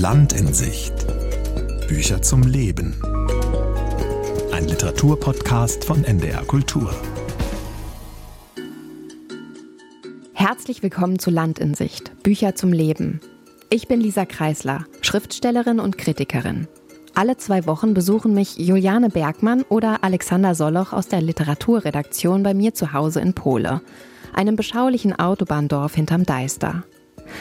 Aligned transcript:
Land 0.00 0.32
in 0.32 0.54
Sicht. 0.54 0.94
Bücher 1.88 2.22
zum 2.22 2.42
Leben. 2.42 2.94
Ein 4.52 4.68
Literaturpodcast 4.68 5.84
von 5.84 6.04
NDR 6.04 6.44
Kultur. 6.44 6.94
Herzlich 10.34 10.84
willkommen 10.84 11.18
zu 11.18 11.30
Land 11.30 11.58
in 11.58 11.74
Sicht. 11.74 12.12
Bücher 12.22 12.54
zum 12.54 12.72
Leben. 12.72 13.18
Ich 13.70 13.88
bin 13.88 14.00
Lisa 14.00 14.24
Kreisler, 14.24 14.84
Schriftstellerin 15.00 15.80
und 15.80 15.98
Kritikerin. 15.98 16.68
Alle 17.16 17.36
zwei 17.36 17.66
Wochen 17.66 17.92
besuchen 17.92 18.34
mich 18.34 18.56
Juliane 18.56 19.08
Bergmann 19.08 19.62
oder 19.62 20.04
Alexander 20.04 20.54
Soloch 20.54 20.92
aus 20.92 21.08
der 21.08 21.22
Literaturredaktion 21.22 22.44
bei 22.44 22.54
mir 22.54 22.72
zu 22.72 22.92
Hause 22.92 23.20
in 23.20 23.34
Pole, 23.34 23.80
einem 24.32 24.54
beschaulichen 24.54 25.18
Autobahndorf 25.18 25.96
hinterm 25.96 26.22
Deister. 26.22 26.84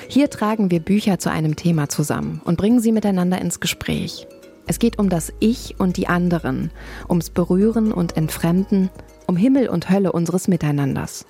Hier 0.08 0.30
tragen 0.30 0.72
wir 0.72 0.80
Bücher 0.80 1.20
zu 1.20 1.32
einem 1.32 1.56
Thema 1.56 1.90
zusammen 1.90 2.42
und 2.46 2.58
bringen 2.58 2.80
sie 2.80 2.92
miteinander 2.92 3.40
ins 3.40 3.60
Gespräch. 3.60 4.28
Es 4.68 4.80
geht 4.80 5.00
um 5.00 5.10
das 5.10 5.32
Ich 5.40 5.76
und 5.80 5.98
die 5.98 6.08
anderen, 6.08 6.72
ums 7.10 7.30
Berühren 7.30 7.94
und 7.94 8.18
Entfremden, 8.18 8.90
um 9.26 9.38
Himmel 9.38 9.70
und 9.70 9.90
Hölle 9.90 10.12
unseres 10.12 10.48
Miteinanders. 10.48 11.26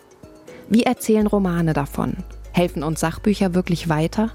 Wie 0.70 0.84
erzählen 0.84 1.28
Romane 1.28 1.74
davon? 1.74 2.18
Helfen 2.52 2.84
uns 2.84 3.00
Sachbücher 3.00 3.54
wirklich 3.54 3.90
weiter? 3.90 4.32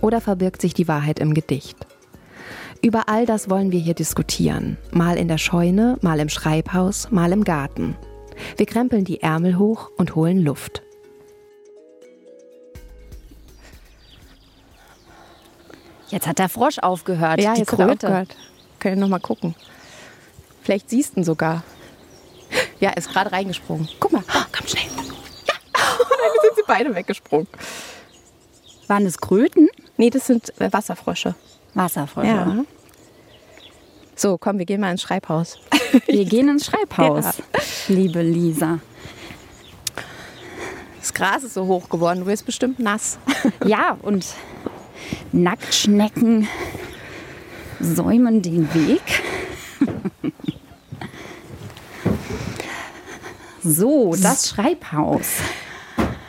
Oder 0.00 0.20
verbirgt 0.20 0.60
sich 0.60 0.74
die 0.74 0.88
Wahrheit 0.88 1.20
im 1.20 1.32
Gedicht? 1.32 1.76
Über 2.82 3.08
all 3.08 3.26
das 3.26 3.48
wollen 3.48 3.70
wir 3.70 3.78
hier 3.78 3.94
diskutieren. 3.94 4.76
Mal 4.90 5.16
in 5.16 5.28
der 5.28 5.38
Scheune, 5.38 5.98
mal 6.02 6.18
im 6.18 6.28
Schreibhaus, 6.28 7.12
mal 7.12 7.30
im 7.30 7.44
Garten. 7.44 7.96
Wir 8.56 8.66
krempeln 8.66 9.04
die 9.04 9.22
Ärmel 9.22 9.56
hoch 9.56 9.90
und 9.96 10.16
holen 10.16 10.42
Luft. 10.42 10.82
Jetzt 16.12 16.26
hat 16.26 16.38
der 16.38 16.48
Frosch 16.48 16.78
aufgehört. 16.78 17.40
Ja, 17.40 17.54
die 17.54 17.60
jetzt 17.60 17.72
hat 17.72 17.78
er 17.80 17.86
Kröte. 17.86 18.06
aufgehört. 18.06 18.36
Können 18.78 18.96
wir 18.96 19.00
noch 19.00 19.08
mal 19.08 19.18
gucken. 19.18 19.54
Vielleicht 20.62 20.90
siehst 20.90 21.16
du 21.16 21.20
ihn 21.20 21.24
sogar. 21.24 21.62
Ja, 22.80 22.90
er 22.90 22.96
ist 22.98 23.08
gerade 23.10 23.32
reingesprungen. 23.32 23.88
Guck 23.98 24.12
mal, 24.12 24.22
oh, 24.28 24.42
komm 24.56 24.66
schnell. 24.68 24.84
Ja, 24.84 25.54
dann 25.72 26.42
sind 26.42 26.56
sie 26.56 26.62
beide 26.66 26.94
weggesprungen. 26.94 27.48
Waren 28.88 29.06
es 29.06 29.18
Kröten? 29.18 29.68
Nee, 29.96 30.10
das 30.10 30.26
sind 30.26 30.52
äh, 30.60 30.70
Wasserfrösche. 30.72 31.34
Wasserfrösche. 31.74 32.28
Ja. 32.28 32.64
So, 34.14 34.36
komm, 34.36 34.58
wir 34.58 34.66
gehen 34.66 34.80
mal 34.82 34.90
ins 34.92 35.02
Schreibhaus. 35.02 35.58
Wir 36.06 36.24
gehen 36.24 36.48
ins 36.48 36.66
Schreibhaus, 36.66 37.24
Ja. 37.24 37.32
liebe 37.88 38.22
Lisa. 38.22 38.78
Das 41.00 41.12
Gras 41.12 41.42
ist 41.42 41.54
so 41.54 41.66
hoch 41.66 41.88
geworden, 41.90 42.20
du 42.20 42.26
wirst 42.26 42.46
bestimmt 42.46 42.78
nass. 42.78 43.18
Ja, 43.66 43.98
und 44.02 44.24
Nacktschnecken 45.32 46.48
säumen 47.80 48.42
den 48.42 48.72
Weg. 48.74 49.22
So, 53.62 54.14
das 54.20 54.48
Schreibhaus. 54.48 55.38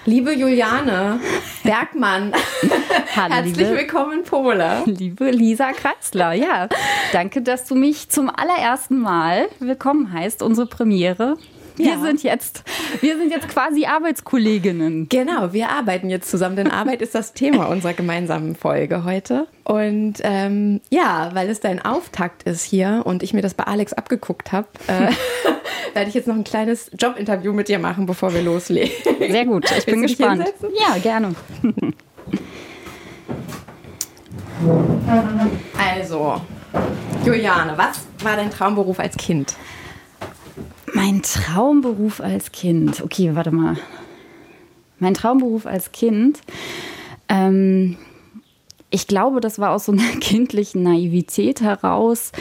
Liebe 0.06 0.34
Juliane 0.34 1.20
Bergmann, 1.64 2.34
Hallo, 3.16 3.34
herzlich 3.34 3.70
willkommen 3.70 4.20
in 4.20 4.24
Pole. 4.26 4.84
liebe 4.86 5.32
Lisa 5.32 5.72
Kreisler. 5.72 6.34
Ja, 6.34 6.68
danke, 7.14 7.42
dass 7.42 7.66
du 7.66 7.76
mich 7.76 8.10
zum 8.10 8.30
allerersten 8.30 9.00
Mal 9.00 9.48
willkommen 9.60 10.12
heißt, 10.12 10.44
unsere 10.44 10.68
Premiere. 10.68 11.38
Wir 11.76 11.94
Ja. 11.94 12.00
sind 12.02 12.22
jetzt, 12.24 12.64
wir 13.02 13.18
sind 13.18 13.32
jetzt 13.32 13.48
quasi 13.50 13.86
Arbeitskolleginnen. 13.86 15.10
Genau, 15.10 15.54
wir 15.54 15.70
arbeiten 15.70 16.10
jetzt 16.10 16.30
zusammen, 16.30 16.56
denn 16.56 16.70
Arbeit 16.70 17.02
ist 17.02 17.16
das 17.16 17.34
Thema 17.34 17.66
unserer 17.70 17.94
gemeinsamen 17.94 18.56
Folge 18.56 19.04
heute. 19.04 19.48
Und 19.64 20.16
ähm, 20.22 20.82
ja, 20.90 21.32
weil 21.34 21.50
es 21.50 21.60
dein 21.62 21.84
Auftakt 21.84 22.44
ist 22.44 22.64
hier 22.64 23.02
und 23.06 23.24
ich 23.24 23.34
mir 23.34 23.42
das 23.42 23.54
bei 23.56 23.64
Alex 23.64 23.94
abgeguckt 23.94 24.52
habe, 24.52 24.68
äh, 24.88 25.12
werde 25.96 26.10
ich 26.10 26.14
jetzt 26.16 26.28
noch 26.28 26.36
ein 26.36 26.44
kleines 26.44 26.92
Jobinterview 26.98 27.54
mit 27.54 27.68
dir 27.70 27.80
machen, 27.80 28.06
bevor 28.06 28.34
wir 28.34 28.42
loslegen. 28.44 28.92
Sehr 29.20 29.46
gut, 29.46 29.66
ich 29.76 29.86
bin 29.86 30.02
gespannt. 30.04 30.44
hinsetzen? 30.44 30.70
Ja, 30.80 30.98
gerne. 31.00 31.34
Also, 35.78 36.42
Juliane, 37.26 37.74
was 37.78 38.02
war 38.24 38.36
dein 38.36 38.50
Traumberuf 38.52 39.00
als 39.00 39.16
Kind? 39.18 39.56
Mein 41.06 41.22
Traumberuf 41.22 42.22
als 42.22 42.54
Kind. 42.54 43.02
Okay, 43.02 43.36
warte 43.36 43.52
mal. 43.52 43.76
Mein 45.00 45.14
Traumberuf 45.14 45.66
als 45.66 45.92
Kind. 45.92 46.40
Ähm, 47.28 47.98
ich 48.90 49.08
glaube, 49.08 49.42
das 49.42 49.60
war 49.60 49.72
aus 49.72 49.84
so 49.84 49.92
einer 49.92 50.12
kindlichen 50.22 50.82
Naivität 50.84 51.60
heraus. 51.60 52.32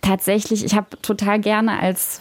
Tatsächlich, 0.00 0.64
ich 0.64 0.74
habe 0.74 1.00
total 1.00 1.38
gerne 1.38 1.78
als 1.78 2.18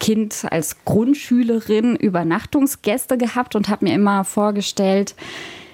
Kind, 0.00 0.44
als 0.50 0.84
Grundschülerin 0.84 1.94
Übernachtungsgäste 1.94 3.16
gehabt 3.16 3.54
und 3.54 3.68
habe 3.68 3.84
mir 3.84 3.94
immer 3.94 4.24
vorgestellt, 4.24 5.14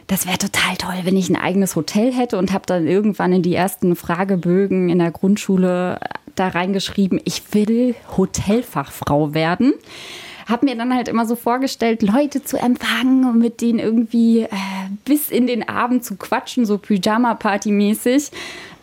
das 0.07 0.27
wäre 0.27 0.39
total 0.39 0.77
toll, 0.77 1.01
wenn 1.05 1.17
ich 1.17 1.31
ein 1.31 1.37
eigenes 1.37 1.77
Hotel 1.77 2.13
hätte 2.13 2.39
und 2.39 2.53
habe 2.53 2.67
dann 2.67 2.87
irgendwann 2.87 3.33
in 3.33 3.43
die 3.43 3.55
ersten 3.55 3.97
Fragebögen 3.97 4.89
in 4.89 4.99
der 4.99 5.11
Grundschule 5.11 5.99
da 6.35 6.49
reingeschrieben, 6.49 7.21
ich 7.25 7.55
will 7.55 7.95
Hotelfachfrau 8.17 9.35
werden. 9.35 9.75
Habe 10.47 10.67
mir 10.67 10.77
dann 10.77 10.95
halt 10.95 11.09
immer 11.09 11.25
so 11.25 11.37
vorgestellt, 11.37 12.03
Leute 12.03 12.45
zu 12.45 12.59
empfangen 12.59 13.25
und 13.25 13.39
mit 13.39 13.63
denen 13.63 13.79
irgendwie 13.79 14.41
äh, 14.41 14.49
bis 15.07 15.31
in 15.31 15.47
den 15.47 15.67
Abend 15.67 16.05
zu 16.05 16.17
quatschen, 16.17 16.67
so 16.67 16.77
Pyjama-Party-mäßig, 16.77 18.31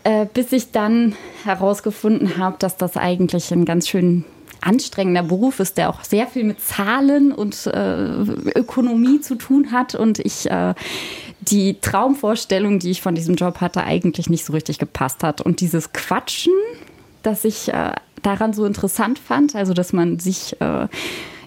äh, 0.04 0.26
bis 0.34 0.52
ich 0.54 0.72
dann 0.72 1.16
herausgefunden 1.44 2.38
habe, 2.38 2.56
dass 2.58 2.78
das 2.78 2.98
eigentlich 2.98 3.52
ein 3.52 3.66
ganz 3.66 3.88
schön 3.88 4.26
anstrengender 4.62 5.24
Beruf 5.24 5.60
ist, 5.60 5.78
der 5.78 5.90
auch 5.90 6.04
sehr 6.04 6.28
viel 6.28 6.44
mit 6.44 6.62
Zahlen 6.62 7.32
und 7.32 7.68
äh, 7.68 8.22
Ökonomie 8.56 9.20
zu 9.22 9.36
tun 9.36 9.72
hat 9.72 9.96
und 9.96 10.20
ich 10.20 10.50
äh, 10.50 10.74
die 11.42 11.80
Traumvorstellung, 11.82 12.80
die 12.80 12.92
ich 12.92 13.02
von 13.02 13.16
diesem 13.16 13.36
Job 13.36 13.62
hatte, 13.62 13.84
eigentlich 13.84 14.30
nicht 14.30 14.46
so 14.46 14.54
richtig 14.54 14.78
gepasst 14.78 15.24
hat. 15.24 15.42
Und 15.42 15.60
dieses 15.60 15.92
Quatschen, 15.92 16.54
das 17.24 17.44
ich 17.44 17.74
äh, 17.74 17.94
daran 18.22 18.54
so 18.54 18.66
interessant 18.66 19.18
fand, 19.18 19.56
also 19.56 19.74
dass 19.74 19.92
man 19.92 20.20
sich 20.20 20.60
äh, 20.62 20.88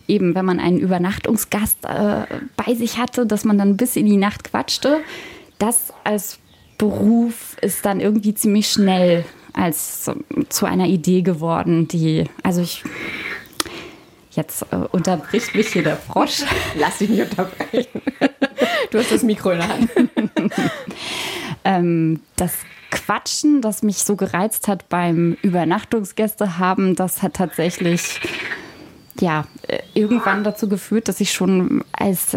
eben, 0.09 0.35
wenn 0.35 0.45
man 0.45 0.59
einen 0.59 0.79
Übernachtungsgast 0.79 1.85
äh, 1.85 2.25
bei 2.57 2.75
sich 2.75 2.99
hatte, 2.99 3.27
dass 3.27 3.45
man 3.45 3.57
dann 3.57 3.77
bis 3.77 3.97
in 3.97 4.07
die 4.07 4.17
Nacht 4.17 4.45
quatschte, 4.45 5.01
das 5.59 5.93
als 6.03 6.39
Beruf 6.77 7.57
ist 7.61 7.87
dann 7.87 8.01
irgendwie 8.01 8.35
ziemlich 8.35 8.69
schnell 8.69 9.25
als 9.55 10.11
zu 10.49 10.67
einer 10.67 10.87
Idee 10.87 11.23
geworden, 11.23 11.89
die, 11.89 12.25
also 12.43 12.61
ich, 12.61 12.85
jetzt 14.33 14.67
äh, 14.71 14.77
unterbricht 14.77 15.55
mich 15.55 15.69
hier 15.69 15.85
der 15.85 15.97
Frosch. 15.97 16.43
Lass 16.79 16.99
dich 16.99 17.09
nicht 17.09 17.31
unterbrechen. 17.31 18.03
Du 18.91 19.01
hast 19.01 19.11
das 19.11 19.25
Mikro 19.25 19.51
in 19.51 19.59
der 19.59 19.69
Hand. 19.69 19.91
ähm, 21.65 22.21
das 22.37 22.53
Quatschen, 22.91 23.61
das 23.61 23.83
mich 23.83 23.99
so 23.99 24.15
gereizt 24.15 24.69
hat 24.69 24.89
beim 24.89 25.37
Übernachtungsgäste 25.43 26.59
haben, 26.59 26.95
das 26.95 27.21
hat 27.21 27.35
tatsächlich 27.35 28.21
ja, 29.19 29.47
äh, 29.67 29.81
irgendwann 29.95 30.45
dazu 30.45 30.69
geführt, 30.69 31.09
dass 31.09 31.21
ich 31.21 31.33
schon 31.33 31.83
als 31.93 32.37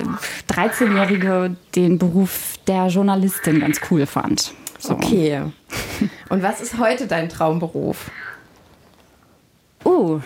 13-Jährige 0.50 1.56
den 1.76 2.00
Beruf 2.00 2.56
der 2.66 2.88
Journalistin 2.88 3.60
ganz 3.60 3.80
cool 3.92 4.06
fand. 4.06 4.54
So. 4.80 4.94
Okay. 4.94 5.44
Und 6.30 6.44
was 6.44 6.62
ist 6.62 6.78
heute 6.78 7.08
dein 7.08 7.30
Traumberuf? 7.30 8.12
Oh, 9.84 10.20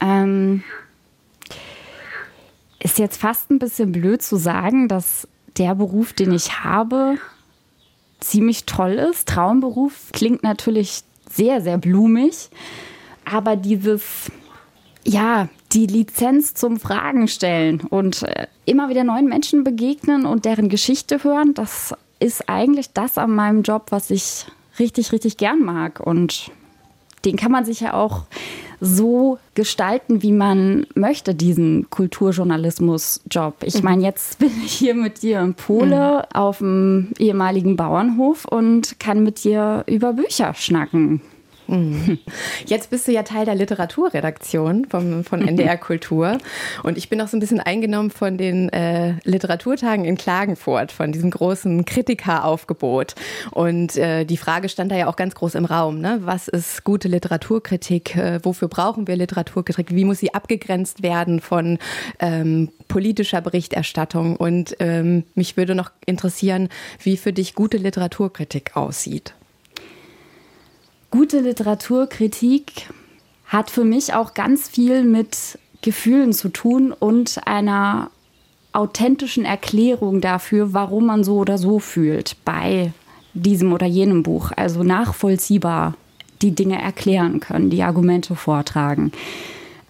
ähm, 0.00 0.62
ist 2.80 2.98
jetzt 2.98 3.20
fast 3.20 3.50
ein 3.50 3.58
bisschen 3.58 3.92
blöd 3.92 4.22
zu 4.22 4.36
sagen, 4.36 4.88
dass 4.88 5.26
der 5.56 5.74
Beruf, 5.74 6.12
den 6.12 6.32
ich 6.32 6.64
habe, 6.64 7.16
ziemlich 8.20 8.66
toll 8.66 8.92
ist. 8.92 9.28
Traumberuf 9.28 10.10
klingt 10.12 10.42
natürlich 10.42 11.02
sehr, 11.30 11.60
sehr 11.60 11.78
blumig, 11.78 12.50
aber 13.24 13.56
dieses, 13.56 14.30
ja, 15.04 15.48
die 15.72 15.86
Lizenz 15.86 16.54
zum 16.54 16.78
Fragen 16.78 17.28
stellen 17.28 17.80
und 17.80 18.22
äh, 18.22 18.46
immer 18.64 18.88
wieder 18.88 19.04
neuen 19.04 19.28
Menschen 19.28 19.64
begegnen 19.64 20.26
und 20.26 20.44
deren 20.44 20.68
Geschichte 20.68 21.24
hören, 21.24 21.54
das 21.54 21.94
ist 22.20 22.48
eigentlich 22.48 22.92
das 22.92 23.18
an 23.18 23.30
meinem 23.34 23.62
Job, 23.62 23.86
was 23.90 24.10
ich 24.10 24.46
richtig, 24.78 25.12
richtig 25.12 25.36
gern 25.36 25.60
mag. 25.60 26.00
Und 26.00 26.50
den 27.24 27.36
kann 27.36 27.52
man 27.52 27.64
sich 27.64 27.80
ja 27.80 27.94
auch 27.94 28.24
so 28.80 29.38
gestalten, 29.54 30.22
wie 30.22 30.32
man 30.32 30.86
möchte, 30.94 31.34
diesen 31.34 31.88
Kulturjournalismus-Job. 31.90 33.56
Ich 33.62 33.82
meine, 33.82 34.02
jetzt 34.02 34.38
bin 34.38 34.50
ich 34.64 34.72
hier 34.72 34.94
mit 34.94 35.22
dir 35.22 35.40
in 35.40 35.54
Pole 35.54 36.28
auf 36.34 36.58
dem 36.58 37.12
ehemaligen 37.18 37.76
Bauernhof 37.76 38.44
und 38.44 38.98
kann 39.00 39.22
mit 39.22 39.44
dir 39.44 39.84
über 39.86 40.12
Bücher 40.12 40.54
schnacken. 40.54 41.22
Mhm. 41.66 42.18
Jetzt 42.66 42.90
bist 42.90 43.08
du 43.08 43.12
ja 43.12 43.22
Teil 43.22 43.44
der 43.44 43.54
Literaturredaktion 43.54 44.86
vom, 44.86 45.24
von 45.24 45.46
NDR 45.46 45.76
Kultur 45.84 46.38
und 46.82 46.98
ich 46.98 47.08
bin 47.08 47.20
auch 47.20 47.28
so 47.28 47.36
ein 47.36 47.40
bisschen 47.40 47.60
eingenommen 47.60 48.10
von 48.10 48.36
den 48.36 48.68
äh, 48.70 49.14
Literaturtagen 49.24 50.04
in 50.04 50.16
Klagenfurt, 50.16 50.92
von 50.92 51.12
diesem 51.12 51.30
großen 51.30 51.84
Kritikeraufgebot. 51.84 53.14
Und 53.50 53.96
äh, 53.96 54.24
die 54.24 54.36
Frage 54.36 54.68
stand 54.68 54.92
da 54.92 54.96
ja 54.96 55.06
auch 55.06 55.16
ganz 55.16 55.34
groß 55.34 55.54
im 55.54 55.64
Raum. 55.64 56.00
Ne? 56.00 56.20
Was 56.22 56.48
ist 56.48 56.84
gute 56.84 57.08
Literaturkritik? 57.08 58.16
Äh, 58.16 58.40
wofür 58.42 58.68
brauchen 58.68 59.06
wir 59.06 59.16
Literaturkritik? 59.16 59.94
Wie 59.94 60.04
muss 60.04 60.18
sie 60.18 60.34
abgegrenzt 60.34 61.02
werden 61.02 61.40
von 61.40 61.78
ähm, 62.18 62.70
politischer 62.88 63.40
Berichterstattung? 63.40 64.36
Und 64.36 64.76
ähm, 64.80 65.24
mich 65.34 65.56
würde 65.56 65.74
noch 65.74 65.90
interessieren, 66.06 66.68
wie 67.02 67.16
für 67.16 67.32
dich 67.32 67.54
gute 67.54 67.76
Literaturkritik 67.76 68.76
aussieht. 68.76 69.34
Gute 71.14 71.38
Literaturkritik 71.38 72.88
hat 73.46 73.70
für 73.70 73.84
mich 73.84 74.14
auch 74.14 74.34
ganz 74.34 74.68
viel 74.68 75.04
mit 75.04 75.60
Gefühlen 75.80 76.32
zu 76.32 76.48
tun 76.48 76.90
und 76.90 77.46
einer 77.46 78.10
authentischen 78.72 79.44
Erklärung 79.44 80.20
dafür, 80.20 80.72
warum 80.72 81.06
man 81.06 81.22
so 81.22 81.36
oder 81.36 81.56
so 81.56 81.78
fühlt 81.78 82.36
bei 82.44 82.92
diesem 83.32 83.72
oder 83.72 83.86
jenem 83.86 84.24
Buch. 84.24 84.50
Also 84.56 84.82
nachvollziehbar 84.82 85.94
die 86.42 86.50
Dinge 86.50 86.82
erklären 86.82 87.38
können, 87.38 87.70
die 87.70 87.84
Argumente 87.84 88.34
vortragen. 88.34 89.12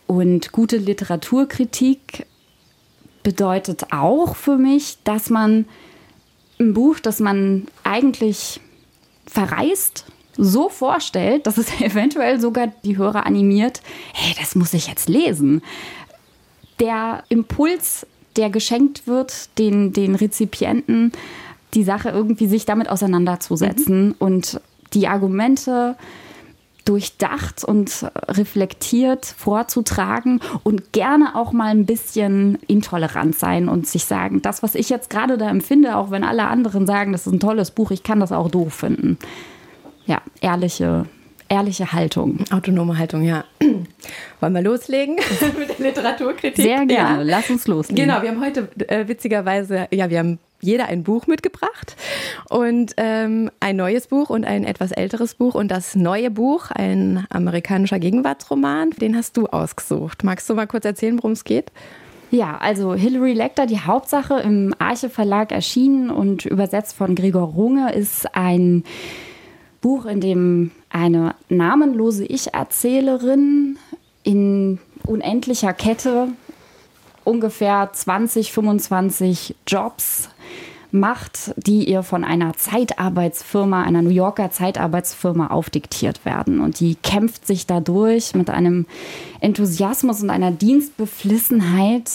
Und 0.07 0.53
gute 0.53 0.77
Literaturkritik 0.77 2.27
bedeutet 3.23 3.95
auch 3.95 4.37
für 4.37 4.59
mich, 4.59 4.99
dass 5.05 5.31
man 5.31 5.65
ein 6.61 6.75
Buch, 6.75 7.01
das 7.01 7.19
man 7.19 7.67
eigentlich 7.83 8.61
verreist 9.27 10.05
so 10.37 10.69
vorstellt, 10.69 11.47
dass 11.47 11.59
es 11.59 11.69
eventuell 11.81 12.41
sogar 12.41 12.69
die 12.85 12.97
Hörer 12.97 13.27
animiert, 13.27 13.83
hey, 14.13 14.35
das 14.39 14.55
muss 14.55 14.75
ich 14.75 14.87
jetzt 14.87 15.09
lesen. 15.09 15.63
Der 16.81 17.23
Impuls, 17.29 18.07
der 18.37 18.51
geschenkt 18.51 19.07
wird, 19.07 19.49
den, 19.59 19.93
den 19.93 20.15
Rezipienten, 20.15 21.13
die 21.75 21.85
Sache 21.85 22.11
irgendwie 22.11 22.47
sich 22.47 22.67
damit 22.67 22.89
auseinanderzusetzen 22.89 24.09
mhm. 24.09 24.15
und 24.19 24.61
die 24.93 25.09
Argumente 25.09 25.97
durchdacht 26.85 27.65
und 27.65 28.07
reflektiert 28.29 29.25
vorzutragen 29.25 30.41
und 30.65 30.93
gerne 30.93 31.35
auch 31.35 31.53
mal 31.53 31.69
ein 31.69 31.87
bisschen 31.87 32.59
intolerant 32.67 33.39
sein 33.39 33.71
und 33.71 33.87
sich 33.87 34.05
sagen, 34.05 34.43
das, 34.43 34.63
was 34.63 34.75
ich 34.75 34.91
jetzt 34.91 35.09
gerade 35.09 35.39
da 35.39 35.49
empfinde, 35.49 35.97
auch 35.97 36.11
wenn 36.11 36.25
alle 36.25 36.47
anderen 36.47 36.87
sagen, 36.87 37.13
das 37.13 37.27
ist 37.27 37.33
ein 37.33 37.41
tolles 37.41 37.71
Buch, 37.71 37.91
ich 37.91 38.03
kann 38.03 38.21
das 38.21 38.33
auch 38.33 38.51
doof 38.51 38.75
finden 38.75 39.19
ja, 40.07 40.21
ehrliche, 40.41 41.07
ehrliche 41.49 41.93
Haltung. 41.93 42.45
Autonome 42.51 42.99
Haltung, 42.99 43.23
ja. 43.23 43.45
Wollen 44.41 44.55
wir 44.55 44.63
loslegen 44.63 45.17
mit 45.59 45.79
der 45.79 45.87
Literaturkritik? 45.87 46.65
Sehr 46.65 46.87
gerne, 46.87 47.19
ja. 47.19 47.23
lass 47.23 47.51
uns 47.51 47.67
loslegen. 47.67 48.05
Genau, 48.05 48.23
wir 48.23 48.31
haben 48.31 48.45
heute 48.45 48.69
äh, 48.89 49.09
witzigerweise, 49.09 49.89
ja, 49.91 50.11
wir 50.11 50.19
haben 50.19 50.39
jeder 50.61 50.87
ein 50.87 51.03
Buch 51.03 51.27
mitgebracht 51.27 51.95
und 52.49 52.95
ähm, 52.97 53.51
ein 53.61 53.77
neues 53.77 54.07
Buch 54.07 54.31
und 54.31 54.45
ein 54.45 54.65
etwas 54.65 54.93
älteres 54.93 55.35
Buch. 55.35 55.55
Und 55.55 55.69
das 55.69 55.95
neue 55.95 56.31
Buch, 56.31 56.71
ein 56.71 57.27
amerikanischer 57.29 57.99
Gegenwartsroman, 57.99 58.91
den 58.91 59.15
hast 59.17 59.37
du 59.37 59.47
ausgesucht. 59.47 60.25
Magst 60.25 60.49
du 60.49 60.55
mal 60.55 60.67
kurz 60.67 60.87
erzählen, 60.87 61.19
worum 61.19 61.33
es 61.33 61.45
geht? 61.45 61.71
Ja, 62.31 62.57
also 62.59 62.95
Hilary 62.95 63.33
Lecter, 63.33 63.67
die 63.67 63.79
Hauptsache 63.79 64.41
im 64.41 64.75
Arche 64.79 65.09
Verlag 65.09 65.53
erschienen 65.53 66.11
und 66.11 66.47
übersetzt 66.47 66.97
von 66.97 67.15
Gregor 67.15 67.49
Runge, 67.49 67.93
ist 67.93 68.35
ein 68.35 68.83
Buch, 69.85 70.07
in 70.07 70.23
dem 70.23 70.71
eine 70.89 71.35
namenlose 71.51 72.25
Ich-Erzählerin 72.25 73.77
in 74.23 74.79
unendlicher 75.05 75.75
Kette 75.75 76.29
ungefähr 77.23 77.91
20, 77.93 78.51
25 78.51 79.55
Jobs 79.67 80.31
macht, 80.91 81.53
die 81.59 81.85
ihr 81.85 82.03
von 82.03 82.25
einer 82.25 82.55
Zeitarbeitsfirma, 82.57 83.83
einer 83.83 84.01
New 84.01 84.09
Yorker 84.09 84.51
Zeitarbeitsfirma 84.51 85.49
aufdiktiert 85.49 86.25
werden. 86.25 86.61
Und 86.61 86.81
die 86.81 86.95
kämpft 86.95 87.47
sich 87.47 87.67
dadurch 87.67 88.35
mit 88.35 88.49
einem 88.49 88.87
Enthusiasmus 89.41 90.23
und 90.23 90.31
einer 90.31 90.51
Dienstbeflissenheit. 90.51 92.11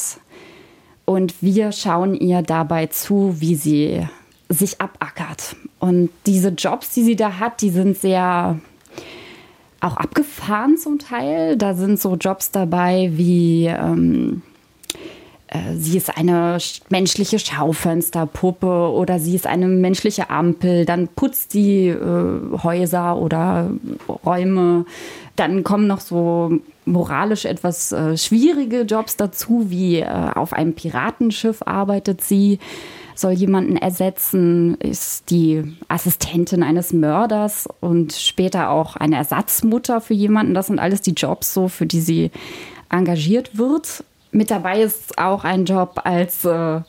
Und 1.05 1.35
wir 1.43 1.71
schauen 1.71 2.15
ihr 2.15 2.41
dabei 2.41 2.87
zu, 2.87 3.35
wie 3.37 3.53
sie 3.53 4.07
sich 4.49 4.81
abackert. 4.81 5.55
Und 5.79 6.09
diese 6.25 6.49
Jobs, 6.49 6.93
die 6.93 7.03
sie 7.03 7.15
da 7.15 7.39
hat, 7.39 7.61
die 7.61 7.69
sind 7.69 7.97
sehr 7.97 8.59
auch 9.81 9.97
abgefahren 9.97 10.77
zum 10.77 10.99
Teil. 10.99 11.57
Da 11.57 11.73
sind 11.73 11.99
so 11.99 12.15
Jobs 12.15 12.51
dabei 12.51 13.11
wie 13.13 13.67
ähm, 13.67 14.41
äh, 15.47 15.75
sie 15.75 15.97
ist 15.97 16.15
eine 16.15 16.57
menschliche 16.89 17.39
Schaufensterpuppe 17.39 18.91
oder 18.91 19.19
sie 19.19 19.35
ist 19.35 19.47
eine 19.47 19.67
menschliche 19.67 20.29
Ampel. 20.29 20.85
Dann 20.85 21.07
putzt 21.07 21.51
sie 21.51 21.87
äh, 21.87 22.57
Häuser 22.63 23.17
oder 23.17 23.71
Räume. 24.25 24.85
Dann 25.35 25.63
kommen 25.63 25.87
noch 25.87 26.01
so 26.01 26.59
moralisch 26.85 27.45
etwas 27.45 27.91
äh, 27.91 28.17
schwierige 28.17 28.81
Jobs 28.81 29.15
dazu, 29.15 29.65
wie 29.69 29.99
äh, 29.99 30.07
auf 30.07 30.53
einem 30.53 30.73
Piratenschiff 30.73 31.61
arbeitet 31.65 32.21
sie 32.21 32.59
soll 33.19 33.33
jemanden 33.33 33.75
ersetzen, 33.75 34.75
ist 34.75 35.29
die 35.29 35.75
Assistentin 35.87 36.63
eines 36.63 36.93
Mörders 36.93 37.67
und 37.79 38.13
später 38.13 38.69
auch 38.69 38.95
eine 38.95 39.17
Ersatzmutter 39.17 40.01
für 40.01 40.13
jemanden. 40.13 40.53
Das 40.53 40.67
sind 40.67 40.79
alles 40.79 41.01
die 41.01 41.13
Jobs, 41.13 41.53
so 41.53 41.67
für 41.67 41.85
die 41.85 42.01
sie 42.01 42.31
engagiert 42.89 43.57
wird. 43.57 44.03
Mit 44.31 44.51
dabei 44.51 44.81
ist 44.81 45.17
auch 45.17 45.43
ein 45.43 45.65
Job 45.65 46.01
als 46.03 46.45
äh, 46.45 46.77
äh 46.77 46.81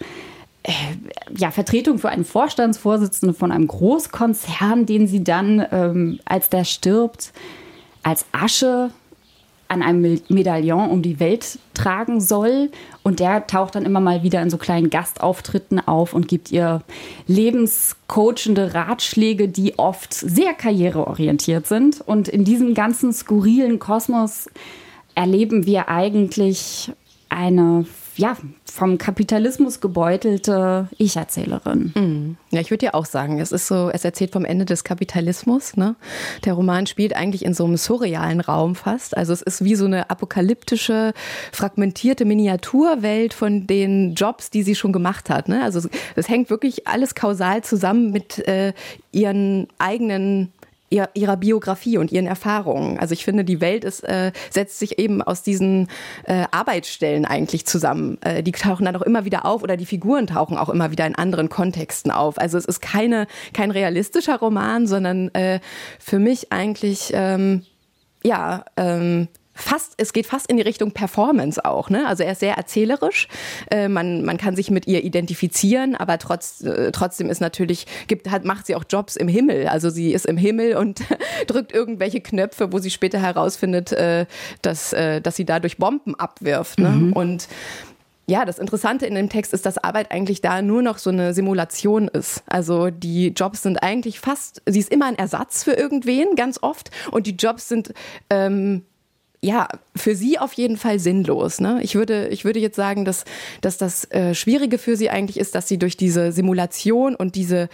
ja, 1.36 1.50
Vertretung 1.50 1.98
für 1.98 2.10
einen 2.10 2.24
Vorstandsvorsitzenden 2.24 3.36
von 3.36 3.50
einem 3.50 3.66
Großkonzern, 3.66 4.86
den 4.86 5.06
sie 5.06 5.24
dann, 5.24 5.66
ähm, 5.72 6.20
als 6.24 6.50
der 6.50 6.64
stirbt, 6.64 7.32
als 8.02 8.24
Asche 8.32 8.90
an 9.70 9.82
einem 9.82 10.20
Medaillon 10.28 10.90
um 10.90 11.00
die 11.00 11.20
Welt 11.20 11.58
tragen 11.74 12.20
soll. 12.20 12.70
Und 13.04 13.20
der 13.20 13.46
taucht 13.46 13.76
dann 13.76 13.84
immer 13.84 14.00
mal 14.00 14.22
wieder 14.24 14.42
in 14.42 14.50
so 14.50 14.58
kleinen 14.58 14.90
Gastauftritten 14.90 15.78
auf 15.86 16.12
und 16.12 16.26
gibt 16.26 16.50
ihr 16.50 16.82
lebenscoachende 17.28 18.74
Ratschläge, 18.74 19.48
die 19.48 19.78
oft 19.78 20.12
sehr 20.12 20.54
karriereorientiert 20.54 21.68
sind. 21.68 22.00
Und 22.00 22.28
in 22.28 22.44
diesem 22.44 22.74
ganzen 22.74 23.12
skurrilen 23.12 23.78
Kosmos 23.78 24.48
erleben 25.14 25.66
wir 25.66 25.88
eigentlich 25.88 26.90
eine 27.28 27.86
ja, 28.16 28.36
vom 28.70 28.98
Kapitalismus 28.98 29.80
gebeutelte 29.80 30.88
Ich-Erzählerin. 30.96 31.92
Mhm. 31.94 32.36
Ja, 32.50 32.60
ich 32.60 32.70
würde 32.70 32.86
ja 32.86 32.94
auch 32.94 33.04
sagen, 33.04 33.40
es 33.40 33.52
ist 33.52 33.66
so, 33.66 33.90
es 33.90 34.04
erzählt 34.04 34.32
vom 34.32 34.44
Ende 34.44 34.64
des 34.64 34.84
Kapitalismus. 34.84 35.76
Ne? 35.76 35.96
Der 36.44 36.54
Roman 36.54 36.86
spielt 36.86 37.14
eigentlich 37.14 37.44
in 37.44 37.54
so 37.54 37.64
einem 37.64 37.76
surrealen 37.76 38.40
Raum 38.40 38.74
fast. 38.74 39.16
Also 39.16 39.32
es 39.32 39.42
ist 39.42 39.64
wie 39.64 39.74
so 39.74 39.84
eine 39.84 40.10
apokalyptische, 40.10 41.12
fragmentierte 41.52 42.24
Miniaturwelt 42.24 43.34
von 43.34 43.66
den 43.66 44.14
Jobs, 44.14 44.50
die 44.50 44.62
sie 44.62 44.74
schon 44.74 44.92
gemacht 44.92 45.30
hat. 45.30 45.48
Ne? 45.48 45.62
Also 45.62 45.88
es 46.16 46.28
hängt 46.28 46.50
wirklich 46.50 46.86
alles 46.86 47.14
kausal 47.14 47.62
zusammen 47.62 48.10
mit 48.10 48.38
äh, 48.46 48.72
ihren 49.12 49.68
eigenen 49.78 50.52
ihrer 50.90 51.36
Biografie 51.36 51.98
und 51.98 52.10
ihren 52.10 52.26
Erfahrungen. 52.26 52.98
Also 52.98 53.12
ich 53.12 53.24
finde, 53.24 53.44
die 53.44 53.60
Welt 53.60 53.84
ist, 53.84 54.00
äh, 54.00 54.32
setzt 54.50 54.80
sich 54.80 54.98
eben 54.98 55.22
aus 55.22 55.42
diesen 55.42 55.88
äh, 56.24 56.44
Arbeitsstellen 56.50 57.24
eigentlich 57.24 57.64
zusammen. 57.64 58.18
Äh, 58.22 58.42
die 58.42 58.52
tauchen 58.52 58.84
dann 58.84 58.96
auch 58.96 59.02
immer 59.02 59.24
wieder 59.24 59.46
auf 59.46 59.62
oder 59.62 59.76
die 59.76 59.86
Figuren 59.86 60.26
tauchen 60.26 60.58
auch 60.58 60.68
immer 60.68 60.90
wieder 60.90 61.06
in 61.06 61.14
anderen 61.14 61.48
Kontexten 61.48 62.10
auf. 62.10 62.38
Also 62.38 62.58
es 62.58 62.64
ist 62.64 62.80
keine, 62.80 63.28
kein 63.54 63.70
realistischer 63.70 64.38
Roman, 64.38 64.88
sondern 64.88 65.32
äh, 65.34 65.60
für 66.00 66.18
mich 66.18 66.52
eigentlich 66.52 67.12
ähm, 67.14 67.64
ja 68.24 68.64
ähm, 68.76 69.28
fast, 69.60 69.94
es 69.96 70.12
geht 70.12 70.26
fast 70.26 70.50
in 70.50 70.56
die 70.56 70.62
Richtung 70.62 70.92
Performance 70.92 71.64
auch. 71.64 71.90
Ne? 71.90 72.06
Also 72.06 72.22
er 72.22 72.32
ist 72.32 72.40
sehr 72.40 72.54
erzählerisch. 72.54 73.28
Äh, 73.70 73.88
man, 73.88 74.24
man 74.24 74.38
kann 74.38 74.56
sich 74.56 74.70
mit 74.70 74.86
ihr 74.86 75.04
identifizieren, 75.04 75.96
aber 75.96 76.18
trotz, 76.18 76.62
äh, 76.62 76.92
trotzdem 76.92 77.30
ist 77.30 77.40
natürlich, 77.40 77.86
gibt, 78.06 78.30
hat, 78.30 78.44
macht 78.44 78.66
sie 78.66 78.74
auch 78.74 78.84
Jobs 78.88 79.16
im 79.16 79.28
Himmel. 79.28 79.68
Also 79.68 79.90
sie 79.90 80.12
ist 80.12 80.26
im 80.26 80.36
Himmel 80.36 80.76
und 80.76 81.02
drückt 81.46 81.72
irgendwelche 81.72 82.20
Knöpfe, 82.20 82.72
wo 82.72 82.78
sie 82.78 82.90
später 82.90 83.20
herausfindet, 83.20 83.92
äh, 83.92 84.26
dass, 84.62 84.92
äh, 84.92 85.20
dass 85.20 85.36
sie 85.36 85.44
dadurch 85.44 85.78
Bomben 85.78 86.14
abwirft. 86.14 86.78
Ne? 86.78 86.88
Mhm. 86.88 87.12
Und 87.12 87.48
ja, 88.30 88.44
das 88.44 88.60
Interessante 88.60 89.06
in 89.06 89.16
dem 89.16 89.28
Text 89.28 89.52
ist, 89.52 89.66
dass 89.66 89.76
Arbeit 89.76 90.12
eigentlich 90.12 90.40
da 90.40 90.62
nur 90.62 90.82
noch 90.82 90.98
so 90.98 91.10
eine 91.10 91.34
Simulation 91.34 92.06
ist. 92.06 92.44
Also 92.46 92.90
die 92.90 93.28
Jobs 93.28 93.62
sind 93.62 93.82
eigentlich 93.82 94.20
fast, 94.20 94.62
sie 94.66 94.78
ist 94.78 94.92
immer 94.92 95.06
ein 95.06 95.18
Ersatz 95.18 95.64
für 95.64 95.72
irgendwen, 95.72 96.36
ganz 96.36 96.62
oft. 96.62 96.90
Und 97.10 97.26
die 97.26 97.34
Jobs 97.34 97.68
sind 97.68 97.92
ähm, 98.30 98.84
ja, 99.42 99.68
für 99.96 100.14
sie 100.14 100.38
auf 100.38 100.52
jeden 100.52 100.76
Fall 100.76 100.98
sinnlos. 100.98 101.60
Ne? 101.60 101.80
Ich, 101.82 101.94
würde, 101.94 102.28
ich 102.28 102.44
würde 102.44 102.60
jetzt 102.60 102.76
sagen, 102.76 103.04
dass, 103.04 103.24
dass 103.62 103.78
das 103.78 104.04
äh, 104.10 104.34
Schwierige 104.34 104.76
für 104.76 104.96
sie 104.96 105.08
eigentlich 105.08 105.38
ist, 105.38 105.54
dass 105.54 105.66
sie 105.66 105.78
durch 105.78 105.96
diese 105.96 106.32
Simulation 106.32 107.14
und 107.14 107.36
diese 107.36 107.68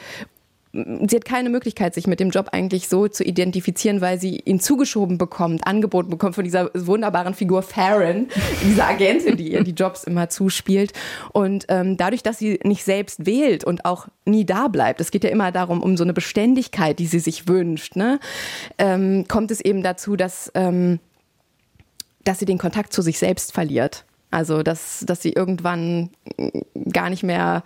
sie 0.73 1.17
hat 1.17 1.25
keine 1.25 1.49
Möglichkeit, 1.49 1.95
sich 1.95 2.07
mit 2.07 2.21
dem 2.21 2.31
Job 2.31 2.49
eigentlich 2.53 2.89
so 2.89 3.09
zu 3.09 3.25
identifizieren, 3.25 4.01
weil 4.01 4.21
sie 4.21 4.41
ihn 4.45 4.61
zugeschoben 4.61 5.19
bekommt, 5.19 5.67
angeboten 5.67 6.11
bekommt 6.11 6.35
von 6.35 6.45
dieser 6.45 6.71
wunderbaren 6.75 7.35
Figur 7.35 7.63
Farron, 7.63 8.29
dieser 8.63 8.87
Agentin, 8.87 9.37
die 9.37 9.53
ihr 9.53 9.65
die 9.65 9.73
Jobs 9.73 10.05
immer 10.05 10.29
zuspielt. 10.29 10.93
Und 11.33 11.67
ähm, 11.69 11.97
dadurch, 11.97 12.23
dass 12.23 12.39
sie 12.39 12.61
nicht 12.63 12.85
selbst 12.85 13.27
wählt 13.27 13.65
und 13.65 13.85
auch 13.85 14.09
nie 14.25 14.45
da 14.45 14.69
bleibt, 14.69 15.01
es 15.01 15.11
geht 15.11 15.25
ja 15.25 15.31
immer 15.31 15.53
darum, 15.53 15.83
um 15.83 15.97
so 15.97 16.05
eine 16.05 16.13
Beständigkeit, 16.13 16.99
die 16.99 17.07
sie 17.07 17.21
sich 17.21 17.49
wünscht, 17.49 17.97
ne? 17.97 18.21
ähm, 18.79 19.25
kommt 19.29 19.51
es 19.51 19.61
eben 19.61 19.83
dazu, 19.83 20.17
dass, 20.17 20.51
ähm, 20.55 20.99
dass 22.27 22.39
sie 22.39 22.45
den 22.45 22.59
Kontakt 22.59 22.93
zu 22.93 23.03
sich 23.03 23.19
selbst 23.19 23.53
verliert. 23.53 24.05
Also, 24.31 24.63
dass, 24.63 25.05
dass 25.07 25.23
sie 25.23 25.33
irgendwann 25.33 26.11
gar 26.93 27.09
nicht 27.09 27.23
mehr 27.23 27.63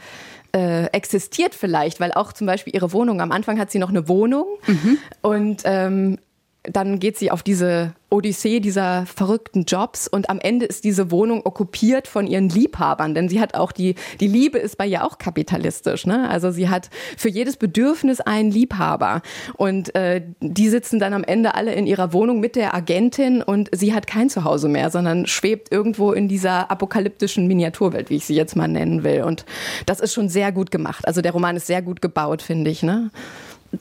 äh, 0.53 0.85
existiert 0.87 1.55
vielleicht, 1.55 2.01
weil 2.01 2.13
auch 2.13 2.33
zum 2.33 2.47
Beispiel 2.47 2.75
ihre 2.75 2.93
Wohnung, 2.93 3.21
am 3.21 3.33
Anfang 3.33 3.59
hat 3.59 3.71
sie 3.71 3.79
noch 3.79 3.89
eine 3.89 4.09
Wohnung 4.09 4.47
mhm. 4.67 4.99
und 5.23 5.63
ähm, 5.65 6.19
dann 6.65 6.99
geht 6.99 7.17
sie 7.17 7.31
auf 7.31 7.43
diese 7.43 7.95
Odyssee 8.11 8.61
dieser 8.61 9.07
verrückten 9.07 9.65
Jobs 9.65 10.09
und 10.09 10.29
am 10.29 10.41
Ende 10.41 10.67
ist 10.67 10.85
diese 10.85 11.11
Wohnung 11.11 11.47
okkupiert 11.47 12.09
von 12.09 12.27
ihren 12.27 12.49
Liebhabern, 12.49 13.15
denn 13.15 13.29
sie 13.29 13.41
hat 13.41 13.55
auch 13.55 13.73
die, 13.73 13.95
die 14.19 14.27
Liebe 14.27 14.59
ist 14.59 14.77
bei 14.77 14.87
ihr 14.87 15.05
auch 15.05 15.19
kapitalistisch, 15.19 16.07
ne? 16.07 16.29
Also 16.29 16.51
sie 16.51 16.69
hat 16.69 16.91
für 17.17 17.29
jedes 17.29 17.57
Bedürfnis 17.57 18.21
einen 18.21 18.51
Liebhaber 18.51 19.23
und 19.57 19.95
äh, 19.95 20.23
die 20.41 20.69
sitzen 20.69 20.99
dann 20.99 21.15
am 21.15 21.25
Ende 21.25 21.55
alle 21.55 21.73
in 21.73 21.87
ihrer 21.87 22.13
Wohnung 22.13 22.41
mit 22.41 22.57
der 22.57 22.75
Agentin 22.75 23.43
und 23.43 23.71
sie 23.73 23.95
hat 23.95 24.07
kein 24.07 24.29
Zuhause 24.29 24.69
mehr, 24.69 24.91
sondern 24.91 25.27
schwebt 25.27 25.73
irgendwo 25.73 26.13
in 26.13 26.29
dieser 26.29 26.71
apokalyptischen 26.71 27.47
Miniaturwelt, 27.47 28.11
wie 28.11 28.17
ich 28.17 28.27
sie 28.27 28.35
jetzt 28.35 28.57
mal 28.57 28.69
nennen 28.69 29.05
will 29.05 29.23
und 29.23 29.47
das 29.87 30.01
ist 30.01 30.13
schon 30.13 30.29
sehr 30.29 30.51
gut 30.53 30.71
gemacht. 30.73 31.07
Also 31.07 31.23
der 31.23 31.33
Roman 31.33 31.57
ist 31.57 31.69
sehr 31.69 31.81
gut 31.81 32.03
gebaut, 32.03 32.43
finde 32.43 32.71
ich, 32.71 32.83
ne? 32.83 33.11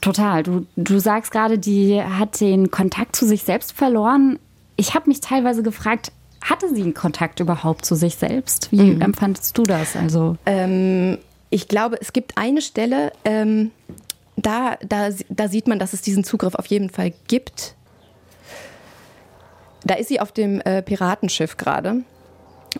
Total. 0.02 0.44
Du, 0.44 0.66
du 0.76 1.00
sagst 1.00 1.32
gerade, 1.32 1.58
die 1.58 2.02
hat 2.02 2.40
den 2.42 2.72
Kontakt 2.72 3.16
zu 3.16 3.26
sich 3.26 3.44
selbst 3.44 3.74
verloren. 3.74 4.40
Ich 4.76 4.94
habe 4.94 5.10
mich 5.10 5.20
teilweise 5.20 5.64
gefragt, 5.64 6.12
hatte 6.42 6.74
sie 6.74 6.84
einen 6.84 6.94
Kontakt 6.94 7.40
überhaupt 7.40 7.86
zu 7.86 7.96
sich 7.96 8.16
selbst? 8.16 8.72
Wie 8.72 8.82
mhm. 8.82 9.02
empfandest 9.02 9.58
du 9.58 9.64
das? 9.64 9.96
Also 9.96 10.38
ähm, 10.46 11.18
ich 11.50 11.68
glaube, 11.68 11.98
es 12.00 12.14
gibt 12.14 12.38
eine 12.38 12.62
Stelle, 12.62 13.12
ähm, 13.26 13.72
da, 14.38 14.78
da, 14.88 15.10
da 15.28 15.48
sieht 15.50 15.68
man, 15.68 15.80
dass 15.80 15.94
es 15.94 16.02
diesen 16.02 16.24
Zugriff 16.24 16.56
auf 16.56 16.68
jeden 16.68 16.90
Fall 16.90 17.12
gibt. 17.28 17.76
Da 19.84 19.96
ist 19.96 20.08
sie 20.08 20.20
auf 20.20 20.32
dem 20.32 20.62
äh, 20.62 20.82
Piratenschiff 20.82 21.58
gerade 21.58 22.04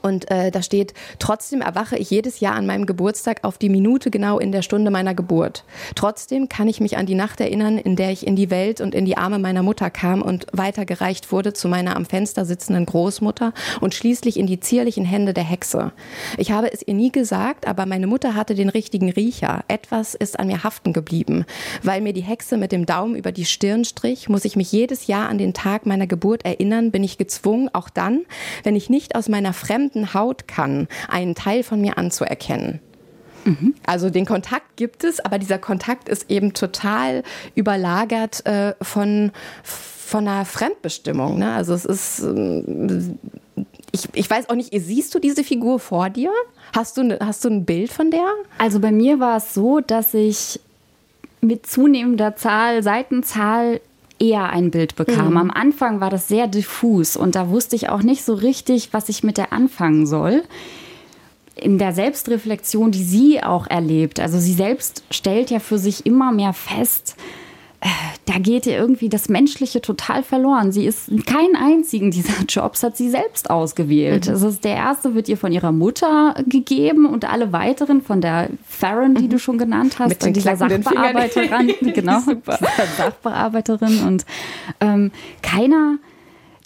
und 0.02 0.30
äh, 0.32 0.52
da 0.52 0.62
steht, 0.62 0.94
trotzdem 1.20 1.62
erwache 1.62 1.98
ich 1.98 2.10
jedes 2.10 2.40
Jahr 2.40 2.56
an 2.56 2.66
meinem 2.66 2.86
Geburtstag 2.86 3.44
auf 3.44 3.58
die 3.58 3.70
Minute 3.70 4.12
genau 4.12 4.40
in 4.40 4.52
der 4.52 4.62
Stunde 4.62 4.92
meiner 4.92 5.14
Geburt. 5.14 5.64
Trotzdem 5.96 6.50
kann 6.50 6.68
ich 6.68 6.80
mich 6.80 6.98
an 6.98 7.06
die 7.06 7.16
Nacht 7.16 7.42
erinnern, 7.42 7.78
in 7.78 7.96
der 7.96 8.12
ich 8.12 8.26
in 8.26 8.36
die 8.36 8.50
Welt 8.50 8.82
und 8.82 8.96
in 8.96 9.06
die 9.06 9.18
Arme 9.18 9.40
meiner 9.40 9.64
Mutter 9.64 9.90
kam 9.90 10.22
und 10.22 10.48
weitergereicht 10.52 11.32
wurde 11.32 11.54
zu 11.54 11.68
meiner 11.68 11.96
am 11.96 12.06
Fenster 12.06 12.46
sitzenden 12.46 12.86
Großmutter 12.86 13.54
und 13.82 13.94
schließlich 13.94 14.38
in 14.38 14.48
die 14.48 14.60
zierlichen 14.60 15.06
Hände 15.06 15.34
der 15.34 15.44
Hexe. 15.44 15.92
Ich 16.38 16.52
habe 16.52 16.72
es 16.72 16.86
ihr 16.86 16.94
nie 16.94 17.12
gesagt, 17.12 17.68
aber 17.68 17.86
meine 17.86 18.08
Mutter 18.08 18.36
hatte 18.36 18.56
den 18.56 18.70
richtigen 18.70 19.10
Riecher. 19.10 19.64
Etwas 19.68 20.16
ist 20.16 20.40
an 20.40 20.48
mir 20.48 20.64
haften 20.64 20.94
geblieben. 20.94 21.46
Weil 21.84 22.02
mir 22.02 22.14
die 22.14 22.22
Hexe 22.22 22.58
mit 22.58 22.72
dem 22.72 22.86
Daumen 22.86 23.16
über 23.16 23.32
die 23.32 23.46
Stirn 23.46 23.86
strich, 23.86 24.30
muss 24.30 24.46
ich 24.46 24.56
mich 24.56 24.72
jedes 24.72 25.08
Jahr 25.08 25.30
an 25.30 25.38
den 25.38 25.54
Tag 25.54 25.86
meiner 25.86 26.08
Geburt 26.08 26.46
erinnern, 26.46 26.92
bin 26.92 27.04
ich 27.04 27.18
gezwungen, 27.18 27.70
auch 27.74 27.90
dann, 27.90 28.22
wenn 28.64 28.76
ich 28.76 28.90
nicht 28.90 29.16
aus 29.16 29.30
meiner 29.30 29.54
fremden 29.54 29.79
fremden 29.80 30.14
Haut 30.14 30.48
kann, 30.48 30.88
einen 31.08 31.36
Teil 31.36 31.64
von 31.64 31.80
mir 31.80 31.98
anzuerkennen. 31.98 32.80
Mhm. 33.46 33.74
Also 33.86 34.10
den 34.10 34.26
Kontakt 34.26 34.76
gibt 34.76 35.04
es, 35.04 35.20
aber 35.20 35.40
dieser 35.40 35.58
Kontakt 35.58 36.10
ist 36.10 36.30
eben 36.30 36.54
total 36.54 37.24
überlagert 37.56 38.46
äh, 38.46 38.74
von, 38.82 39.32
von 39.64 40.28
einer 40.28 40.46
Fremdbestimmung. 40.46 41.40
Ne? 41.40 41.54
Also 41.54 41.74
es 41.74 41.86
ist, 41.86 42.20
äh, 42.20 43.64
ich, 43.92 44.10
ich 44.14 44.30
weiß 44.30 44.50
auch 44.50 44.56
nicht, 44.56 44.72
siehst 44.76 45.16
du 45.16 45.20
diese 45.20 45.46
Figur 45.46 45.80
vor 45.80 46.10
dir? 46.10 46.32
Hast 46.76 46.98
du, 46.98 47.04
ne, 47.04 47.20
hast 47.22 47.46
du 47.46 47.50
ein 47.50 47.64
Bild 47.64 47.92
von 47.92 48.12
der? 48.12 48.28
Also 48.58 48.82
bei 48.82 48.92
mir 48.92 49.20
war 49.22 49.38
es 49.38 49.54
so, 49.54 49.80
dass 49.80 50.14
ich 50.14 50.60
mit 51.40 51.66
zunehmender 51.66 52.36
Zahl, 52.36 52.84
Seitenzahl 52.84 53.80
eher 54.20 54.50
ein 54.50 54.72
Bild 54.72 54.96
bekam. 54.96 55.32
Mhm. 55.32 55.38
Am 55.38 55.52
Anfang 55.52 56.00
war 56.00 56.10
das 56.10 56.28
sehr 56.28 56.48
diffus 56.48 57.16
und 57.16 57.36
da 57.36 57.50
wusste 57.50 57.76
ich 57.76 57.90
auch 57.90 58.04
nicht 58.04 58.24
so 58.24 58.34
richtig, 58.34 58.90
was 58.92 59.10
ich 59.10 59.24
mit 59.24 59.38
der 59.38 59.54
anfangen 59.54 60.06
soll. 60.06 60.44
In 61.56 61.78
der 61.78 61.94
Selbstreflexion, 61.94 62.92
die 62.92 63.04
sie 63.04 63.44
auch 63.44 63.68
erlebt, 63.68 64.20
also 64.20 64.40
sie 64.40 64.54
selbst 64.54 65.04
stellt 65.12 65.50
ja 65.52 65.60
für 65.60 65.78
sich 65.78 66.06
immer 66.06 66.32
mehr 66.32 66.54
fest, 66.54 67.16
da 68.26 68.38
geht 68.40 68.66
ihr 68.66 68.78
irgendwie 68.78 69.10
das 69.10 69.30
Menschliche 69.30 69.82
total 69.82 70.22
verloren. 70.22 70.72
Sie 70.72 70.86
ist 70.86 71.10
keinen 71.26 71.56
einzigen 71.56 72.12
dieser 72.12 72.44
Jobs 72.48 72.84
hat 72.84 72.98
sie 72.98 73.10
selbst 73.10 73.50
ausgewählt. 73.50 74.28
Mhm. 74.28 74.34
Also 74.34 74.52
der 74.52 74.76
erste 74.76 75.16
wird 75.16 75.30
ihr 75.30 75.38
von 75.38 75.52
ihrer 75.52 75.72
Mutter 75.72 76.36
gegeben 76.46 77.06
und 77.06 77.30
alle 77.30 77.54
weiteren 77.54 78.02
von 78.02 78.22
der 78.22 78.50
Farron, 78.68 79.16
die 79.16 79.26
mhm. 79.26 79.30
du 79.30 79.40
schon 79.40 79.58
genannt 79.58 79.98
hast, 80.00 80.10
Mit 80.10 80.24
und 80.24 80.36
dieser 80.36 80.58
Sachbearbeiterin, 80.58 81.74
genau, 81.94 82.20
Sachbearbeiterin 82.98 84.02
und 84.04 84.26
ähm, 84.82 85.12
keiner 85.42 85.98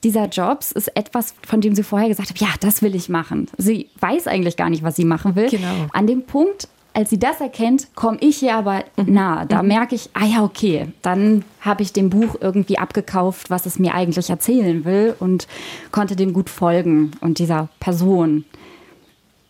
dieser 0.04 0.26
Jobs 0.26 0.72
ist 0.74 0.96
etwas, 0.98 1.34
von 1.48 1.62
dem 1.62 1.76
sie 1.76 1.84
vorher 1.84 2.10
gesagt 2.10 2.30
hat, 2.30 2.40
ja, 2.40 2.50
das 2.60 2.82
will 2.82 2.94
ich 2.94 3.08
machen. 3.08 3.48
Sie 3.58 3.90
weiß 4.02 4.28
eigentlich 4.28 4.58
gar 4.58 4.70
nicht, 4.70 4.84
was 4.84 4.98
sie 4.98 5.06
machen 5.06 5.36
will. 5.36 5.50
Genau. 5.50 5.88
An 5.94 6.08
dem 6.08 6.24
Punkt 6.24 6.68
als 6.94 7.10
sie 7.10 7.20
das 7.20 7.42
erkennt, 7.42 7.88
komme 7.96 8.18
ich 8.22 8.42
ihr 8.44 8.56
aber 8.56 8.84
mhm. 8.98 9.14
nah. 9.14 9.46
Da 9.46 9.62
mhm. 9.62 9.68
merke 9.70 9.96
ich, 9.96 10.10
ah 10.14 10.26
ja, 10.26 10.44
okay, 10.44 10.88
dann 11.02 11.44
habe 11.62 11.84
ich 11.84 11.94
dem 11.94 12.10
Buch 12.10 12.36
irgendwie 12.40 12.78
abgekauft, 12.78 13.50
was 13.50 13.66
es 13.66 13.80
mir 13.80 13.94
eigentlich 13.94 14.30
erzählen 14.30 14.86
will 14.86 15.16
und 15.20 15.48
konnte 15.92 16.16
dem 16.16 16.34
gut 16.34 16.50
folgen 16.50 17.12
und 17.22 17.40
dieser 17.40 17.70
Person. 17.80 18.46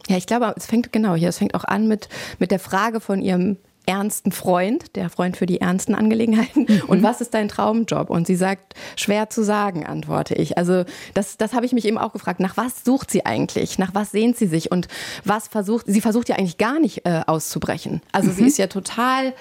Ja, 0.08 0.18
ich 0.18 0.28
glaube, 0.28 0.54
es 0.56 0.66
fängt 0.66 0.92
genau 0.92 1.16
hier, 1.16 1.30
es 1.30 1.38
fängt 1.38 1.56
auch 1.56 1.64
an 1.64 1.88
mit, 1.88 2.10
mit 2.40 2.52
der 2.52 2.60
Frage 2.60 3.00
von 3.00 3.22
ihrem 3.22 3.58
ernsten 3.86 4.32
Freund, 4.32 4.96
der 4.96 5.10
Freund 5.10 5.38
für 5.38 5.46
die 5.46 5.62
ernsten 5.62 5.96
Angelegenheiten. 5.96 6.66
Mhm. 6.68 6.84
Und 6.88 7.04
was 7.04 7.22
ist 7.22 7.34
dein 7.34 7.48
Traumjob? 7.48 8.10
Und 8.10 8.28
sie 8.28 8.36
sagt, 8.36 8.74
schwer 8.96 9.30
zu 9.30 9.44
sagen, 9.44 9.86
antworte 9.86 10.36
ich. 10.36 10.58
Also 10.58 10.86
das, 11.13 11.38
das 11.38 11.54
habe 11.54 11.66
ich 11.66 11.74
mich 11.74 11.86
eben 11.86 11.98
auch 11.98 12.13
gefragt. 12.13 12.40
Nach 12.40 12.58
was 12.58 12.84
sucht 12.84 13.12
sie 13.12 13.25
eigentlich? 13.25 13.80
Nach 13.80 13.94
was 13.94 14.12
sehnt 14.12 14.38
sie 14.38 14.48
sich? 14.48 14.72
Und 14.72 14.88
was 15.25 15.48
versucht, 15.48 15.86
sie 15.88 16.02
versucht 16.02 16.30
ja 16.30 16.36
eigentlich 16.36 16.58
gar 16.58 16.80
nicht 16.80 17.06
äh, 17.06 17.22
auszubrechen. 17.25 18.02
Also 18.12 18.30
mhm. 18.30 18.34
sie 18.36 18.48
ist 18.48 18.58
ja 18.58 18.68
total 18.68 19.34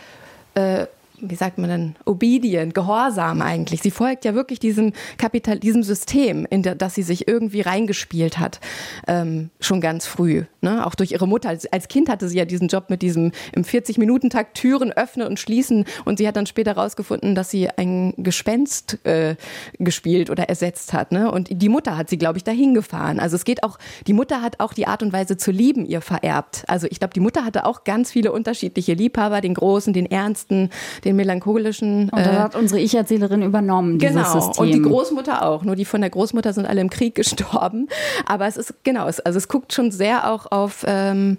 äh, 0.55 0.87
wie 1.23 1.35
sagt 1.37 1.59
man 1.59 1.71
denn, 1.71 1.97
obedient, 2.05 2.75
gehorsam 2.75 3.43
eigentlich. 3.43 3.81
Sie 3.81 3.91
folgt 3.91 4.25
ja 4.25 4.35
wirklich 4.35 4.59
diesem 4.59 4.93
Kapital, 5.19 5.59
diesem 5.59 5.83
System, 5.83 6.47
in 6.51 6.63
der, 6.63 6.75
das 6.75 6.95
sie 6.95 7.03
sich 7.03 7.29
irgendwie 7.29 7.61
reingespielt 7.61 8.39
hat, 8.39 8.61
ähm, 9.07 9.51
schon 9.61 9.81
ganz 9.81 10.07
früh. 10.07 10.45
Ne? 10.61 10.85
Auch 10.87 10.95
durch 10.95 11.13
ihre 11.13 11.29
Mutter. 11.29 11.49
Als, 11.49 11.89
Kind 11.89 12.09
hatte 12.09 12.29
sie 12.29 12.39
ja 12.39 12.45
diesen 12.45 12.69
Job 12.69 12.91
mit 12.91 13.03
diesem 13.03 13.33
im 13.53 13.65
40-Minuten-Takt 13.65 14.57
Türen 14.57 14.93
öffnen 14.93 15.27
und 15.27 15.39
schließen. 15.39 15.85
Und 16.05 16.19
sie 16.19 16.27
hat 16.27 16.37
dann 16.37 16.47
später 16.47 16.75
herausgefunden, 16.75 17.35
dass 17.35 17.51
sie 17.51 17.69
ein 17.71 18.15
Gespenst 18.17 19.05
äh, 19.05 19.37
gespielt 19.79 20.31
oder 20.31 20.49
ersetzt 20.49 20.93
hat. 20.93 21.13
Ne? 21.13 21.31
Und 21.31 21.49
die 21.51 21.69
Mutter 21.69 21.97
hat 21.97 22.11
sie, 22.11 22.19
glaube 22.19 22.39
ich, 22.39 22.45
dahin 22.45 22.75
gefahren. 22.75 23.21
Also 23.21 23.37
es 23.37 23.45
geht 23.45 23.63
auch, 23.63 23.79
die 24.07 24.13
Mutter 24.13 24.43
hat 24.43 24.61
auch 24.61 24.73
die 24.73 24.87
Art 24.87 25.03
und 25.03 25.13
Weise 25.13 25.37
zu 25.37 25.51
lieben 25.51 25.87
ihr 25.87 26.01
vererbt. 26.01 26.65
Also 26.67 26.87
ich 26.91 26.99
glaube, 26.99 27.15
die 27.15 27.21
Mutter 27.21 27.45
hatte 27.45 27.67
auch 27.67 27.85
ganz 27.85 28.11
viele 28.11 28.33
unterschiedliche 28.33 28.95
Liebhaber, 28.95 29.41
den 29.41 29.55
großen, 29.55 29.93
den 29.93 30.11
ernsten, 30.11 30.71
den 31.05 31.12
den 31.13 31.17
melancholischen. 31.17 32.11
Und 32.11 32.19
das 32.19 32.27
äh, 32.27 32.39
hat 32.39 32.57
unsere 32.57 32.81
Ich-Erzählerin 32.81 33.43
übernommen, 33.43 33.99
dieses 33.99 34.17
genau. 34.17 34.41
System. 34.41 34.65
Und 34.65 34.75
die 34.75 34.83
Großmutter 34.83 35.47
auch. 35.47 35.65
Nur 35.65 35.77
die 35.77 35.85
von 35.85 36.01
der 36.01 36.11
Großmutter 36.11 36.53
sind 36.53 36.67
alle 36.67 36.81
im 36.81 36.91
Krieg 36.91 37.15
gestorben. 37.15 37.89
Aber 38.27 38.47
es 38.47 38.57
ist, 38.57 38.75
genau, 38.85 39.07
es, 39.09 39.21
also 39.21 39.37
es 39.39 39.49
guckt 39.49 39.73
schon 39.73 39.91
sehr 39.91 40.31
auch 40.31 40.51
auf. 40.51 40.85
Ähm, 40.87 41.39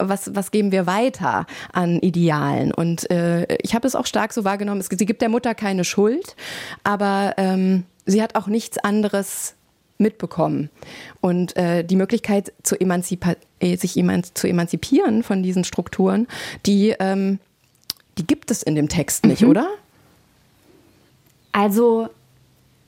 was, 0.00 0.32
was 0.36 0.52
geben 0.52 0.70
wir 0.70 0.86
weiter 0.86 1.44
an 1.72 1.98
Idealen? 1.98 2.72
Und 2.72 3.10
äh, 3.10 3.56
ich 3.62 3.74
habe 3.74 3.84
es 3.84 3.96
auch 3.96 4.06
stark 4.06 4.32
so 4.32 4.44
wahrgenommen, 4.44 4.80
es, 4.80 4.86
sie 4.96 5.06
gibt 5.06 5.22
der 5.22 5.28
Mutter 5.28 5.56
keine 5.56 5.82
Schuld, 5.82 6.36
aber 6.84 7.34
ähm, 7.36 7.82
sie 8.06 8.22
hat 8.22 8.36
auch 8.36 8.46
nichts 8.46 8.78
anderes 8.78 9.56
mitbekommen. 9.98 10.70
Und 11.20 11.56
äh, 11.56 11.82
die 11.82 11.96
Möglichkeit, 11.96 12.52
zu 12.62 12.76
äh, 12.78 13.76
sich 13.76 13.96
emanz 13.96 14.34
zu 14.34 14.46
emanzipieren 14.46 15.24
von 15.24 15.42
diesen 15.42 15.64
Strukturen, 15.64 16.28
die 16.64 16.94
ähm, 17.00 17.40
die 18.18 18.26
gibt 18.26 18.50
es 18.50 18.62
in 18.62 18.74
dem 18.74 18.88
Text 18.88 19.24
nicht, 19.24 19.42
mhm. 19.42 19.50
oder? 19.50 19.68
Also 21.52 22.08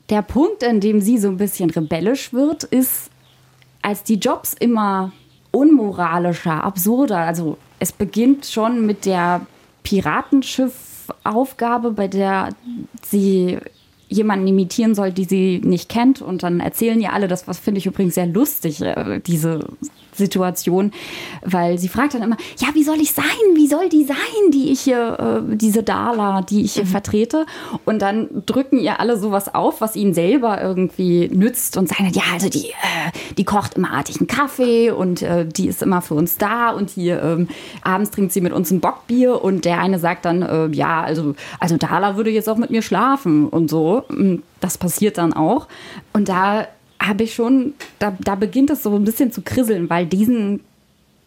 der 0.09 0.21
Punkt, 0.21 0.63
an 0.63 0.79
dem 0.79 1.01
sie 1.01 1.17
so 1.17 1.29
ein 1.29 1.37
bisschen 1.37 1.69
rebellisch 1.69 2.33
wird, 2.33 2.63
ist, 2.65 3.09
als 3.81 4.03
die 4.03 4.15
Jobs 4.15 4.53
immer 4.53 5.11
unmoralischer, 5.51 6.63
absurder, 6.63 7.17
also 7.17 7.57
es 7.79 7.91
beginnt 7.91 8.45
schon 8.45 8.85
mit 8.85 9.05
der 9.05 9.45
Piratenschiffaufgabe, 9.83 11.91
bei 11.91 12.07
der 12.07 12.49
sie 13.03 13.57
jemanden 14.07 14.47
imitieren 14.47 14.93
soll, 14.93 15.11
die 15.11 15.23
sie 15.23 15.61
nicht 15.63 15.89
kennt 15.89 16.21
und 16.21 16.43
dann 16.43 16.59
erzählen 16.59 16.99
ihr 16.99 17.13
alle 17.13 17.29
das, 17.29 17.47
was 17.47 17.57
finde 17.57 17.79
ich 17.79 17.85
übrigens 17.85 18.15
sehr 18.15 18.27
lustig, 18.27 18.81
äh, 18.81 19.21
diese 19.25 19.65
Situation, 20.13 20.91
weil 21.43 21.77
sie 21.77 21.87
fragt 21.87 22.13
dann 22.13 22.23
immer, 22.23 22.37
ja, 22.57 22.69
wie 22.73 22.83
soll 22.83 22.99
ich 23.01 23.13
sein? 23.13 23.25
Wie 23.55 23.67
soll 23.67 23.89
die 23.89 24.03
sein, 24.03 24.51
die 24.53 24.71
ich 24.71 24.81
hier, 24.81 25.43
äh, 25.49 25.55
diese 25.55 25.83
Dala, 25.83 26.41
die 26.41 26.63
ich 26.63 26.73
hier 26.73 26.85
mhm. 26.85 26.89
vertrete? 26.89 27.45
Und 27.85 28.01
dann 28.01 28.43
drücken 28.45 28.79
ihr 28.79 28.99
alle 28.99 29.17
sowas 29.17 29.53
auf, 29.53 29.81
was 29.81 29.95
ihnen 29.95 30.13
selber 30.13 30.61
irgendwie 30.61 31.29
nützt 31.29 31.77
und 31.77 31.89
sagen, 31.89 32.11
ja, 32.13 32.23
also 32.33 32.49
die, 32.49 32.69
äh, 32.69 33.11
die 33.37 33.43
kocht 33.43 33.75
immer 33.75 33.91
artigen 33.91 34.27
Kaffee 34.27 34.91
und 34.91 35.21
äh, 35.21 35.45
die 35.45 35.67
ist 35.67 35.81
immer 35.81 36.01
für 36.01 36.15
uns 36.15 36.37
da 36.37 36.71
und 36.71 36.89
hier 36.89 37.21
ähm, 37.21 37.47
abends 37.83 38.11
trinkt 38.11 38.33
sie 38.33 38.41
mit 38.41 38.53
uns 38.53 38.71
ein 38.71 38.79
Bockbier 38.79 39.43
und 39.43 39.65
der 39.65 39.79
eine 39.79 39.99
sagt 39.99 40.25
dann, 40.25 40.41
äh, 40.41 40.67
ja, 40.67 41.01
also, 41.01 41.35
also 41.59 41.77
Dala 41.77 42.15
würde 42.15 42.29
jetzt 42.29 42.49
auch 42.49 42.57
mit 42.57 42.69
mir 42.69 42.81
schlafen 42.81 43.47
und 43.47 43.69
so. 43.69 44.03
Das 44.59 44.77
passiert 44.77 45.17
dann 45.17 45.33
auch. 45.33 45.67
Und 46.13 46.29
da 46.29 46.67
habe 47.01 47.23
ich 47.23 47.33
schon, 47.33 47.73
da, 47.99 48.15
da 48.19 48.35
beginnt 48.35 48.69
es 48.69 48.83
so 48.83 48.95
ein 48.95 49.03
bisschen 49.03 49.31
zu 49.31 49.41
krisseln, 49.41 49.89
weil 49.89 50.05
diesen, 50.05 50.61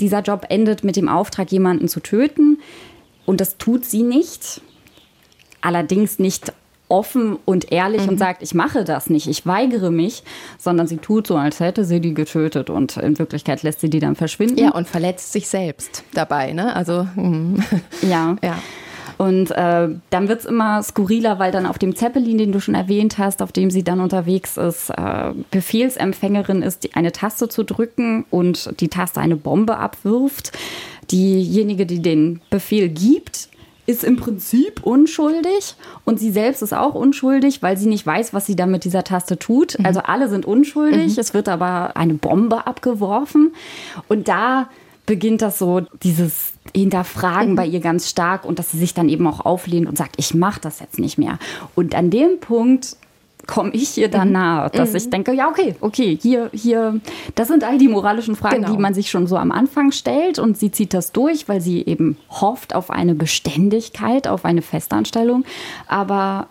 dieser 0.01 0.21
Job 0.21 0.47
endet 0.49 0.85
mit 0.85 0.97
dem 0.97 1.09
Auftrag, 1.09 1.51
jemanden 1.51 1.89
zu 1.89 2.01
töten. 2.01 2.59
Und 3.27 3.41
das 3.41 3.59
tut 3.59 3.85
sie 3.85 4.03
nicht. 4.03 4.61
Allerdings 5.61 6.19
nicht 6.19 6.53
offen 6.89 7.39
und 7.45 7.73
ehrlich 7.73 8.03
mhm. 8.03 8.11
und 8.11 8.19
sagt, 8.19 8.43
ich 8.43 8.55
mache 8.55 8.85
das 8.85 9.09
nicht, 9.09 9.27
ich 9.27 9.47
weigere 9.47 9.91
mich, 9.91 10.23
sondern 10.59 10.87
sie 10.87 10.99
tut 10.99 11.27
so, 11.27 11.37
als 11.37 11.59
hätte 11.59 11.85
sie 11.85 11.99
die 11.99 12.13
getötet 12.13 12.69
und 12.69 12.99
in 12.99 13.19
Wirklichkeit 13.19 13.63
lässt 13.63 13.81
sie 13.81 13.89
die 13.89 14.01
dann 14.01 14.17
verschwinden. 14.17 14.59
Ja, 14.59 14.71
und 14.73 14.87
verletzt 14.87 15.33
sich 15.33 15.49
selbst 15.49 16.05
dabei, 16.13 16.53
ne? 16.53 16.77
Also, 16.77 17.09
mm. 17.17 17.57
ja. 18.03 18.37
ja. 18.43 18.59
Und 19.19 19.51
äh, 19.51 19.89
dann 20.11 20.29
wird 20.29 20.41
es 20.41 20.45
immer 20.45 20.83
skurriler, 20.83 21.39
weil 21.39 21.53
dann 21.53 21.67
auf 21.67 21.79
dem 21.79 21.95
Zeppelin, 21.95 22.39
den 22.39 22.53
du 22.53 22.61
schon 22.61 22.75
erwähnt 22.75 23.19
hast, 23.19 23.43
auf 23.43 23.53
dem 23.53 23.71
sie 23.71 23.85
dann 23.85 24.01
unterwegs 24.01 24.57
ist, 24.57 24.91
äh, 24.91 25.33
Befehlsempfängerin 25.51 26.63
ist, 26.63 26.85
die, 26.85 26.95
eine 26.95 27.13
Taste 27.13 27.49
zu 27.49 27.63
drücken 27.63 28.25
und 28.31 28.81
die 28.81 28.89
Taste 28.89 29.21
eine 29.21 29.37
Bombe 29.37 29.77
abwirft. 29.77 30.53
Diejenige, 31.11 31.87
die 31.87 32.01
den 32.01 32.41
Befehl 32.51 32.89
gibt, 32.89 33.49
ist 33.87 34.03
im 34.03 34.17
Prinzip 34.17 34.83
unschuldig 34.83 35.75
und 36.05 36.19
sie 36.19 36.31
selbst 36.31 36.63
ist 36.63 36.73
auch 36.73 36.95
unschuldig, 36.95 37.63
weil 37.63 37.77
sie 37.77 37.87
nicht 37.87 38.07
weiß, 38.07 38.33
was 38.33 38.47
sie 38.47 38.57
da 38.57 38.67
mit 38.67 38.85
dieser 38.85 39.05
Taste 39.05 39.39
tut. 39.39 39.79
Mhm. 39.79 39.87
Also 39.87 40.01
alle 40.01 40.29
sind 40.29 40.47
unschuldig, 40.47 41.15
mhm. 41.15 41.21
es 41.21 41.35
wird 41.35 41.49
aber 41.49 41.97
eine 41.97 42.15
Bombe 42.15 42.67
abgeworfen 42.67 43.53
und 44.09 44.29
da 44.29 44.69
beginnt 45.07 45.43
das 45.43 45.59
so 45.59 45.83
dieses 46.03 46.53
Hinterfragen 46.75 47.53
mhm. 47.53 47.57
bei 47.57 47.67
ihr 47.67 47.81
ganz 47.81 48.09
stark 48.09 48.45
und 48.45 48.59
dass 48.59 48.71
sie 48.71 48.79
sich 48.79 48.95
dann 48.95 49.09
eben 49.09 49.27
auch 49.27 49.41
auflehnt 49.41 49.89
und 49.89 49.99
sagt, 49.99 50.15
ich 50.19 50.35
mache 50.35 50.61
das 50.61 50.81
jetzt 50.81 50.99
nicht 50.99 51.19
mehr. 51.19 51.39
Und 51.75 51.95
an 51.95 52.11
dem 52.11 52.41
Punkt 52.41 52.97
komme 53.47 53.71
ich 53.73 53.91
hier 53.91 54.09
dann 54.09 54.29
mhm. 54.29 54.35
nahe, 54.35 54.71
dass 54.71 54.91
mhm. 54.91 54.97
ich 54.97 55.11
denke, 55.11 55.33
ja, 55.33 55.49
okay, 55.49 55.75
okay, 55.81 56.19
hier, 56.21 56.51
hier, 56.53 57.01
das 57.35 57.49
sind 57.49 57.65
all 57.65 57.79
die 57.79 57.89
moralischen 57.89 58.37
Fragen, 58.37 58.63
genau. 58.63 58.73
die 58.73 58.79
man 58.79 58.95
sich 58.95 59.11
schon 59.11 59.27
so 59.27 59.37
am 59.37 59.53
Anfang 59.53 59.93
stellt 59.93 60.39
und 60.39 60.57
sie 60.57 60.71
zieht 60.71 60.95
das 60.95 61.13
durch, 61.13 61.49
weil 61.49 61.61
sie 61.61 61.85
eben 61.85 62.17
hofft 62.31 62.75
auf 62.75 62.91
eine 62.91 63.15
Beständigkeit, 63.15 64.27
auf 64.27 64.45
eine 64.45 64.63
Festanstellung, 64.63 65.45
aber 65.87 66.49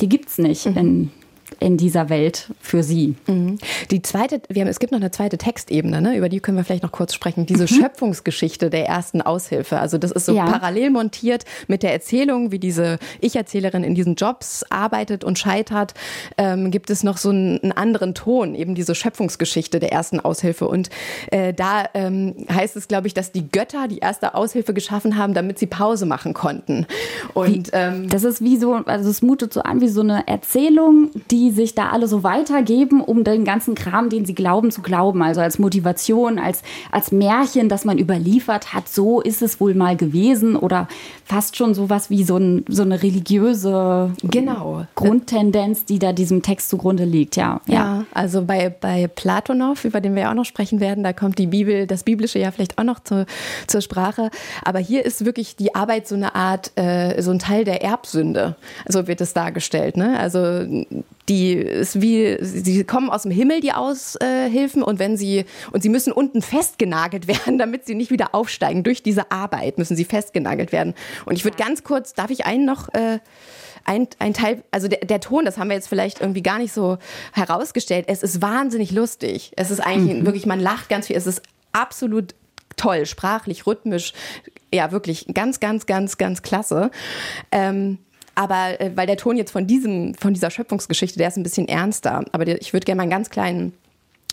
die 0.00 0.08
gibt 0.08 0.28
es 0.28 0.38
nicht 0.38 0.66
mhm. 0.66 0.76
in 0.76 1.10
in 1.58 1.76
dieser 1.76 2.08
Welt 2.08 2.50
für 2.60 2.82
sie. 2.82 3.14
Mhm. 3.26 3.58
Die 3.90 4.02
zweite, 4.02 4.40
wir 4.48 4.62
haben, 4.62 4.68
es 4.68 4.78
gibt 4.78 4.92
noch 4.92 5.00
eine 5.00 5.10
zweite 5.10 5.38
Textebene, 5.38 6.00
ne? 6.00 6.16
über 6.16 6.28
die 6.28 6.40
können 6.40 6.56
wir 6.56 6.64
vielleicht 6.64 6.82
noch 6.82 6.92
kurz 6.92 7.14
sprechen. 7.14 7.46
Diese 7.46 7.64
mhm. 7.64 7.68
Schöpfungsgeschichte 7.68 8.70
der 8.70 8.86
ersten 8.86 9.22
Aushilfe. 9.22 9.78
Also 9.78 9.98
das 9.98 10.10
ist 10.10 10.26
so 10.26 10.34
ja. 10.34 10.44
parallel 10.44 10.90
montiert 10.90 11.44
mit 11.66 11.82
der 11.82 11.92
Erzählung, 11.92 12.52
wie 12.52 12.58
diese 12.58 12.98
Ich-Erzählerin 13.20 13.84
in 13.84 13.94
diesen 13.94 14.14
Jobs 14.14 14.64
arbeitet 14.70 15.24
und 15.24 15.38
scheitert. 15.38 15.94
Ähm, 16.36 16.70
gibt 16.70 16.90
es 16.90 17.02
noch 17.02 17.16
so 17.16 17.30
einen, 17.30 17.60
einen, 17.62 17.72
anderen 17.72 18.14
Ton, 18.14 18.54
eben 18.54 18.74
diese 18.74 18.94
Schöpfungsgeschichte 18.94 19.78
der 19.78 19.92
ersten 19.92 20.20
Aushilfe. 20.20 20.68
Und 20.68 20.90
äh, 21.30 21.52
da 21.52 21.84
ähm, 21.94 22.46
heißt 22.50 22.76
es, 22.76 22.88
glaube 22.88 23.06
ich, 23.06 23.14
dass 23.14 23.32
die 23.32 23.48
Götter 23.48 23.88
die 23.88 23.98
erste 23.98 24.34
Aushilfe 24.34 24.74
geschaffen 24.74 25.16
haben, 25.16 25.34
damit 25.34 25.58
sie 25.58 25.66
Pause 25.66 26.06
machen 26.06 26.34
konnten. 26.34 26.86
Und 27.34 27.70
ähm, 27.72 28.08
das 28.08 28.24
ist 28.24 28.42
wie 28.42 28.56
so, 28.56 28.74
also 28.74 29.10
es 29.10 29.22
mutet 29.22 29.52
so 29.52 29.62
an 29.62 29.80
wie 29.80 29.88
so 29.88 30.00
eine 30.00 30.26
Erzählung, 30.26 31.10
die 31.30 31.45
die 31.46 31.52
sich 31.52 31.74
da 31.76 31.90
alle 31.90 32.08
so 32.08 32.24
weitergeben, 32.24 33.00
um 33.00 33.22
den 33.22 33.44
ganzen 33.44 33.76
Kram, 33.76 34.10
den 34.10 34.24
sie 34.24 34.34
glauben, 34.34 34.72
zu 34.72 34.82
glauben. 34.82 35.22
Also 35.22 35.40
als 35.40 35.60
Motivation, 35.60 36.40
als, 36.40 36.62
als 36.90 37.12
Märchen, 37.12 37.68
das 37.68 37.84
man 37.84 37.98
überliefert 37.98 38.74
hat, 38.74 38.88
so 38.88 39.20
ist 39.20 39.42
es 39.42 39.60
wohl 39.60 39.74
mal 39.74 39.96
gewesen 39.96 40.56
oder 40.56 40.88
fast 41.24 41.56
schon 41.56 41.74
sowas 41.74 42.10
wie 42.10 42.24
so, 42.24 42.36
ein, 42.36 42.64
so 42.68 42.82
eine 42.82 43.02
religiöse 43.02 44.12
genau. 44.22 44.86
Grundtendenz, 44.96 45.84
die 45.84 46.00
da 46.00 46.12
diesem 46.12 46.42
Text 46.42 46.68
zugrunde 46.68 47.04
liegt. 47.04 47.36
Ja, 47.36 47.60
ja. 47.66 47.74
ja 47.74 48.04
also 48.12 48.42
bei, 48.42 48.68
bei 48.68 49.06
Platonow, 49.06 49.84
über 49.84 50.00
den 50.00 50.16
wir 50.16 50.22
ja 50.22 50.30
auch 50.30 50.34
noch 50.34 50.44
sprechen 50.44 50.80
werden, 50.80 51.04
da 51.04 51.12
kommt 51.12 51.38
die 51.38 51.46
Bibel, 51.46 51.86
das 51.86 52.02
Biblische 52.02 52.40
ja 52.40 52.50
vielleicht 52.50 52.76
auch 52.78 52.84
noch 52.84 52.98
zu, 53.00 53.24
zur 53.68 53.80
Sprache. 53.82 54.30
Aber 54.64 54.80
hier 54.80 55.04
ist 55.04 55.24
wirklich 55.24 55.54
die 55.54 55.76
Arbeit 55.76 56.08
so 56.08 56.16
eine 56.16 56.34
Art, 56.34 56.72
äh, 56.74 57.22
so 57.22 57.30
ein 57.30 57.38
Teil 57.38 57.64
der 57.64 57.84
Erbsünde. 57.84 58.56
So 58.88 59.06
wird 59.06 59.20
es 59.20 59.32
dargestellt. 59.32 59.96
Ne? 59.96 60.18
Also 60.18 60.66
die 61.28 61.35
ist 61.54 62.00
wie, 62.00 62.36
sie 62.40 62.84
kommen 62.84 63.10
aus 63.10 63.22
dem 63.22 63.30
Himmel, 63.30 63.60
die 63.60 63.72
Aushilfen, 63.72 64.82
und 64.82 64.98
wenn 64.98 65.16
sie, 65.16 65.44
und 65.72 65.82
sie 65.82 65.88
müssen 65.88 66.12
unten 66.12 66.42
festgenagelt 66.42 67.28
werden, 67.28 67.58
damit 67.58 67.86
sie 67.86 67.94
nicht 67.94 68.10
wieder 68.10 68.34
aufsteigen. 68.34 68.82
Durch 68.82 69.02
diese 69.02 69.30
Arbeit 69.30 69.78
müssen 69.78 69.96
sie 69.96 70.04
festgenagelt 70.04 70.72
werden. 70.72 70.94
Und 71.24 71.34
ich 71.34 71.44
würde 71.44 71.56
ganz 71.56 71.84
kurz, 71.84 72.14
darf 72.14 72.30
ich 72.30 72.46
einen 72.46 72.64
noch, 72.64 72.92
äh, 72.94 73.18
ein, 73.84 74.08
ein 74.18 74.34
Teil, 74.34 74.64
also 74.72 74.88
der, 74.88 75.00
der 75.00 75.20
Ton, 75.20 75.44
das 75.44 75.58
haben 75.58 75.68
wir 75.68 75.76
jetzt 75.76 75.88
vielleicht 75.88 76.20
irgendwie 76.20 76.42
gar 76.42 76.58
nicht 76.58 76.72
so 76.72 76.98
herausgestellt. 77.32 78.06
Es 78.08 78.22
ist 78.22 78.42
wahnsinnig 78.42 78.90
lustig. 78.90 79.52
Es 79.56 79.70
ist 79.70 79.80
eigentlich 79.80 80.20
mhm. 80.20 80.26
wirklich, 80.26 80.44
man 80.46 80.60
lacht 80.60 80.88
ganz 80.88 81.06
viel. 81.06 81.16
Es 81.16 81.26
ist 81.26 81.42
absolut 81.72 82.34
toll, 82.76 83.06
sprachlich, 83.06 83.66
rhythmisch. 83.66 84.12
Ja, 84.74 84.90
wirklich 84.92 85.26
ganz, 85.32 85.60
ganz, 85.60 85.86
ganz, 85.86 86.18
ganz 86.18 86.42
klasse. 86.42 86.90
Ähm, 87.52 87.98
aber 88.36 88.80
äh, 88.80 88.92
weil 88.94 89.08
der 89.08 89.16
Ton 89.16 89.36
jetzt 89.36 89.50
von 89.50 89.66
diesem, 89.66 90.14
von 90.14 90.32
dieser 90.32 90.50
Schöpfungsgeschichte, 90.50 91.18
der 91.18 91.28
ist 91.28 91.36
ein 91.36 91.42
bisschen 91.42 91.66
ernster. 91.66 92.24
Aber 92.30 92.44
der, 92.44 92.60
ich 92.60 92.72
würde 92.72 92.84
gerne 92.84 92.98
mal 92.98 93.02
einen 93.02 93.10
ganz 93.10 93.30
kleinen 93.30 93.72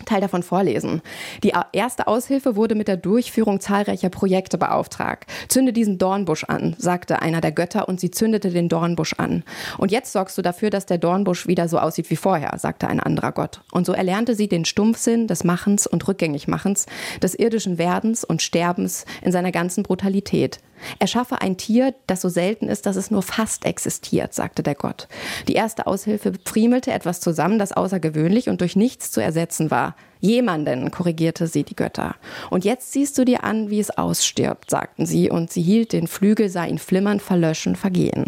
Teil 0.06 0.22
davon 0.22 0.44
vorlesen. 0.44 1.02
Die 1.44 1.54
erste 1.72 2.08
Aushilfe 2.08 2.56
wurde 2.56 2.76
mit 2.76 2.88
der 2.88 2.98
Durchführung 2.98 3.60
zahlreicher 3.60 4.10
Projekte 4.10 4.58
beauftragt. 4.58 5.30
Zünde 5.48 5.72
diesen 5.72 5.98
Dornbusch 5.98 6.44
an, 6.46 6.76
sagte 6.78 7.22
einer 7.22 7.42
der 7.42 7.52
Götter 7.52 7.88
und 7.88 8.00
sie 8.00 8.12
zündete 8.12 8.50
den 8.50 8.70
Dornbusch 8.70 9.14
an. 9.14 9.44
Und 9.78 9.92
jetzt 9.92 10.12
sorgst 10.12 10.38
du 10.38 10.42
dafür, 10.42 10.72
dass 10.72 10.88
der 10.88 10.98
Dornbusch 10.98 11.48
wieder 11.48 11.70
so 11.70 11.78
aussieht 11.78 12.10
wie 12.10 12.16
vorher, 12.16 12.58
sagte 12.58 12.88
ein 12.88 13.00
anderer 13.00 13.32
Gott. 13.32 13.62
Und 13.72 13.86
so 13.86 13.94
erlernte 13.94 14.36
sie 14.36 14.48
den 14.48 14.66
Stumpfsinn 14.66 15.28
des 15.28 15.44
Machens 15.44 15.88
und 15.88 16.06
Rückgängigmachens, 16.08 16.88
des 17.22 17.36
irdischen 17.36 17.78
Werdens 17.78 18.24
und 18.24 18.42
Sterbens 18.42 19.06
in 19.22 19.32
seiner 19.32 19.52
ganzen 19.52 19.84
Brutalität. 19.84 20.60
Erschaffe 21.00 21.42
ein 21.42 21.58
Tier, 21.58 21.94
das 22.08 22.22
so 22.22 22.30
selten 22.30 22.68
ist, 22.68 22.86
dass 22.86 22.96
es 22.96 23.12
nur 23.12 23.22
fast 23.22 23.66
existiert, 23.66 24.34
sagte 24.34 24.64
der 24.64 24.76
Gott. 24.76 25.08
Die 25.48 25.54
erste 25.54 25.88
Aushilfe 25.88 26.34
friemelte 26.46 26.92
etwas 26.92 27.20
zusammen, 27.20 27.60
das 27.60 27.72
außergewöhnlich 27.72 28.50
und 28.50 28.62
durch 28.62 28.76
nichts 28.76 29.12
zu 29.12 29.22
ersetzen 29.22 29.72
war. 29.72 29.96
Jemanden, 30.20 30.90
korrigierte 30.92 31.48
sie 31.48 31.64
die 31.64 31.76
Götter. 31.76 32.16
Und 32.50 32.64
jetzt 32.64 32.94
siehst 32.94 33.18
du 33.18 33.26
dir 33.26 33.44
an, 33.44 33.70
wie 33.70 33.80
es 33.80 33.90
ausstirbt, 33.90 34.70
sagten 34.70 35.06
sie, 35.06 35.30
und 35.30 35.52
sie 35.52 35.62
hielt 35.62 35.92
den 35.92 36.08
Flügel, 36.08 36.50
sah 36.50 36.66
ihn 36.66 36.78
flimmern, 36.78 37.20
verlöschen, 37.20 37.76
vergehen. 37.76 38.26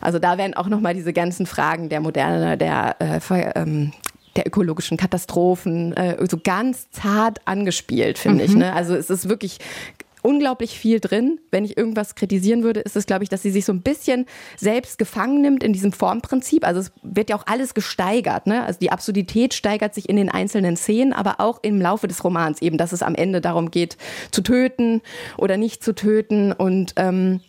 Also 0.00 0.18
da 0.18 0.38
werden 0.38 0.54
auch 0.54 0.68
nochmal 0.68 0.94
diese 0.94 1.12
ganzen 1.12 1.46
Fragen 1.46 1.88
der 1.88 2.00
Moderne, 2.00 2.58
der 2.58 2.96
äh, 3.00 3.52
ähm, 3.54 3.92
der 4.36 4.46
ökologischen 4.46 4.96
Katastrophen 4.96 5.96
äh, 5.96 6.16
so 6.28 6.38
ganz 6.42 6.90
zart 6.90 7.40
angespielt, 7.44 8.18
finde 8.18 8.44
mhm. 8.44 8.50
ich. 8.50 8.56
Ne? 8.56 8.72
Also 8.72 8.94
es 8.96 9.10
ist 9.10 9.28
wirklich 9.28 9.58
unglaublich 10.24 10.78
viel 10.78 11.00
drin. 11.00 11.38
Wenn 11.50 11.64
ich 11.64 11.76
irgendwas 11.76 12.14
kritisieren 12.14 12.62
würde, 12.62 12.80
ist 12.80 12.96
es, 12.96 13.04
glaube 13.04 13.24
ich, 13.24 13.28
dass 13.28 13.42
sie 13.42 13.50
sich 13.50 13.66
so 13.66 13.72
ein 13.72 13.82
bisschen 13.82 14.24
selbst 14.56 14.96
gefangen 14.96 15.42
nimmt 15.42 15.62
in 15.62 15.74
diesem 15.74 15.92
Formprinzip. 15.92 16.66
Also 16.66 16.80
es 16.80 16.92
wird 17.02 17.28
ja 17.28 17.36
auch 17.36 17.46
alles 17.46 17.74
gesteigert. 17.74 18.46
Ne? 18.46 18.64
Also 18.64 18.78
die 18.80 18.90
Absurdität 18.90 19.52
steigert 19.52 19.94
sich 19.94 20.08
in 20.08 20.16
den 20.16 20.30
einzelnen 20.30 20.76
Szenen, 20.76 21.12
aber 21.12 21.40
auch 21.40 21.62
im 21.62 21.78
Laufe 21.78 22.08
des 22.08 22.24
Romans 22.24 22.62
eben, 22.62 22.78
dass 22.78 22.92
es 22.92 23.02
am 23.02 23.14
Ende 23.14 23.42
darum 23.42 23.70
geht, 23.70 23.98
zu 24.30 24.40
töten 24.40 25.02
oder 25.36 25.58
nicht 25.58 25.84
zu 25.84 25.94
töten. 25.94 26.52
Und 26.52 26.94
ähm, 26.96 27.40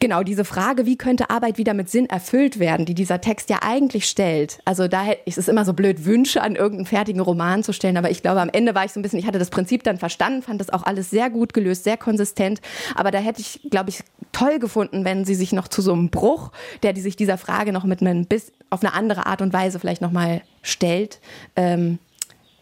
Genau, 0.00 0.22
diese 0.22 0.44
Frage, 0.44 0.86
wie 0.86 0.96
könnte 0.96 1.28
Arbeit 1.28 1.58
wieder 1.58 1.74
mit 1.74 1.90
Sinn 1.90 2.06
erfüllt 2.06 2.60
werden, 2.60 2.86
die 2.86 2.94
dieser 2.94 3.20
Text 3.20 3.50
ja 3.50 3.58
eigentlich 3.62 4.06
stellt. 4.06 4.60
Also 4.64 4.86
da 4.86 5.10
ist 5.24 5.38
es 5.38 5.48
immer 5.48 5.64
so 5.64 5.72
blöd, 5.72 6.04
Wünsche 6.04 6.40
an 6.40 6.54
irgendeinen 6.54 6.86
fertigen 6.86 7.20
Roman 7.20 7.64
zu 7.64 7.72
stellen. 7.72 7.96
Aber 7.96 8.10
ich 8.10 8.22
glaube, 8.22 8.40
am 8.40 8.50
Ende 8.50 8.76
war 8.76 8.84
ich 8.84 8.92
so 8.92 9.00
ein 9.00 9.02
bisschen, 9.02 9.18
ich 9.18 9.26
hatte 9.26 9.40
das 9.40 9.50
Prinzip 9.50 9.82
dann 9.82 9.98
verstanden, 9.98 10.42
fand 10.42 10.60
das 10.60 10.70
auch 10.70 10.84
alles 10.84 11.10
sehr 11.10 11.30
gut 11.30 11.52
gelöst, 11.52 11.82
sehr 11.82 11.96
konsistent. 11.96 12.60
Aber 12.94 13.10
da 13.10 13.18
hätte 13.18 13.40
ich, 13.40 13.60
glaube 13.70 13.90
ich, 13.90 14.04
toll 14.30 14.60
gefunden, 14.60 15.04
wenn 15.04 15.24
sie 15.24 15.34
sich 15.34 15.52
noch 15.52 15.66
zu 15.66 15.82
so 15.82 15.92
einem 15.92 16.10
Bruch, 16.10 16.52
der 16.84 16.92
die 16.92 17.00
sich 17.00 17.16
dieser 17.16 17.38
Frage 17.38 17.72
noch 17.72 17.84
mit 17.84 18.00
einem 18.00 18.26
bis 18.26 18.52
auf 18.70 18.84
eine 18.84 18.94
andere 18.94 19.26
Art 19.26 19.42
und 19.42 19.52
Weise 19.52 19.80
vielleicht 19.80 20.02
nochmal 20.02 20.42
stellt, 20.62 21.18
ähm, 21.56 21.98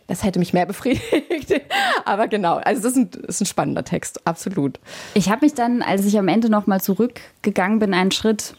das 0.06 0.22
hätte 0.22 0.38
mich 0.38 0.52
mehr 0.52 0.66
befriedigt. 0.66 1.60
Aber 2.04 2.28
genau, 2.28 2.56
also 2.56 2.82
das 2.82 2.92
ist 2.92 2.98
ein, 2.98 3.10
das 3.10 3.36
ist 3.36 3.40
ein 3.42 3.46
spannender 3.46 3.84
Text, 3.84 4.26
absolut. 4.26 4.78
Ich 5.14 5.30
habe 5.30 5.44
mich 5.44 5.54
dann, 5.54 5.82
als 5.82 6.04
ich 6.04 6.18
am 6.18 6.28
Ende 6.28 6.48
nochmal 6.48 6.80
zurückgegangen 6.80 7.78
bin, 7.78 7.94
einen 7.94 8.12
Schritt 8.12 8.54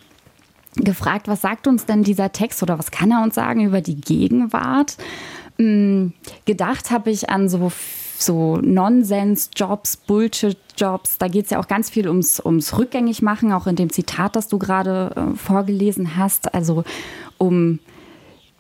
gefragt, 0.76 1.28
was 1.28 1.42
sagt 1.42 1.68
uns 1.68 1.86
denn 1.86 2.04
dieser 2.04 2.32
Text 2.32 2.62
oder 2.62 2.78
was 2.78 2.92
kann 2.92 3.12
er 3.12 3.24
uns 3.24 3.36
sagen 3.36 3.66
über 3.66 3.82
die 3.82 4.00
Gegenwart? 4.00 4.98
Hm, 5.58 6.14
gedacht 6.46 6.92
habe 6.92 7.10
ich 7.10 7.30
an 7.30 7.50
so 7.50 7.72
so 8.20 8.58
Nonsens-Jobs, 8.58 9.98
Bullshit-Jobs. 9.98 11.18
Da 11.18 11.28
geht 11.28 11.46
es 11.46 11.52
ja 11.52 11.60
auch 11.60 11.68
ganz 11.68 11.90
viel 11.90 12.08
ums, 12.08 12.40
ums 12.44 12.78
Rückgängigmachen, 12.78 13.52
auch 13.54 13.68
in 13.68 13.76
dem 13.76 13.92
Zitat, 13.92 14.36
das 14.36 14.48
du 14.48 14.58
gerade 14.58 15.12
äh, 15.16 15.38
vorgelesen 15.38 16.18
hast. 16.18 16.54
Also 16.54 16.84
um 17.38 17.80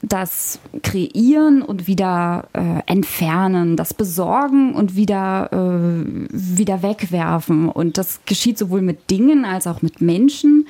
das 0.01 0.59
Kreieren 0.83 1.61
und 1.63 1.87
wieder 1.87 2.47
äh, 2.53 2.81
entfernen, 2.85 3.75
das 3.75 3.93
Besorgen 3.93 4.73
und 4.75 4.95
wieder, 4.95 5.49
äh, 5.51 6.27
wieder 6.31 6.83
wegwerfen. 6.83 7.69
Und 7.69 7.97
das 7.97 8.21
geschieht 8.25 8.57
sowohl 8.57 8.81
mit 8.81 9.09
Dingen 9.09 9.43
als 9.43 9.65
auch 9.65 9.81
mit 9.81 9.99
Menschen. 10.01 10.67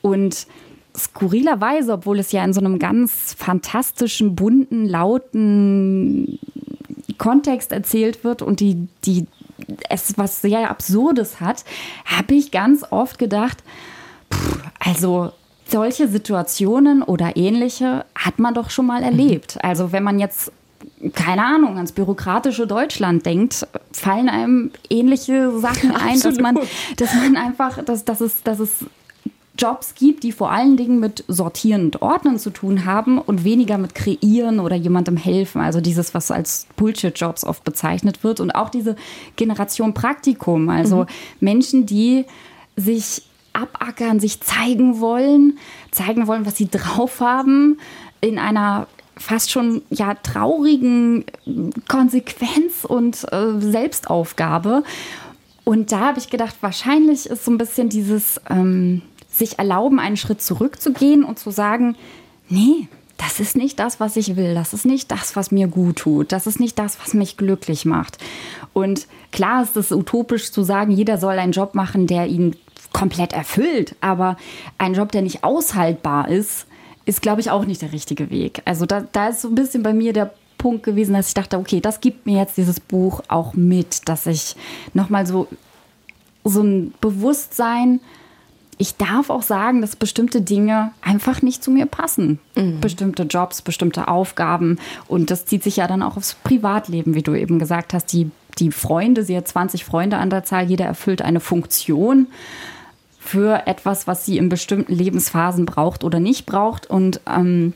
Und 0.00 0.46
skurrilerweise, 0.96 1.92
obwohl 1.92 2.18
es 2.20 2.32
ja 2.32 2.44
in 2.44 2.52
so 2.52 2.60
einem 2.60 2.78
ganz 2.78 3.34
fantastischen, 3.36 4.36
bunten, 4.36 4.86
lauten 4.86 6.38
Kontext 7.18 7.72
erzählt 7.72 8.22
wird 8.22 8.42
und 8.42 8.60
die, 8.60 8.86
die 9.04 9.26
es 9.88 10.16
was 10.16 10.40
sehr 10.40 10.70
Absurdes 10.70 11.40
hat, 11.40 11.64
habe 12.04 12.34
ich 12.34 12.52
ganz 12.52 12.84
oft 12.90 13.18
gedacht, 13.18 13.58
pff, 14.32 14.60
also 14.78 15.32
solche 15.70 16.08
Situationen 16.08 17.02
oder 17.02 17.36
ähnliche 17.36 18.04
hat 18.14 18.38
man 18.38 18.54
doch 18.54 18.70
schon 18.70 18.86
mal 18.86 19.02
erlebt. 19.02 19.58
Also 19.62 19.92
wenn 19.92 20.02
man 20.02 20.18
jetzt 20.18 20.52
keine 21.14 21.44
Ahnung, 21.44 21.76
ans 21.76 21.92
bürokratische 21.92 22.66
Deutschland 22.66 23.26
denkt, 23.26 23.66
fallen 23.92 24.28
einem 24.28 24.70
ähnliche 24.88 25.58
Sachen 25.58 25.94
ein, 25.94 26.20
dass 26.20 26.38
man, 26.38 26.58
dass 26.96 27.14
man 27.14 27.36
einfach, 27.36 27.82
dass, 27.84 28.04
dass, 28.04 28.20
es, 28.20 28.42
dass 28.42 28.60
es 28.60 28.84
Jobs 29.58 29.94
gibt, 29.96 30.22
die 30.22 30.32
vor 30.32 30.50
allen 30.52 30.76
Dingen 30.76 31.00
mit 31.00 31.24
Sortieren 31.26 31.86
und 31.86 32.00
Ordnen 32.00 32.38
zu 32.38 32.50
tun 32.50 32.84
haben 32.84 33.18
und 33.18 33.44
weniger 33.44 33.76
mit 33.76 33.94
Kreieren 33.94 34.60
oder 34.60 34.76
jemandem 34.76 35.16
helfen. 35.16 35.60
Also 35.60 35.80
dieses, 35.80 36.14
was 36.14 36.30
als 36.30 36.66
Bullshit-Jobs 36.76 37.44
oft 37.44 37.64
bezeichnet 37.64 38.22
wird. 38.22 38.40
Und 38.40 38.52
auch 38.52 38.70
diese 38.70 38.94
Generation 39.36 39.94
Praktikum, 39.94 40.68
also 40.68 41.02
mhm. 41.02 41.06
Menschen, 41.40 41.86
die 41.86 42.24
sich 42.76 43.22
abackern, 43.60 44.20
sich 44.20 44.40
zeigen 44.40 45.00
wollen, 45.00 45.58
zeigen 45.90 46.26
wollen, 46.26 46.46
was 46.46 46.56
sie 46.56 46.68
drauf 46.68 47.20
haben, 47.20 47.78
in 48.20 48.38
einer 48.38 48.86
fast 49.16 49.50
schon 49.50 49.82
ja 49.90 50.14
traurigen 50.14 51.24
Konsequenz 51.88 52.84
und 52.84 53.26
äh, 53.32 53.60
Selbstaufgabe. 53.60 54.84
Und 55.64 55.92
da 55.92 56.00
habe 56.00 56.18
ich 56.18 56.30
gedacht, 56.30 56.56
wahrscheinlich 56.60 57.26
ist 57.26 57.44
so 57.44 57.50
ein 57.50 57.58
bisschen 57.58 57.88
dieses 57.88 58.40
ähm, 58.48 59.02
sich 59.30 59.58
erlauben, 59.58 59.98
einen 59.98 60.16
Schritt 60.16 60.40
zurückzugehen 60.40 61.24
und 61.24 61.38
zu 61.38 61.50
sagen, 61.50 61.96
nee, 62.48 62.88
das 63.18 63.40
ist 63.40 63.56
nicht 63.56 63.78
das, 63.78 64.00
was 64.00 64.16
ich 64.16 64.36
will. 64.36 64.54
Das 64.54 64.72
ist 64.72 64.86
nicht 64.86 65.10
das, 65.10 65.36
was 65.36 65.50
mir 65.50 65.66
gut 65.66 65.96
tut. 65.96 66.32
Das 66.32 66.46
ist 66.46 66.60
nicht 66.60 66.78
das, 66.78 66.98
was 67.00 67.14
mich 67.14 67.36
glücklich 67.36 67.84
macht. 67.84 68.18
Und 68.72 69.08
klar 69.32 69.62
ist 69.62 69.76
es 69.76 69.92
utopisch 69.92 70.52
zu 70.52 70.62
sagen, 70.62 70.92
jeder 70.92 71.18
soll 71.18 71.38
einen 71.38 71.52
Job 71.52 71.74
machen, 71.74 72.06
der 72.06 72.28
ihn 72.28 72.56
komplett 72.98 73.32
erfüllt. 73.32 73.94
Aber 74.00 74.36
ein 74.78 74.94
Job, 74.94 75.12
der 75.12 75.22
nicht 75.22 75.44
aushaltbar 75.44 76.28
ist, 76.28 76.66
ist, 77.04 77.22
glaube 77.22 77.40
ich, 77.40 77.50
auch 77.50 77.64
nicht 77.64 77.80
der 77.80 77.92
richtige 77.92 78.30
Weg. 78.30 78.62
Also 78.64 78.86
da, 78.86 79.04
da 79.12 79.28
ist 79.28 79.42
so 79.42 79.48
ein 79.48 79.54
bisschen 79.54 79.82
bei 79.82 79.92
mir 79.92 80.12
der 80.12 80.32
Punkt 80.58 80.82
gewesen, 80.82 81.14
dass 81.14 81.28
ich 81.28 81.34
dachte, 81.34 81.58
okay, 81.58 81.80
das 81.80 82.00
gibt 82.00 82.26
mir 82.26 82.38
jetzt 82.38 82.56
dieses 82.56 82.80
Buch 82.80 83.22
auch 83.28 83.54
mit, 83.54 84.08
dass 84.08 84.26
ich 84.26 84.56
nochmal 84.92 85.26
so, 85.26 85.46
so 86.44 86.62
ein 86.62 86.92
Bewusstsein 87.00 88.00
ich 88.80 88.96
darf 88.96 89.28
auch 89.28 89.42
sagen, 89.42 89.80
dass 89.80 89.96
bestimmte 89.96 90.40
Dinge 90.40 90.92
einfach 91.02 91.42
nicht 91.42 91.64
zu 91.64 91.72
mir 91.72 91.86
passen. 91.86 92.38
Mhm. 92.54 92.80
Bestimmte 92.80 93.24
Jobs, 93.24 93.60
bestimmte 93.60 94.06
Aufgaben. 94.06 94.78
Und 95.08 95.32
das 95.32 95.46
zieht 95.46 95.64
sich 95.64 95.76
ja 95.76 95.88
dann 95.88 96.00
auch 96.00 96.16
aufs 96.16 96.34
Privatleben, 96.34 97.14
wie 97.14 97.22
du 97.22 97.34
eben 97.34 97.58
gesagt 97.58 97.92
hast. 97.92 98.12
Die, 98.12 98.30
die 98.58 98.70
Freunde, 98.70 99.24
sie 99.24 99.36
hat 99.36 99.48
20 99.48 99.84
Freunde 99.84 100.18
an 100.18 100.30
der 100.30 100.44
Zahl, 100.44 100.66
jeder 100.66 100.84
erfüllt 100.84 101.22
eine 101.22 101.40
Funktion 101.40 102.28
für 103.28 103.66
etwas, 103.66 104.06
was 104.06 104.24
sie 104.24 104.38
in 104.38 104.48
bestimmten 104.48 104.94
Lebensphasen 104.94 105.66
braucht 105.66 106.02
oder 106.02 106.18
nicht 106.18 106.46
braucht. 106.46 106.88
Und 106.88 107.20
ähm, 107.28 107.74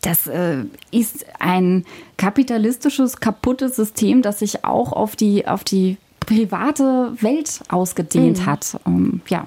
das 0.00 0.26
äh, 0.26 0.64
ist 0.90 1.26
ein 1.38 1.84
kapitalistisches, 2.16 3.20
kaputtes 3.20 3.76
System, 3.76 4.20
das 4.20 4.40
sich 4.40 4.64
auch 4.64 4.92
auf 4.92 5.14
die, 5.14 5.46
auf 5.46 5.62
die 5.62 5.96
private 6.18 7.12
Welt 7.20 7.60
ausgedehnt 7.68 8.38
mhm. 8.38 8.46
hat. 8.46 8.80
Ähm, 8.84 9.20
ja. 9.28 9.46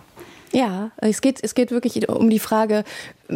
Ja, 0.54 0.92
es 0.98 1.22
geht, 1.22 1.40
es 1.42 1.56
geht 1.56 1.72
wirklich 1.72 2.10
um 2.10 2.30
die 2.30 2.40
Frage, 2.40 2.84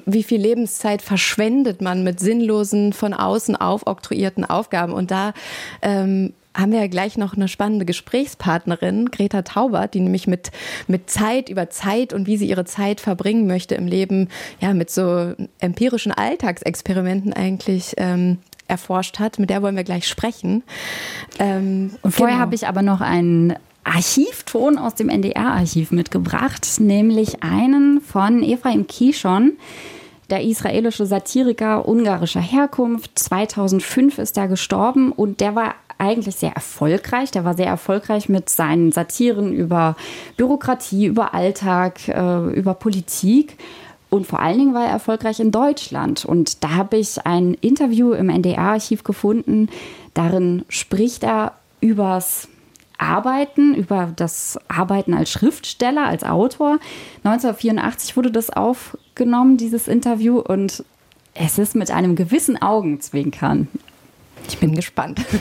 wie 0.05 0.23
viel 0.23 0.41
Lebenszeit 0.41 1.01
verschwendet 1.01 1.81
man 1.81 2.03
mit 2.03 2.19
sinnlosen, 2.19 2.91
von 2.91 3.13
außen 3.13 3.55
aufoktroyierten 3.55 4.43
Aufgaben. 4.43 4.91
Und 4.93 5.11
da 5.11 5.33
ähm, 5.81 6.33
haben 6.55 6.71
wir 6.71 6.79
ja 6.79 6.87
gleich 6.87 7.17
noch 7.17 7.35
eine 7.35 7.47
spannende 7.47 7.85
Gesprächspartnerin, 7.85 9.11
Greta 9.11 9.41
Taubert, 9.41 9.93
die 9.93 9.99
nämlich 9.99 10.25
mit, 10.25 10.51
mit 10.87 11.09
Zeit 11.09 11.49
über 11.49 11.69
Zeit 11.69 12.13
und 12.13 12.27
wie 12.27 12.37
sie 12.37 12.47
ihre 12.47 12.65
Zeit 12.65 13.01
verbringen 13.01 13.45
möchte 13.45 13.75
im 13.75 13.87
Leben, 13.87 14.29
ja, 14.61 14.73
mit 14.73 14.89
so 14.89 15.33
empirischen 15.59 16.11
Alltagsexperimenten 16.11 17.33
eigentlich 17.33 17.93
ähm, 17.97 18.39
erforscht 18.67 19.19
hat. 19.19 19.37
Mit 19.37 19.49
der 19.49 19.61
wollen 19.61 19.75
wir 19.75 19.83
gleich 19.83 20.07
sprechen. 20.07 20.63
Ähm, 21.39 21.91
und 22.01 22.11
vorher 22.11 22.35
genau. 22.35 22.45
habe 22.45 22.55
ich 22.55 22.67
aber 22.67 22.81
noch 22.81 23.01
einen 23.01 23.55
Archivton 23.83 24.77
aus 24.77 24.95
dem 24.95 25.09
NDR-Archiv 25.09 25.91
mitgebracht, 25.91 26.65
nämlich 26.79 27.43
einen 27.43 28.01
von 28.01 28.41
Ephraim 28.41 28.87
Kishon, 28.87 29.53
der 30.31 30.41
israelische 30.41 31.05
Satiriker 31.05 31.87
ungarischer 31.87 32.41
Herkunft. 32.41 33.17
2005 33.19 34.17
ist 34.17 34.37
er 34.37 34.47
gestorben 34.47 35.11
und 35.11 35.39
der 35.39 35.53
war 35.53 35.75
eigentlich 35.97 36.35
sehr 36.35 36.53
erfolgreich. 36.53 37.31
Der 37.31 37.45
war 37.45 37.55
sehr 37.55 37.67
erfolgreich 37.67 38.29
mit 38.29 38.49
seinen 38.49 38.91
Satiren 38.91 39.53
über 39.53 39.95
Bürokratie, 40.37 41.05
über 41.05 41.33
Alltag, 41.33 42.07
äh, 42.07 42.53
über 42.53 42.73
Politik. 42.73 43.57
Und 44.09 44.27
vor 44.27 44.39
allen 44.39 44.57
Dingen 44.57 44.73
war 44.73 44.85
er 44.85 44.91
erfolgreich 44.91 45.39
in 45.39 45.51
Deutschland. 45.51 46.25
Und 46.25 46.63
da 46.63 46.71
habe 46.71 46.97
ich 46.97 47.25
ein 47.25 47.53
Interview 47.55 48.13
im 48.13 48.29
NDR-Archiv 48.29 49.03
gefunden. 49.03 49.69
Darin 50.13 50.63
spricht 50.69 51.23
er 51.23 51.53
übers 51.81 52.47
Arbeiten, 52.97 53.75
über 53.75 54.13
das 54.15 54.57
Arbeiten 54.67 55.13
als 55.13 55.29
Schriftsteller, 55.29 56.05
als 56.05 56.23
Autor. 56.23 56.79
1984 57.23 58.15
wurde 58.15 58.31
das 58.31 58.49
aufgenommen, 58.49 59.57
dieses 59.57 59.87
Interview, 59.87 60.39
und 60.39 60.83
es 61.33 61.57
ist 61.57 61.75
mit 61.75 61.91
einem 61.91 62.15
gewissen 62.15 62.61
Augenzwinkern. 62.61 63.67
Ich 64.47 64.57
bin 64.57 64.75
gespannt. 64.75 65.21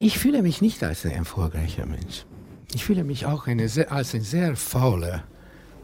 Ich 0.00 0.16
fühle 0.16 0.42
mich 0.42 0.62
nicht 0.62 0.84
als 0.84 1.04
ein 1.04 1.10
erfolgreicher 1.10 1.84
Mensch. 1.84 2.24
Ich 2.72 2.84
fühle 2.84 3.02
mich 3.02 3.26
auch 3.26 3.48
eine 3.48 3.64
als 3.90 4.14
ein 4.14 4.20
sehr 4.20 4.54
fauler 4.54 5.24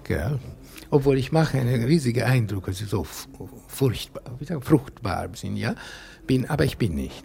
Kerl. 0.05 0.39
Obwohl 0.89 1.19
ich 1.19 1.33
mache 1.33 1.59
einen 1.59 1.83
riesigen 1.83 2.23
Eindruck, 2.23 2.69
ich 2.69 2.79
so 2.79 3.03
furchtbar, 3.03 4.23
fruchtbar 4.61 5.27
bin, 5.27 5.57
ja, 5.57 5.75
bin, 6.29 6.49
aber 6.49 6.65
ich 6.65 6.79
bin 6.79 6.95
nicht. 6.95 7.25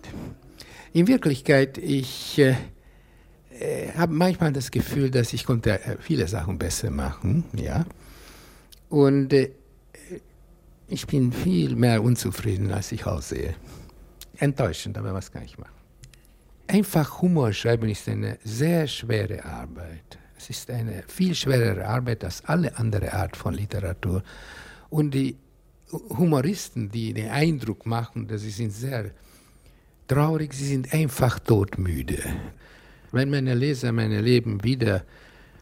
In 0.92 1.08
Wirklichkeit, 1.08 1.78
ich 1.78 2.40
äh, 2.40 2.56
äh, 3.60 3.92
habe 3.96 4.14
manchmal 4.14 4.52
das 4.52 4.72
Gefühl, 4.72 5.12
dass 5.12 5.32
ich 5.34 5.46
konnte 5.46 5.80
äh, 5.80 5.98
viele 6.00 6.28
Sachen 6.28 6.58
besser 6.58 6.90
machen, 6.90 7.44
ja. 7.54 7.86
Und 8.90 9.32
äh, 9.34 9.52
ich 10.88 11.06
bin 11.06 11.32
viel 11.32 11.76
mehr 11.76 12.02
unzufrieden, 12.02 12.72
als 12.72 12.92
ich 12.92 13.06
aussehe. 13.06 13.54
Enttäuschend, 14.40 14.98
aber 14.98 15.14
was 15.14 15.32
kann 15.32 15.44
ich 15.44 15.58
machen? 15.58 15.74
Einfach 16.68 17.22
Humor 17.22 17.52
schreiben 17.52 17.90
ist 17.90 18.08
eine 18.08 18.38
sehr 18.44 18.88
schwere 18.88 19.44
Arbeit. 19.44 20.18
Es 20.38 20.50
ist 20.50 20.70
eine 20.70 21.04
viel 21.08 21.36
schwerere 21.36 21.86
Arbeit 21.86 22.24
als 22.24 22.46
alle 22.46 22.78
andere 22.78 23.12
Art 23.14 23.36
von 23.36 23.54
Literatur. 23.54 24.24
Und 24.90 25.14
die 25.14 25.36
Humoristen, 25.92 26.90
die 26.90 27.14
den 27.14 27.30
Eindruck 27.30 27.86
machen, 27.86 28.28
dass 28.28 28.42
sie 28.42 28.52
sind 28.52 28.72
sehr 28.72 29.12
traurig, 30.08 30.54
sie 30.54 30.68
sind 30.68 30.94
einfach 30.94 31.40
todmüde. 31.40 32.20
Wenn 33.12 33.30
meine 33.30 33.56
Leser 33.56 33.92
mein 33.92 34.12
Leben 34.12 34.64
wieder 34.64 35.04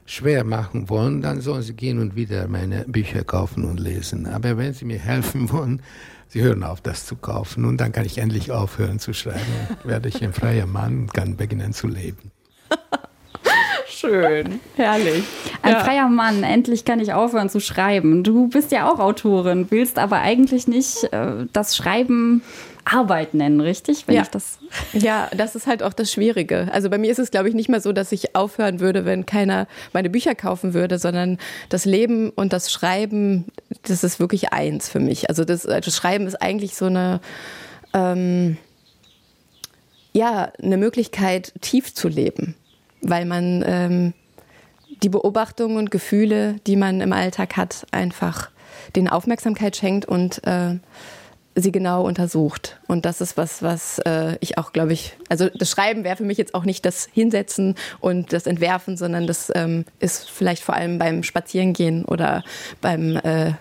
schwer 0.06 0.44
machen 0.44 0.90
wollen, 0.90 1.22
dann 1.22 1.42
sollen 1.42 1.64
sie 1.64 1.74
gehen 1.74 2.00
und 2.00 2.16
wieder 2.16 2.48
meine 2.48 2.86
Bücher 2.86 3.24
kaufen 3.24 3.66
und 3.66 3.80
lesen. 3.80 4.26
Aber 4.26 4.58
wenn 4.58 4.74
sie 4.74 4.86
mir 4.86 5.00
helfen 5.00 5.52
wollen, 5.52 5.82
sie 6.28 6.42
hören 6.42 6.64
auf, 6.64 6.82
das 6.82 7.06
zu 7.06 7.16
kaufen 7.16 7.66
und 7.66 7.78
dann 7.78 7.92
kann 7.92 8.06
ich 8.06 8.18
endlich 8.18 8.52
aufhören 8.52 9.00
zu 9.00 9.14
schreiben. 9.14 9.40
werde 9.84 10.10
ich 10.10 10.24
ein 10.24 10.34
freier 10.34 10.66
Mann 10.66 11.02
und 11.02 11.14
kann 11.14 11.38
beginnen 11.38 11.74
zu 11.74 11.88
leben. 11.88 12.32
Schön, 13.88 14.60
herrlich. 14.76 15.24
Ein 15.64 15.74
ja. 15.74 15.80
freier 15.84 16.08
Mann, 16.08 16.44
endlich 16.44 16.86
kann 16.86 17.00
ich 17.00 17.14
aufhören 17.14 17.50
zu 17.50 17.60
schreiben. 17.60 18.24
Du 18.24 18.48
bist 18.48 18.72
ja 18.72 18.92
auch 18.92 19.00
Autorin, 19.00 19.66
willst 19.72 19.98
aber 19.98 20.20
eigentlich 20.20 20.68
nicht 20.68 21.12
äh, 21.12 21.48
das 21.52 21.76
Schreiben 21.76 22.44
Arbeit 22.94 23.34
nennen, 23.34 23.62
richtig? 23.62 24.08
Wenn 24.08 24.16
ja. 24.16 24.24
das 24.30 24.60
ja, 24.94 25.30
das 25.36 25.56
ist 25.56 25.68
halt 25.68 25.84
auch 25.84 25.94
das 25.94 26.12
Schwierige. 26.12 26.68
Also 26.72 26.90
bei 26.90 26.98
mir 26.98 27.12
ist 27.12 27.20
es, 27.20 27.32
glaube 27.32 27.50
ich, 27.50 27.56
nicht 27.56 27.70
mehr 27.70 27.82
so, 27.82 27.94
dass 27.94 28.12
ich 28.12 28.36
aufhören 28.36 28.80
würde, 28.80 29.06
wenn 29.06 29.26
keiner 29.26 29.68
meine 29.94 30.10
Bücher 30.10 30.36
kaufen 30.36 30.74
würde, 30.74 31.00
sondern 31.00 31.38
das 31.70 31.86
Leben 31.86 32.30
und 32.32 32.54
das 32.54 32.72
Schreiben, 32.72 33.46
das 33.84 34.04
ist 34.04 34.20
wirklich 34.20 34.54
eins 34.54 34.90
für 34.90 35.00
mich. 35.00 35.30
Also 35.30 35.44
das, 35.44 35.64
das 35.64 35.96
Schreiben 35.96 36.28
ist 36.28 36.42
eigentlich 36.42 36.76
so 36.76 36.86
eine, 36.86 37.20
ähm, 37.94 38.58
ja, 40.14 40.52
eine 40.62 40.78
Möglichkeit, 40.78 41.54
tief 41.62 41.94
zu 41.94 42.08
leben, 42.08 42.56
weil 43.02 43.26
man 43.26 43.64
ähm, 43.66 44.14
die 45.04 45.10
Beobachtungen 45.10 45.78
und 45.78 45.92
Gefühle, 45.92 46.56
die 46.66 46.76
man 46.76 47.02
im 47.02 47.14
Alltag 47.14 47.58
hat, 47.58 47.86
einfach 47.92 48.50
den 48.96 49.08
Aufmerksamkeit 49.08 49.76
schenkt 49.76 50.06
und 50.06 50.46
äh, 50.46 50.76
sie 51.62 51.72
genau 51.72 52.06
untersucht. 52.06 52.80
Und 52.88 53.06
das 53.06 53.20
ist 53.20 53.36
was, 53.36 53.64
was 53.64 54.00
äh, 54.00 54.38
ich 54.42 54.58
auch, 54.58 54.74
glaube 54.74 54.94
ich, 54.94 55.14
also 55.28 55.50
das 55.50 55.72
Schreiben 55.72 56.04
wäre 56.04 56.16
für 56.16 56.24
mich 56.24 56.38
jetzt 56.38 56.54
auch 56.54 56.66
nicht 56.66 56.86
das 56.86 57.10
Hinsetzen 57.12 57.76
und 58.00 58.32
das 58.32 58.46
Entwerfen, 58.46 58.96
sondern 58.96 59.28
das 59.28 59.52
ähm, 59.56 59.86
ist 60.00 60.30
vielleicht 60.30 60.64
vor 60.64 60.76
allem 60.76 61.00
beim 61.00 61.24
Spazierengehen 61.24 62.06
oder 62.06 62.44
beim 62.80 63.18
äh, 63.18 63.54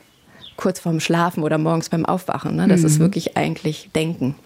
kurz 0.56 0.80
vorm 0.80 1.00
Schlafen 1.00 1.42
oder 1.42 1.58
morgens 1.58 1.88
beim 1.88 2.04
Aufwachen. 2.04 2.56
Ne? 2.56 2.68
Das 2.68 2.80
mhm. 2.80 2.86
ist 2.86 2.98
wirklich 2.98 3.36
eigentlich 3.36 3.90
Denken. 3.94 4.36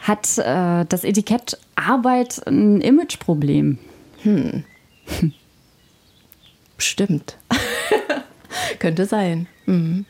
Hat 0.00 0.38
äh, 0.38 0.86
das 0.88 1.04
Etikett 1.04 1.58
Arbeit 1.76 2.40
ein 2.46 2.80
Imageproblem? 2.80 3.78
Hm. 4.22 4.64
Stimmt. 6.78 7.36
Könnte 8.78 9.04
sein. 9.04 9.48
Mhm. 9.66 10.06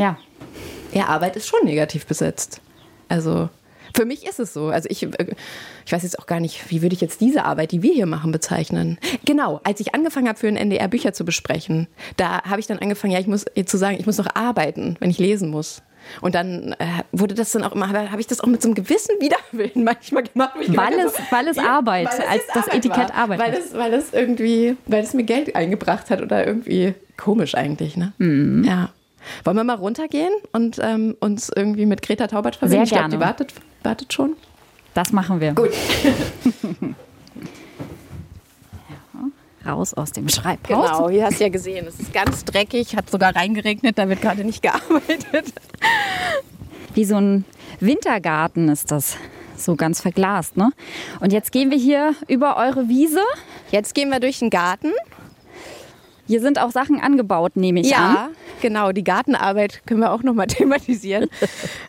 Ja. 0.00 0.18
Ja, 0.92 1.06
Arbeit 1.06 1.36
ist 1.36 1.46
schon 1.46 1.64
negativ 1.64 2.06
besetzt. 2.06 2.60
Also 3.08 3.48
für 3.94 4.04
mich 4.04 4.26
ist 4.26 4.40
es 4.40 4.52
so. 4.54 4.68
Also 4.68 4.88
ich, 4.90 5.02
äh, 5.02 5.34
ich 5.84 5.92
weiß 5.92 6.02
jetzt 6.02 6.18
auch 6.18 6.26
gar 6.26 6.40
nicht, 6.40 6.70
wie 6.70 6.82
würde 6.82 6.94
ich 6.94 7.00
jetzt 7.00 7.20
diese 7.20 7.44
Arbeit, 7.44 7.72
die 7.72 7.82
wir 7.82 7.92
hier 7.92 8.06
machen, 8.06 8.32
bezeichnen. 8.32 8.98
Genau, 9.24 9.60
als 9.62 9.80
ich 9.80 9.94
angefangen 9.94 10.28
habe, 10.28 10.38
für 10.38 10.48
ein 10.48 10.56
NDR 10.56 10.88
Bücher 10.88 11.12
zu 11.12 11.24
besprechen, 11.24 11.86
da 12.16 12.42
habe 12.44 12.60
ich 12.60 12.66
dann 12.66 12.78
angefangen, 12.78 13.12
ja, 13.12 13.20
ich 13.20 13.26
muss 13.26 13.44
zu 13.66 13.76
sagen, 13.76 13.96
ich 13.98 14.06
muss 14.06 14.18
noch 14.18 14.34
arbeiten, 14.34 14.96
wenn 15.00 15.10
ich 15.10 15.18
lesen 15.18 15.50
muss. 15.50 15.82
Und 16.22 16.34
dann 16.34 16.74
äh, 16.78 16.86
wurde 17.12 17.34
das 17.34 17.52
dann 17.52 17.62
auch 17.62 17.72
immer, 17.72 17.88
habe 17.88 18.20
ich 18.20 18.26
das 18.26 18.40
auch 18.40 18.46
mit 18.46 18.62
so 18.62 18.68
einem 18.68 18.74
gewissen 18.74 19.16
Widerwillen 19.20 19.84
manchmal 19.84 20.22
gemacht. 20.22 20.54
Weil 20.56 20.98
es, 20.98 21.14
so, 21.14 21.22
weil 21.30 21.48
es 21.48 21.58
Arbeit, 21.58 22.06
weil 22.06 22.20
es 22.20 22.26
als 22.26 22.46
das 22.46 22.56
Arbeit 22.64 22.74
Etikett 22.74 23.10
war. 23.10 23.14
Arbeit. 23.14 23.38
Weil 23.38 23.54
es, 23.54 23.74
weil 23.74 23.94
es 23.94 24.12
irgendwie, 24.12 24.76
weil 24.86 25.04
es 25.04 25.12
mir 25.12 25.24
Geld 25.24 25.54
eingebracht 25.54 26.08
hat 26.08 26.22
oder 26.22 26.46
irgendwie 26.46 26.94
komisch 27.18 27.54
eigentlich, 27.54 27.96
ne? 27.98 28.14
Mhm. 28.16 28.64
Ja. 28.64 28.90
Wollen 29.44 29.56
wir 29.56 29.64
mal 29.64 29.76
runtergehen 29.76 30.32
und 30.52 30.78
ähm, 30.82 31.16
uns 31.20 31.50
irgendwie 31.54 31.86
mit 31.86 32.02
Greta 32.02 32.26
Taubert 32.26 32.56
verbinden? 32.56 32.86
Sehr 32.86 32.98
gerne. 32.98 33.14
Ich 33.14 33.20
glaube, 33.20 33.36
die 33.36 33.40
wartet, 33.40 33.54
wartet 33.82 34.12
schon. 34.12 34.36
Das 34.94 35.12
machen 35.12 35.40
wir. 35.40 35.54
Gut. 35.54 35.70
ja, 39.64 39.72
raus 39.72 39.94
aus 39.94 40.12
dem 40.12 40.28
Schreibhaus. 40.28 40.90
Genau, 40.90 41.08
hier 41.10 41.26
hast 41.26 41.38
du 41.38 41.44
ja 41.44 41.50
gesehen, 41.50 41.86
es 41.86 42.00
ist 42.00 42.12
ganz 42.12 42.44
dreckig, 42.44 42.96
hat 42.96 43.08
sogar 43.10 43.36
reingeregnet, 43.36 43.96
da 43.98 44.08
wird 44.08 44.20
gerade 44.20 44.44
nicht 44.44 44.62
gearbeitet. 44.62 45.52
Wie 46.94 47.04
so 47.04 47.16
ein 47.16 47.44
Wintergarten 47.78 48.68
ist 48.68 48.90
das 48.90 49.16
so 49.56 49.76
ganz 49.76 50.00
verglast, 50.00 50.56
ne? 50.56 50.70
Und 51.20 51.32
jetzt 51.32 51.52
gehen 51.52 51.70
wir 51.70 51.78
hier 51.78 52.14
über 52.26 52.56
eure 52.56 52.88
Wiese. 52.88 53.20
Jetzt 53.70 53.94
gehen 53.94 54.10
wir 54.10 54.18
durch 54.18 54.38
den 54.40 54.50
Garten 54.50 54.92
hier 56.30 56.40
sind 56.40 56.60
auch 56.60 56.70
Sachen 56.70 57.00
angebaut, 57.00 57.56
nehme 57.56 57.80
ich 57.80 57.90
ja, 57.90 57.96
an. 57.96 58.14
Ja, 58.14 58.30
genau. 58.62 58.92
Die 58.92 59.02
Gartenarbeit 59.02 59.82
können 59.84 59.98
wir 59.98 60.12
auch 60.12 60.22
noch 60.22 60.32
mal 60.32 60.46
thematisieren. 60.46 61.28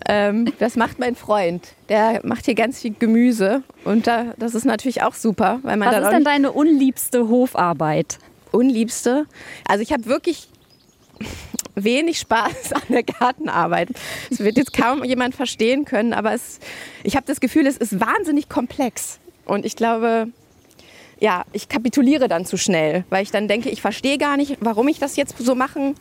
ähm, 0.08 0.52
das 0.58 0.76
macht 0.76 0.98
mein 0.98 1.16
Freund. 1.16 1.68
Der 1.90 2.22
macht 2.24 2.46
hier 2.46 2.56
ganz 2.56 2.82
viel 2.82 2.96
Gemüse 2.98 3.62
und 3.84 4.08
da, 4.08 4.34
das 4.40 4.56
ist 4.56 4.66
natürlich 4.66 5.04
auch 5.04 5.14
super, 5.14 5.60
weil 5.62 5.78
man 5.78 5.90
Was 5.90 6.06
ist 6.06 6.12
denn 6.12 6.24
deine 6.24 6.52
unliebste 6.52 7.28
Hofarbeit? 7.28 8.18
Unliebste? 8.52 9.28
Also 9.68 9.84
ich 9.84 9.94
habe 9.94 10.08
wirklich 10.08 10.48
wenig 11.76 12.18
Spaß 12.18 12.74
an 12.74 12.82
der 12.90 13.04
Gartenarbeit. 13.04 13.90
Das 14.32 14.40
wird 14.40 14.58
jetzt 14.58 14.74
kaum 14.74 15.04
jemand 15.04 15.36
verstehen 15.36 15.86
können, 15.86 16.14
aber 16.14 16.34
es, 16.34 16.60
ich 17.04 17.16
habe 17.16 17.28
das 17.28 17.42
Gefühl, 17.42 17.68
es 17.68 17.78
ist 17.78 18.00
wahnsinnig 18.00 18.50
komplex. 18.50 19.20
Und 19.46 19.66
ich 19.66 19.76
glaube, 19.76 20.30
ja, 21.22 21.44
ich 21.54 21.70
kapituliere 21.70 22.28
dann 22.28 22.46
zu 22.46 22.58
schnell, 22.58 23.06
weil 23.10 23.24
ich 23.24 23.32
dann 23.32 23.48
denke, 23.48 23.70
ich 23.70 23.82
verstehe 23.82 24.18
gar 24.18 24.38
nicht, 24.38 24.58
warum 24.60 24.88
ich 24.88 25.00
das 25.00 25.16
jetzt 25.16 25.38
so 25.38 25.56
machen 25.56 25.96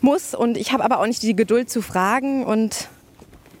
muss 0.00 0.34
und 0.34 0.56
ich 0.56 0.72
habe 0.72 0.84
aber 0.84 1.00
auch 1.00 1.06
nicht 1.06 1.22
die 1.22 1.36
Geduld 1.36 1.70
zu 1.70 1.82
fragen 1.82 2.44
und 2.44 2.88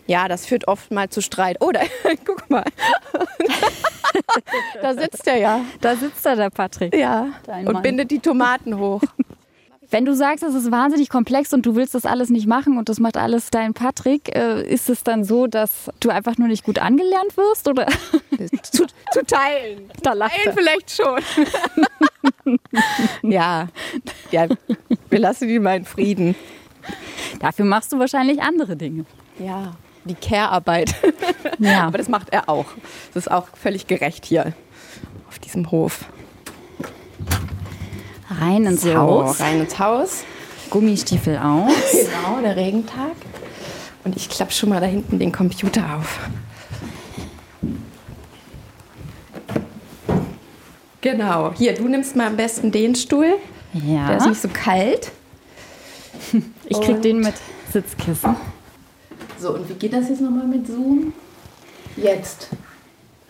ja, 0.06 0.26
das 0.26 0.46
führt 0.46 0.66
oft 0.66 0.90
mal 0.90 1.10
zu 1.10 1.20
Streit. 1.20 1.58
Oh, 1.60 1.70
da, 1.70 1.80
guck 2.24 2.48
mal. 2.48 2.64
da 4.80 4.94
sitzt 4.94 5.26
er 5.26 5.36
ja. 5.36 5.60
Da 5.82 5.96
sitzt 5.96 6.24
er, 6.24 6.36
der 6.36 6.48
Patrick. 6.48 6.96
Ja. 6.96 7.28
und 7.66 7.82
bindet 7.82 8.10
die 8.10 8.20
Tomaten 8.20 8.78
hoch. 8.78 9.02
Wenn 9.90 10.04
du 10.04 10.14
sagst, 10.14 10.44
es 10.44 10.54
ist 10.54 10.70
wahnsinnig 10.70 11.08
komplex 11.08 11.54
und 11.54 11.64
du 11.64 11.74
willst 11.74 11.94
das 11.94 12.04
alles 12.04 12.28
nicht 12.28 12.46
machen 12.46 12.76
und 12.76 12.90
das 12.90 13.00
macht 13.00 13.16
alles 13.16 13.48
dein 13.50 13.72
Patrick, 13.72 14.34
äh, 14.36 14.62
ist 14.62 14.90
es 14.90 15.02
dann 15.02 15.24
so, 15.24 15.46
dass 15.46 15.90
du 16.00 16.10
einfach 16.10 16.36
nur 16.36 16.48
nicht 16.48 16.62
gut 16.64 16.78
angelernt 16.78 17.36
wirst? 17.36 17.68
Oder? 17.68 17.86
zu, 18.62 18.86
zu 19.12 19.24
teilen. 19.26 19.90
Da 20.02 20.12
lacht 20.12 20.36
teilen 20.36 20.56
vielleicht 20.56 20.90
schon. 20.90 22.58
ja. 23.30 23.68
ja, 24.30 24.46
wir 25.08 25.18
lassen 25.18 25.48
ihn 25.48 25.62
mal 25.62 25.78
in 25.78 25.84
Frieden. 25.86 26.34
Dafür 27.40 27.64
machst 27.64 27.92
du 27.92 27.98
wahrscheinlich 27.98 28.42
andere 28.42 28.76
Dinge. 28.76 29.06
Ja, 29.38 29.74
die 30.04 30.14
Care-Arbeit. 30.14 30.94
Ja. 31.58 31.86
Aber 31.86 31.98
das 31.98 32.08
macht 32.08 32.28
er 32.30 32.48
auch. 32.48 32.66
Das 33.14 33.26
ist 33.26 33.30
auch 33.30 33.48
völlig 33.56 33.86
gerecht 33.86 34.26
hier 34.26 34.52
auf 35.28 35.38
diesem 35.38 35.70
Hof. 35.70 36.04
Rein 38.40 38.66
ins 38.66 38.82
so, 38.82 38.94
Haus. 38.94 39.40
Rein 39.40 39.60
ins 39.60 39.78
Haus. 39.78 40.24
Gummistiefel 40.70 41.38
aus. 41.38 41.72
genau, 41.92 42.40
der 42.40 42.56
Regentag. 42.56 43.16
Und 44.04 44.16
ich 44.16 44.28
klappe 44.28 44.52
schon 44.52 44.68
mal 44.68 44.80
da 44.80 44.86
hinten 44.86 45.18
den 45.18 45.32
Computer 45.32 45.96
auf. 45.96 46.18
Genau. 51.00 51.52
Hier, 51.54 51.74
du 51.74 51.88
nimmst 51.88 52.16
mal 52.16 52.26
am 52.26 52.36
besten 52.36 52.70
den 52.70 52.94
Stuhl. 52.94 53.36
Ja. 53.72 54.08
Der 54.08 54.16
ist 54.18 54.26
nicht 54.26 54.42
so 54.42 54.48
kalt. 54.48 55.12
Ich 56.70 56.78
krieg 56.82 56.96
und 56.96 57.04
den 57.04 57.20
mit 57.20 57.32
Sitzkissen. 57.72 58.36
So, 59.40 59.54
und 59.54 59.66
wie 59.70 59.74
geht 59.74 59.94
das 59.94 60.10
jetzt 60.10 60.20
nochmal 60.20 60.46
mit 60.46 60.66
Zoom? 60.66 61.14
Jetzt. 61.96 62.48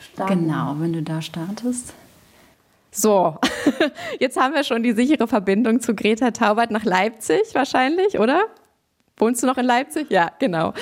Starten. 0.00 0.46
Genau, 0.46 0.74
wenn 0.80 0.92
du 0.92 1.02
da 1.02 1.22
startest. 1.22 1.92
So, 3.00 3.36
jetzt 4.18 4.36
haben 4.36 4.54
wir 4.54 4.64
schon 4.64 4.82
die 4.82 4.90
sichere 4.90 5.28
Verbindung 5.28 5.78
zu 5.78 5.94
Greta 5.94 6.32
Taubert 6.32 6.72
nach 6.72 6.84
Leipzig 6.84 7.54
wahrscheinlich, 7.54 8.18
oder? 8.18 8.46
Wohnst 9.18 9.42
du 9.42 9.46
noch 9.46 9.58
in 9.58 9.66
Leipzig? 9.66 10.10
Ja, 10.10 10.30
genau. 10.38 10.74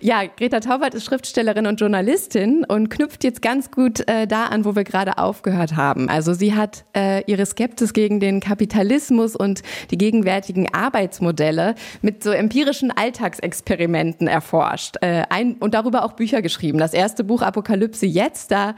Ja, 0.00 0.22
Greta 0.24 0.60
Taubert 0.60 0.94
ist 0.94 1.04
Schriftstellerin 1.04 1.66
und 1.66 1.80
Journalistin 1.80 2.64
und 2.64 2.88
knüpft 2.88 3.24
jetzt 3.24 3.42
ganz 3.42 3.70
gut 3.70 4.08
äh, 4.08 4.26
da 4.26 4.46
an, 4.46 4.64
wo 4.64 4.74
wir 4.74 4.84
gerade 4.84 5.18
aufgehört 5.18 5.76
haben. 5.76 6.08
Also 6.08 6.32
sie 6.32 6.54
hat 6.54 6.84
äh, 6.96 7.22
ihre 7.30 7.44
Skepsis 7.44 7.92
gegen 7.92 8.20
den 8.20 8.40
Kapitalismus 8.40 9.36
und 9.36 9.62
die 9.90 9.98
gegenwärtigen 9.98 10.72
Arbeitsmodelle 10.72 11.74
mit 12.02 12.22
so 12.22 12.30
empirischen 12.30 12.90
Alltagsexperimenten 12.90 14.28
erforscht 14.28 14.96
äh, 15.02 15.24
ein, 15.28 15.54
und 15.54 15.74
darüber 15.74 16.04
auch 16.04 16.12
Bücher 16.12 16.42
geschrieben. 16.42 16.78
Das 16.78 16.94
erste 16.94 17.24
Buch 17.24 17.42
Apokalypse 17.42 18.06
jetzt, 18.06 18.50
da 18.50 18.74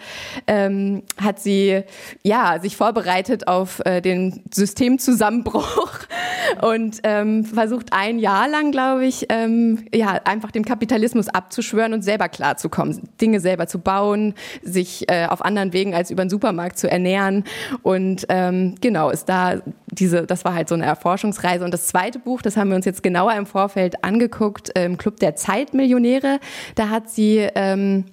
ähm, 0.46 1.02
hat 1.20 1.38
sie 1.38 1.82
ja 2.22 2.58
sich 2.60 2.76
vorbereitet 2.76 3.46
auf 3.48 3.80
äh, 3.84 4.00
den 4.00 4.42
Systemzusammenbruch 4.52 6.00
und 6.62 7.00
ähm, 7.04 7.44
versucht 7.44 7.92
ein 7.92 8.18
Jahr 8.18 8.48
lang, 8.48 8.72
glaube 8.72 8.95
glaube 8.96 9.08
ich, 9.08 9.26
ähm, 9.28 9.84
ja, 9.94 10.12
einfach 10.24 10.50
dem 10.50 10.64
Kapitalismus 10.64 11.28
abzuschwören 11.28 11.92
und 11.92 12.00
selber 12.00 12.30
klarzukommen, 12.30 13.02
Dinge 13.20 13.40
selber 13.40 13.66
zu 13.66 13.78
bauen, 13.78 14.32
sich 14.62 15.06
äh, 15.10 15.26
auf 15.26 15.44
anderen 15.44 15.74
Wegen 15.74 15.94
als 15.94 16.10
über 16.10 16.24
den 16.24 16.30
Supermarkt 16.30 16.78
zu 16.78 16.90
ernähren. 16.90 17.44
Und 17.82 18.24
ähm, 18.30 18.74
genau, 18.80 19.10
ist 19.10 19.28
da 19.28 19.60
diese, 19.98 20.26
das 20.26 20.44
war 20.44 20.54
halt 20.54 20.68
so 20.68 20.74
eine 20.74 20.84
Erforschungsreise. 20.84 21.64
Und 21.64 21.72
das 21.72 21.86
zweite 21.86 22.18
Buch, 22.18 22.42
das 22.42 22.56
haben 22.56 22.70
wir 22.70 22.76
uns 22.76 22.84
jetzt 22.84 23.02
genauer 23.02 23.34
im 23.34 23.46
Vorfeld 23.46 24.04
angeguckt, 24.04 24.70
im 24.70 24.82
ähm, 24.82 24.98
Club 24.98 25.20
der 25.20 25.36
Zeitmillionäre. 25.36 26.40
Da 26.74 26.88
hat 26.88 27.10
sie 27.10 27.48
ähm, 27.54 28.04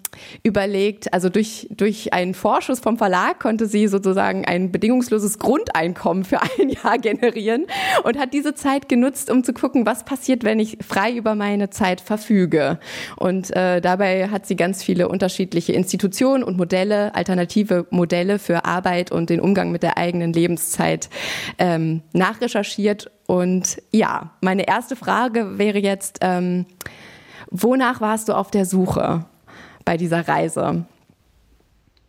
überlegt, 0.44 1.14
also 1.14 1.30
durch, 1.30 1.68
durch 1.72 2.14
einen 2.14 2.34
Vorschuss 2.34 2.80
vom 2.80 2.98
Verlag 2.98 3.40
konnte 3.40 3.66
sie 3.66 3.88
sozusagen 3.88 4.46
ein 4.46 4.72
bedingungsloses 4.72 5.40
Grundeinkommen 5.40 6.24
für 6.24 6.42
ein 6.42 6.70
Jahr 6.84 6.98
generieren 6.98 7.66
und 8.04 8.18
hat 8.18 8.34
diese 8.34 8.54
Zeit 8.54 8.90
genutzt, 8.90 9.30
um 9.30 9.44
zu 9.44 9.54
gucken, 9.54 9.86
was 9.86 10.06
passiert, 10.06 10.44
wenn 10.44 10.60
ich 10.60 10.78
frei 10.86 11.14
über 11.14 11.36
meine 11.36 11.70
Zeit 11.70 12.02
verfüge. 12.02 12.80
Und 13.16 13.56
äh, 13.56 13.82
dabei 13.82 14.30
hat 14.30 14.46
sie 14.46 14.56
ganz 14.56 14.84
viele 14.84 15.08
unterschiedliche 15.08 15.74
Institutionen 15.74 16.44
und 16.44 16.58
Modelle, 16.58 17.16
alternative 17.16 17.86
Modelle 17.90 18.40
für 18.40 18.66
Arbeit 18.66 19.12
und 19.12 19.30
den 19.30 19.40
Umgang 19.40 19.72
mit 19.72 19.84
der 19.84 19.98
eigenen 19.98 20.34
Lebenszeit 20.34 21.10
ähm, 21.74 22.02
nachrecherchiert. 22.14 23.12
Und 23.28 23.82
ja, 23.92 24.32
meine 24.42 24.68
erste 24.68 24.96
Frage 24.96 25.58
wäre 25.58 25.80
jetzt, 25.80 26.20
ähm, 26.22 26.66
wonach 27.50 28.02
warst 28.02 28.30
du 28.30 28.34
auf 28.34 28.52
der 28.52 28.66
Suche? 28.66 29.26
bei 29.86 29.98
dieser 29.98 30.28
Reise? 30.28 30.86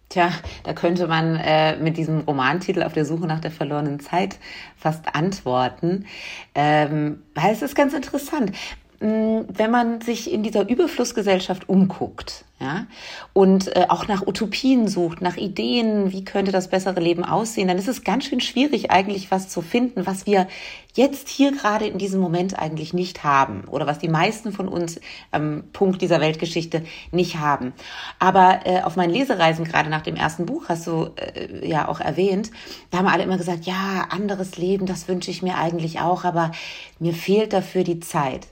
Tja, 0.09 0.31
da 0.62 0.72
könnte 0.74 1.07
man 1.07 1.37
äh, 1.37 1.77
mit 1.77 1.96
diesem 1.96 2.20
Romantitel 2.20 2.83
auf 2.83 2.92
der 2.92 3.05
Suche 3.05 3.27
nach 3.27 3.40
der 3.40 3.50
verlorenen 3.50 4.00
Zeit 4.00 4.37
fast 4.77 5.14
antworten. 5.14 6.07
Ähm, 6.55 7.22
weil 7.35 7.53
es 7.53 7.62
ist 7.62 7.74
ganz 7.74 7.94
interessant. 7.94 8.53
wenn 9.00 9.70
man 9.70 10.00
sich 10.00 10.33
in 10.33 10.42
dieser 10.42 10.66
Überflussgesellschaft 10.66 11.68
umguckt, 11.68 12.44
ja, 12.64 12.87
und 13.35 13.77
äh, 13.77 13.87
auch 13.90 14.09
nach 14.09 14.27
Utopien 14.27 14.88
sucht, 14.88 15.20
nach 15.20 15.37
Ideen, 15.37 16.12
wie 16.12 16.24
könnte 16.24 16.50
das 16.50 16.68
bessere 16.68 16.98
Leben 16.98 17.22
aussehen, 17.22 17.68
dann 17.68 17.77
ist 17.77 17.88
es 17.88 18.05
ganz 18.05 18.24
schön 18.24 18.40
schwierig, 18.40 18.90
eigentlich 18.90 19.31
was 19.31 19.50
zu 19.50 19.61
finden, 19.61 20.07
was 20.07 20.24
wir 20.24 20.48
jetzt 20.94 21.29
hier 21.29 21.53
gerade 21.53 21.87
in 21.87 21.98
diesem 21.98 22.20
Moment 22.20 22.59
eigentlich 22.59 22.94
nicht 22.94 23.22
haben 23.22 23.64
oder 23.68 23.87
was 23.87 23.98
die 23.98 24.09
meisten 24.09 24.50
von 24.53 24.66
uns 24.66 24.98
am 25.31 25.64
Punkt 25.74 26.00
dieser 26.00 26.20
Weltgeschichte 26.20 26.85
nicht 27.12 27.38
haben. 27.38 27.74
Aber 28.18 28.61
äh, 28.64 28.81
auf 28.81 28.96
meinen 28.96 29.12
Lesereisen, 29.12 29.66
gerade 29.66 29.90
nach 29.90 30.03
dem 30.03 30.16
ersten 30.16 30.46
Buch, 30.46 30.64
hast 30.68 30.87
du 30.87 31.11
äh, 31.16 31.68
ja 31.68 31.87
auch 31.87 32.00
erwähnt, 32.00 32.50
da 32.90 32.98
haben 32.98 33.09
alle 33.09 33.24
immer 33.24 33.37
gesagt, 33.37 33.66
ja, 33.66 34.07
anderes 34.09 34.57
Leben, 34.57 34.87
das 34.87 35.07
wünsche 35.07 35.31
ich 35.31 35.42
mir 35.42 35.59
eigentlich 35.59 36.00
auch, 36.00 36.24
aber 36.24 36.53
mir 36.98 37.12
fehlt 37.12 37.53
dafür 37.53 37.85
die 37.85 38.00
Zeit. 38.00 38.46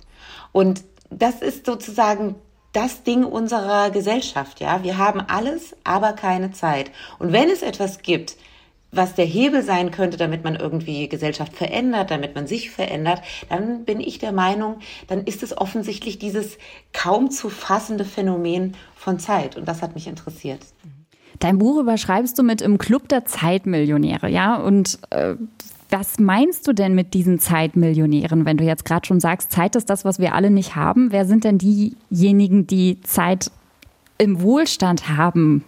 Und 0.53 0.85
das 1.09 1.41
ist 1.41 1.65
sozusagen 1.65 2.35
das 2.73 3.03
Ding 3.03 3.25
unserer 3.25 3.91
Gesellschaft, 3.91 4.61
ja. 4.61 4.83
Wir 4.83 4.99
haben 4.99 5.21
alles, 5.21 5.77
aber 5.85 6.13
keine 6.13 6.53
Zeit. 6.53 6.91
Und 7.19 7.33
wenn 7.33 7.51
es 7.51 7.63
etwas 7.63 8.01
gibt, 8.03 8.37
was 8.93 9.15
der 9.15 9.25
Hebel 9.25 9.63
sein 9.63 9.91
könnte, 9.91 10.19
damit 10.19 10.45
man 10.45 10.55
irgendwie 10.55 11.09
Gesellschaft 11.09 11.55
verändert, 11.55 12.11
damit 12.11 12.35
man 12.35 12.47
sich 12.47 12.71
verändert, 12.71 13.23
dann 13.49 13.85
bin 13.85 14.01
ich 14.01 14.19
der 14.19 14.33
Meinung, 14.33 14.81
dann 15.09 15.25
ist 15.25 15.43
es 15.43 15.57
offensichtlich 15.57 16.19
dieses 16.19 16.59
kaum 16.93 17.31
zu 17.31 17.49
fassende 17.49 18.05
Phänomen 18.05 18.77
von 18.95 19.19
Zeit. 19.19 19.57
Und 19.57 19.67
das 19.67 19.81
hat 19.81 19.95
mich 19.95 20.07
interessiert. 20.07 20.61
Dein 21.39 21.59
Buch 21.59 21.81
überschreibst 21.81 22.39
du 22.39 22.43
mit 22.43 22.61
im 22.61 22.77
Club 22.77 23.09
der 23.09 23.25
Zeitmillionäre, 23.25 24.29
ja? 24.29 24.57
Und 24.57 24.99
äh, 25.11 25.35
was 25.93 26.19
meinst 26.19 26.67
du 26.67 26.73
denn 26.73 26.95
mit 26.95 27.15
diesen 27.15 27.39
Zeitmillionären, 27.39 28.45
wenn 28.47 28.57
du 28.57 28.65
jetzt 28.65 28.85
gerade 28.85 29.07
schon 29.07 29.21
sagst, 29.21 29.53
Zeit 29.53 29.77
ist 29.77 29.91
das, 29.91 30.05
was 30.05 30.19
wir 30.19 30.35
alle 30.35 30.51
nicht 30.51 30.75
haben? 30.75 31.13
Wer 31.13 31.27
sind 31.27 31.45
denn 31.45 31.59
diejenigen, 31.59 32.67
die 32.67 33.01
Zeit 33.03 33.51
im 34.19 34.41
Wohlstand 34.43 35.09
haben? 35.09 35.65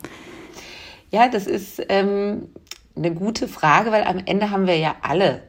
Ja, 1.11 1.29
das 1.29 1.47
ist 1.47 1.83
ähm, 1.89 2.49
eine 2.97 3.13
gute 3.15 3.47
Frage, 3.49 3.93
weil 3.93 4.05
am 4.05 4.21
Ende 4.25 4.51
haben 4.51 4.67
wir 4.67 4.77
ja 4.79 4.97
alle 5.03 5.43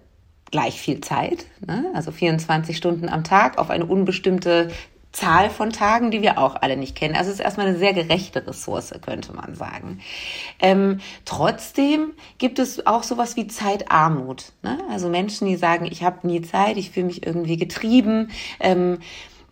gleich 0.51 0.79
viel 0.79 1.01
Zeit, 1.01 1.47
ne? 1.65 1.85
also 1.93 2.11
24 2.11 2.77
Stunden 2.77 3.09
am 3.09 3.23
Tag 3.23 3.57
auf 3.57 3.69
eine 3.69 3.85
unbestimmte 3.85 4.69
Zahl 5.15 5.49
von 5.49 5.71
Tagen, 5.71 6.11
die 6.11 6.21
wir 6.21 6.37
auch 6.37 6.57
alle 6.61 6.75
nicht 6.75 6.95
kennen. 6.95 7.15
Also 7.15 7.29
es 7.29 7.39
ist 7.39 7.45
erstmal 7.45 7.67
eine 7.67 7.77
sehr 7.77 7.93
gerechte 7.93 8.45
Ressource, 8.45 8.93
könnte 9.01 9.33
man 9.33 9.55
sagen. 9.55 10.01
Ähm, 10.59 10.99
trotzdem 11.23 12.11
gibt 12.37 12.59
es 12.59 12.85
auch 12.85 13.03
sowas 13.03 13.37
wie 13.37 13.47
Zeitarmut. 13.47 14.51
Ne? 14.61 14.77
Also 14.91 15.07
Menschen, 15.07 15.47
die 15.47 15.55
sagen, 15.55 15.85
ich 15.85 16.03
habe 16.03 16.27
nie 16.27 16.41
Zeit, 16.41 16.75
ich 16.75 16.91
fühle 16.91 17.05
mich 17.05 17.25
irgendwie 17.25 17.55
getrieben. 17.55 18.29
Ähm, 18.59 18.99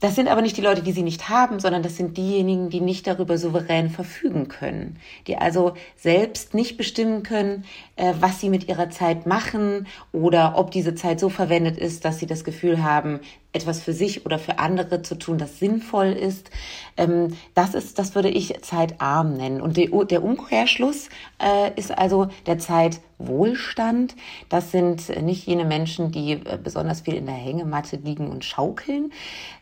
das 0.04 0.15
sind 0.15 0.28
aber 0.28 0.41
nicht 0.41 0.58
die 0.58 0.62
Leute, 0.62 0.84
die 0.84 0.91
sie 0.91 1.02
nicht 1.02 1.30
haben, 1.30 1.62
sondern 1.62 1.82
das 1.82 1.95
sind 1.95 2.17
diejenigen, 2.17 2.69
die 2.69 2.82
nicht 2.82 3.08
darüber 3.08 3.38
souverän 3.38 3.89
verfügen 3.89 4.49
können, 4.49 4.99
die 5.28 5.38
also 5.38 5.76
selbst 5.95 6.54
nicht 6.54 6.76
bestimmen 6.76 7.23
können, 7.23 7.63
äh, 7.95 8.13
was 8.19 8.41
sie 8.41 8.49
mit 8.49 8.67
ihrer 8.67 8.89
Zeit 8.89 9.26
machen 9.26 9.88
oder 10.12 10.58
ob 10.58 10.71
diese 10.71 10.93
Zeit 10.93 11.21
so 11.21 11.30
verwendet 11.30 11.78
ist, 11.78 12.04
dass 12.04 12.19
sie 12.19 12.28
das 12.28 12.43
Gefühl 12.43 12.84
haben, 12.84 13.21
etwas 13.54 13.82
für 13.82 13.94
sich 13.94 14.26
oder 14.26 14.39
für 14.39 14.60
andere 14.60 15.04
zu 15.04 15.16
tun, 15.16 15.38
das 15.38 15.60
sinnvoll 15.60 16.08
ist. 16.08 16.50
Ähm, 16.98 17.38
das 17.54 17.76
ist, 17.76 18.00
das 18.00 18.16
würde 18.16 18.30
ich 18.30 18.62
zeitarm 18.62 19.38
nennen. 19.38 19.62
Und 19.62 19.78
der 19.78 20.24
Umkehrschluss 20.24 21.10
äh, 21.39 21.72
ist 21.76 21.96
also 21.98 22.28
der 22.48 22.58
Zeitwohlstand. 22.58 24.16
Das 24.50 24.72
sind 24.72 25.10
nicht 25.22 25.46
jene 25.46 25.66
Menschen, 25.66 26.12
die 26.12 26.34
äh, 26.34 26.58
besonders 26.62 27.02
viel 27.02 27.13
in 27.13 27.28
der 27.28 27.36
Hängematte 27.36 27.98
liegen 27.98 28.28
und 28.30 28.44
schaukeln, 28.44 29.13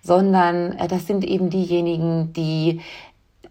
sondern 0.02 0.78
das 0.88 1.06
sind 1.06 1.24
eben 1.26 1.50
diejenigen, 1.50 2.34
die 2.34 2.82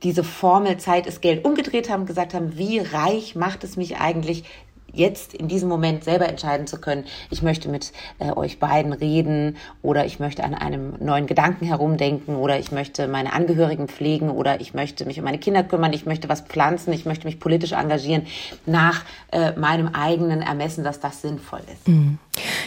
diese 0.03 0.25
Formel 0.25 0.79
Zeit 0.79 1.07
ist 1.07 1.21
Geld 1.21 1.45
umgedreht 1.45 1.91
haben, 1.91 2.07
gesagt 2.07 2.33
haben, 2.33 2.57
wie 2.57 2.79
reich 2.79 3.35
macht 3.35 3.65
es 3.65 3.77
mich 3.77 3.99
eigentlich, 3.99 4.45
jetzt 4.93 5.35
in 5.35 5.49
diesem 5.49 5.69
Moment 5.69 6.05
selber 6.05 6.29
entscheiden 6.29 6.67
zu 6.67 6.81
können, 6.81 7.05
ich 7.31 7.43
möchte 7.43 7.69
mit 7.69 7.93
äh, 8.19 8.33
euch 8.33 8.59
beiden 8.59 8.93
reden 8.93 9.57
oder 9.83 10.07
ich 10.07 10.21
möchte 10.21 10.45
an 10.45 10.55
einem 10.55 10.95
neuen 11.01 11.27
Gedanken 11.27 11.67
herumdenken 11.67 12.37
oder 12.37 12.59
ich 12.59 12.73
möchte 12.73 13.09
meine 13.09 13.33
Angehörigen 13.33 13.89
pflegen 13.89 14.31
oder 14.31 14.61
ich 14.61 14.75
möchte 14.75 15.05
mich 15.07 15.19
um 15.19 15.25
meine 15.25 15.39
Kinder 15.39 15.63
kümmern, 15.63 15.93
ich 15.93 16.07
möchte 16.07 16.29
was 16.29 16.43
pflanzen, 16.43 16.93
ich 16.93 17.05
möchte 17.05 17.27
mich 17.27 17.41
politisch 17.41 17.73
engagieren 17.73 18.27
nach 18.67 19.05
äh, 19.33 19.53
meinem 19.53 19.89
eigenen 19.89 20.43
Ermessen, 20.43 20.85
dass 20.85 21.01
das 21.01 21.23
sinnvoll 21.23 21.61
ist. 21.73 21.89
Mhm. 21.89 22.19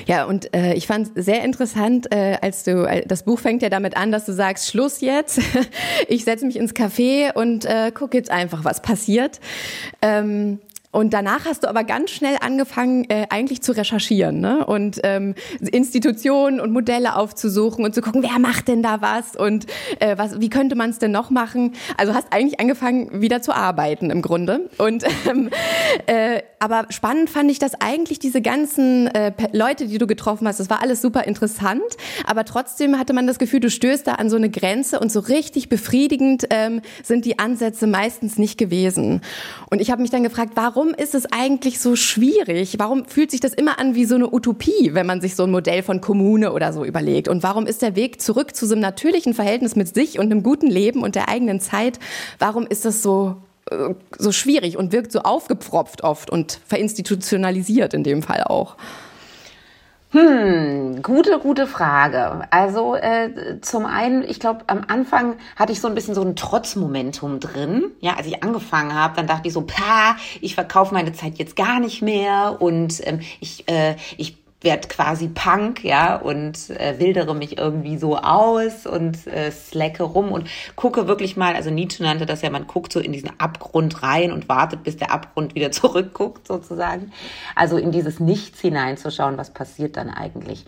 Ja, 0.05 0.25
und 0.25 0.53
äh, 0.53 0.73
ich 0.73 0.87
fand 0.87 1.15
es 1.15 1.25
sehr 1.25 1.43
interessant, 1.43 2.13
äh, 2.13 2.37
als 2.41 2.63
du, 2.63 2.83
äh, 2.83 3.05
das 3.05 3.23
Buch 3.23 3.39
fängt 3.39 3.61
ja 3.61 3.69
damit 3.69 3.97
an, 3.97 4.11
dass 4.11 4.25
du 4.25 4.33
sagst, 4.33 4.69
Schluss 4.69 5.01
jetzt, 5.01 5.39
ich 6.07 6.23
setze 6.23 6.45
mich 6.45 6.57
ins 6.57 6.73
Café 6.73 7.33
und 7.33 7.65
äh, 7.65 7.91
gucke 7.91 8.17
jetzt 8.17 8.31
einfach, 8.31 8.63
was 8.63 8.81
passiert. 8.81 9.39
Ähm, 10.01 10.59
und 10.93 11.13
danach 11.13 11.45
hast 11.45 11.63
du 11.63 11.67
aber 11.67 11.83
ganz 11.83 12.11
schnell 12.11 12.37
angefangen, 12.39 13.05
äh, 13.09 13.25
eigentlich 13.29 13.63
zu 13.63 13.71
recherchieren 13.71 14.39
ne? 14.39 14.63
und 14.65 14.99
ähm, 15.03 15.33
Institutionen 15.59 16.59
und 16.59 16.71
Modelle 16.71 17.15
aufzusuchen 17.15 17.83
und 17.83 17.95
zu 17.95 18.01
gucken, 18.01 18.21
wer 18.21 18.37
macht 18.37 18.67
denn 18.67 18.83
da 18.83 19.01
was 19.01 19.35
und 19.35 19.65
äh, 19.99 20.17
was, 20.17 20.39
wie 20.39 20.49
könnte 20.49 20.75
man 20.75 20.91
es 20.91 20.99
denn 20.99 21.11
noch 21.11 21.31
machen? 21.31 21.73
Also 21.97 22.13
hast 22.13 22.27
eigentlich 22.31 22.59
angefangen, 22.59 23.21
wieder 23.21 23.41
zu 23.41 23.53
arbeiten 23.53 24.11
im 24.11 24.21
Grunde. 24.21 24.69
Und 24.77 25.03
ähm, 25.27 25.49
äh, 26.05 26.43
aber 26.59 26.85
spannend 26.91 27.29
fand 27.29 27.51
ich, 27.51 27.59
dass 27.59 27.73
eigentlich 27.81 28.19
diese 28.19 28.41
ganzen 28.41 29.07
äh, 29.07 29.33
Leute, 29.51 29.87
die 29.87 29.97
du 29.97 30.07
getroffen 30.07 30.47
hast, 30.47 30.61
das 30.61 30.69
war 30.69 30.81
alles 30.81 31.01
super 31.01 31.25
interessant, 31.25 31.81
aber 32.25 32.45
trotzdem 32.45 32.97
hatte 32.97 33.13
man 33.13 33.27
das 33.27 33.37
Gefühl, 33.37 33.59
du 33.59 33.69
stößt 33.69 34.07
da 34.07 34.13
an 34.13 34.29
so 34.29 34.37
eine 34.37 34.49
Grenze 34.49 34.99
und 34.99 35.11
so 35.11 35.19
richtig 35.19 35.67
befriedigend 35.67 36.45
ähm, 36.51 36.81
sind 37.03 37.25
die 37.25 37.37
Ansätze 37.37 37.85
meistens 37.85 38.37
nicht 38.37 38.57
gewesen. 38.57 39.19
Und 39.69 39.81
ich 39.81 39.91
habe 39.91 40.01
mich 40.01 40.11
dann 40.11 40.23
gefragt, 40.23 40.53
warum 40.55 40.82
warum 40.83 40.95
ist 40.95 41.15
es 41.15 41.31
eigentlich 41.31 41.79
so 41.79 41.95
schwierig? 41.95 42.75
Warum 42.77 43.05
fühlt 43.05 43.31
sich 43.31 43.39
das 43.39 43.53
immer 43.53 43.79
an 43.79 43.95
wie 43.95 44.03
so 44.03 44.15
eine 44.15 44.33
Utopie, 44.33 44.89
wenn 44.93 45.05
man 45.05 45.21
sich 45.21 45.33
so 45.33 45.43
ein 45.43 45.51
Modell 45.51 45.81
von 45.81 46.01
Kommune 46.01 46.51
oder 46.51 46.73
so 46.73 46.83
überlegt? 46.83 47.29
Und 47.29 47.41
warum 47.41 47.67
ist 47.67 47.81
der 47.81 47.95
Weg 47.95 48.19
zurück 48.19 48.53
zu 48.53 48.65
so 48.67 48.73
einem 48.73 48.81
natürlichen 48.81 49.33
Verhältnis 49.33 49.77
mit 49.77 49.95
sich 49.95 50.19
und 50.19 50.25
einem 50.25 50.43
guten 50.43 50.67
Leben 50.67 51.01
und 51.01 51.15
der 51.15 51.29
eigenen 51.29 51.61
Zeit, 51.61 51.99
warum 52.37 52.67
ist 52.67 52.83
das 52.83 53.01
so 53.01 53.37
äh, 53.71 53.93
so 54.17 54.33
schwierig 54.33 54.75
und 54.75 54.91
wirkt 54.91 55.13
so 55.13 55.19
aufgepfropft 55.19 56.03
oft 56.03 56.29
und 56.29 56.59
verinstitutionalisiert 56.67 57.93
in 57.93 58.03
dem 58.03 58.21
Fall 58.21 58.43
auch? 58.43 58.75
Hm, 60.13 61.01
gute, 61.01 61.39
gute 61.39 61.65
Frage. 61.65 62.47
Also 62.51 62.95
äh, 62.95 63.59
zum 63.61 63.87
einen, 63.87 64.21
ich 64.21 64.39
glaube, 64.39 64.63
am 64.67 64.83
Anfang 64.87 65.37
hatte 65.55 65.71
ich 65.71 65.81
so 65.81 65.87
ein 65.87 65.95
bisschen 65.95 66.13
so 66.13 66.21
ein 66.21 66.35
Trotzmomentum 66.35 67.39
drin. 67.39 67.85
Ja, 67.99 68.13
als 68.15 68.27
ich 68.27 68.43
angefangen 68.43 68.93
habe, 68.93 69.15
dann 69.15 69.25
dachte 69.25 69.47
ich 69.47 69.53
so, 69.55 69.61
pa, 69.61 70.15
ich 70.39 70.53
verkaufe 70.53 70.93
meine 70.93 71.13
Zeit 71.13 71.39
jetzt 71.39 71.55
gar 71.55 71.79
nicht 71.79 72.03
mehr 72.03 72.57
und 72.59 73.01
ähm, 73.07 73.21
ich, 73.39 73.67
äh, 73.67 73.95
ich 74.17 74.42
werde 74.63 74.87
quasi 74.87 75.27
Punk, 75.27 75.83
ja, 75.83 76.15
und 76.15 76.69
äh, 76.69 76.99
wildere 76.99 77.35
mich 77.35 77.57
irgendwie 77.57 77.97
so 77.97 78.17
aus 78.17 78.85
und 78.85 79.27
äh, 79.27 79.51
slacke 79.51 80.03
rum 80.03 80.31
und 80.31 80.47
gucke 80.75 81.07
wirklich 81.07 81.37
mal, 81.37 81.55
also 81.55 81.69
Nietzsche 81.69 82.03
nannte 82.03 82.25
das 82.25 82.41
ja, 82.41 82.49
man 82.49 82.67
guckt 82.67 82.93
so 82.93 82.99
in 82.99 83.11
diesen 83.11 83.39
Abgrund 83.39 84.03
rein 84.03 84.31
und 84.31 84.49
wartet, 84.49 84.83
bis 84.83 84.97
der 84.97 85.11
Abgrund 85.11 85.55
wieder 85.55 85.71
zurückguckt, 85.83 86.47
sozusagen. 86.47 87.11
Also 87.55 87.77
in 87.77 87.91
dieses 87.91 88.19
Nichts 88.19 88.59
hineinzuschauen, 88.61 89.37
was 89.37 89.51
passiert 89.51 89.97
dann 89.97 90.09
eigentlich. 90.09 90.65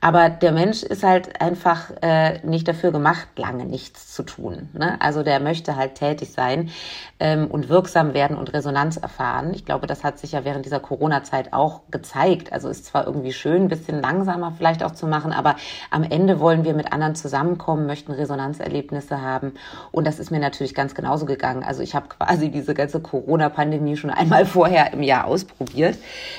Aber 0.00 0.28
der 0.28 0.52
Mensch 0.52 0.82
ist 0.82 1.02
halt 1.02 1.40
einfach 1.40 1.90
äh, 2.02 2.40
nicht 2.46 2.68
dafür 2.68 2.92
gemacht, 2.92 3.28
lange 3.36 3.64
nichts 3.64 4.12
zu 4.14 4.22
tun. 4.22 4.68
Ne? 4.72 5.00
Also 5.00 5.22
der 5.22 5.40
möchte 5.40 5.76
halt 5.76 5.94
tätig 5.94 6.32
sein 6.32 6.70
ähm, 7.18 7.46
und 7.46 7.68
wirksam 7.68 8.14
werden 8.14 8.36
und 8.36 8.52
Resonanz 8.52 8.96
erfahren. 8.96 9.52
Ich 9.54 9.64
glaube, 9.64 9.86
das 9.86 10.04
hat 10.04 10.18
sich 10.18 10.32
ja 10.32 10.44
während 10.44 10.66
dieser 10.66 10.80
Corona-Zeit 10.80 11.52
auch 11.52 11.82
gezeigt. 11.90 12.52
Also 12.52 12.68
ist 12.68 12.84
zwar 12.86 13.06
irgendwie 13.06 13.32
schön, 13.36 13.62
ein 13.62 13.68
bisschen 13.68 14.00
langsamer 14.00 14.52
vielleicht 14.56 14.82
auch 14.82 14.92
zu 14.92 15.06
machen, 15.06 15.32
aber 15.32 15.56
am 15.90 16.02
Ende 16.02 16.40
wollen 16.40 16.64
wir 16.64 16.74
mit 16.74 16.92
anderen 16.92 17.14
zusammenkommen, 17.14 17.86
möchten 17.86 18.12
Resonanzerlebnisse 18.12 19.20
haben. 19.20 19.52
Und 19.92 20.06
das 20.06 20.18
ist 20.18 20.30
mir 20.30 20.40
natürlich 20.40 20.74
ganz 20.74 20.94
genauso 20.94 21.26
gegangen. 21.26 21.62
Also 21.62 21.82
ich 21.82 21.94
habe 21.94 22.08
quasi 22.08 22.50
diese 22.50 22.74
ganze 22.74 23.00
Corona-Pandemie 23.00 23.96
schon 23.96 24.10
einmal 24.10 24.46
vorher 24.46 24.92
im 24.92 25.02
Jahr 25.02 25.26
ausprobiert, 25.26 25.98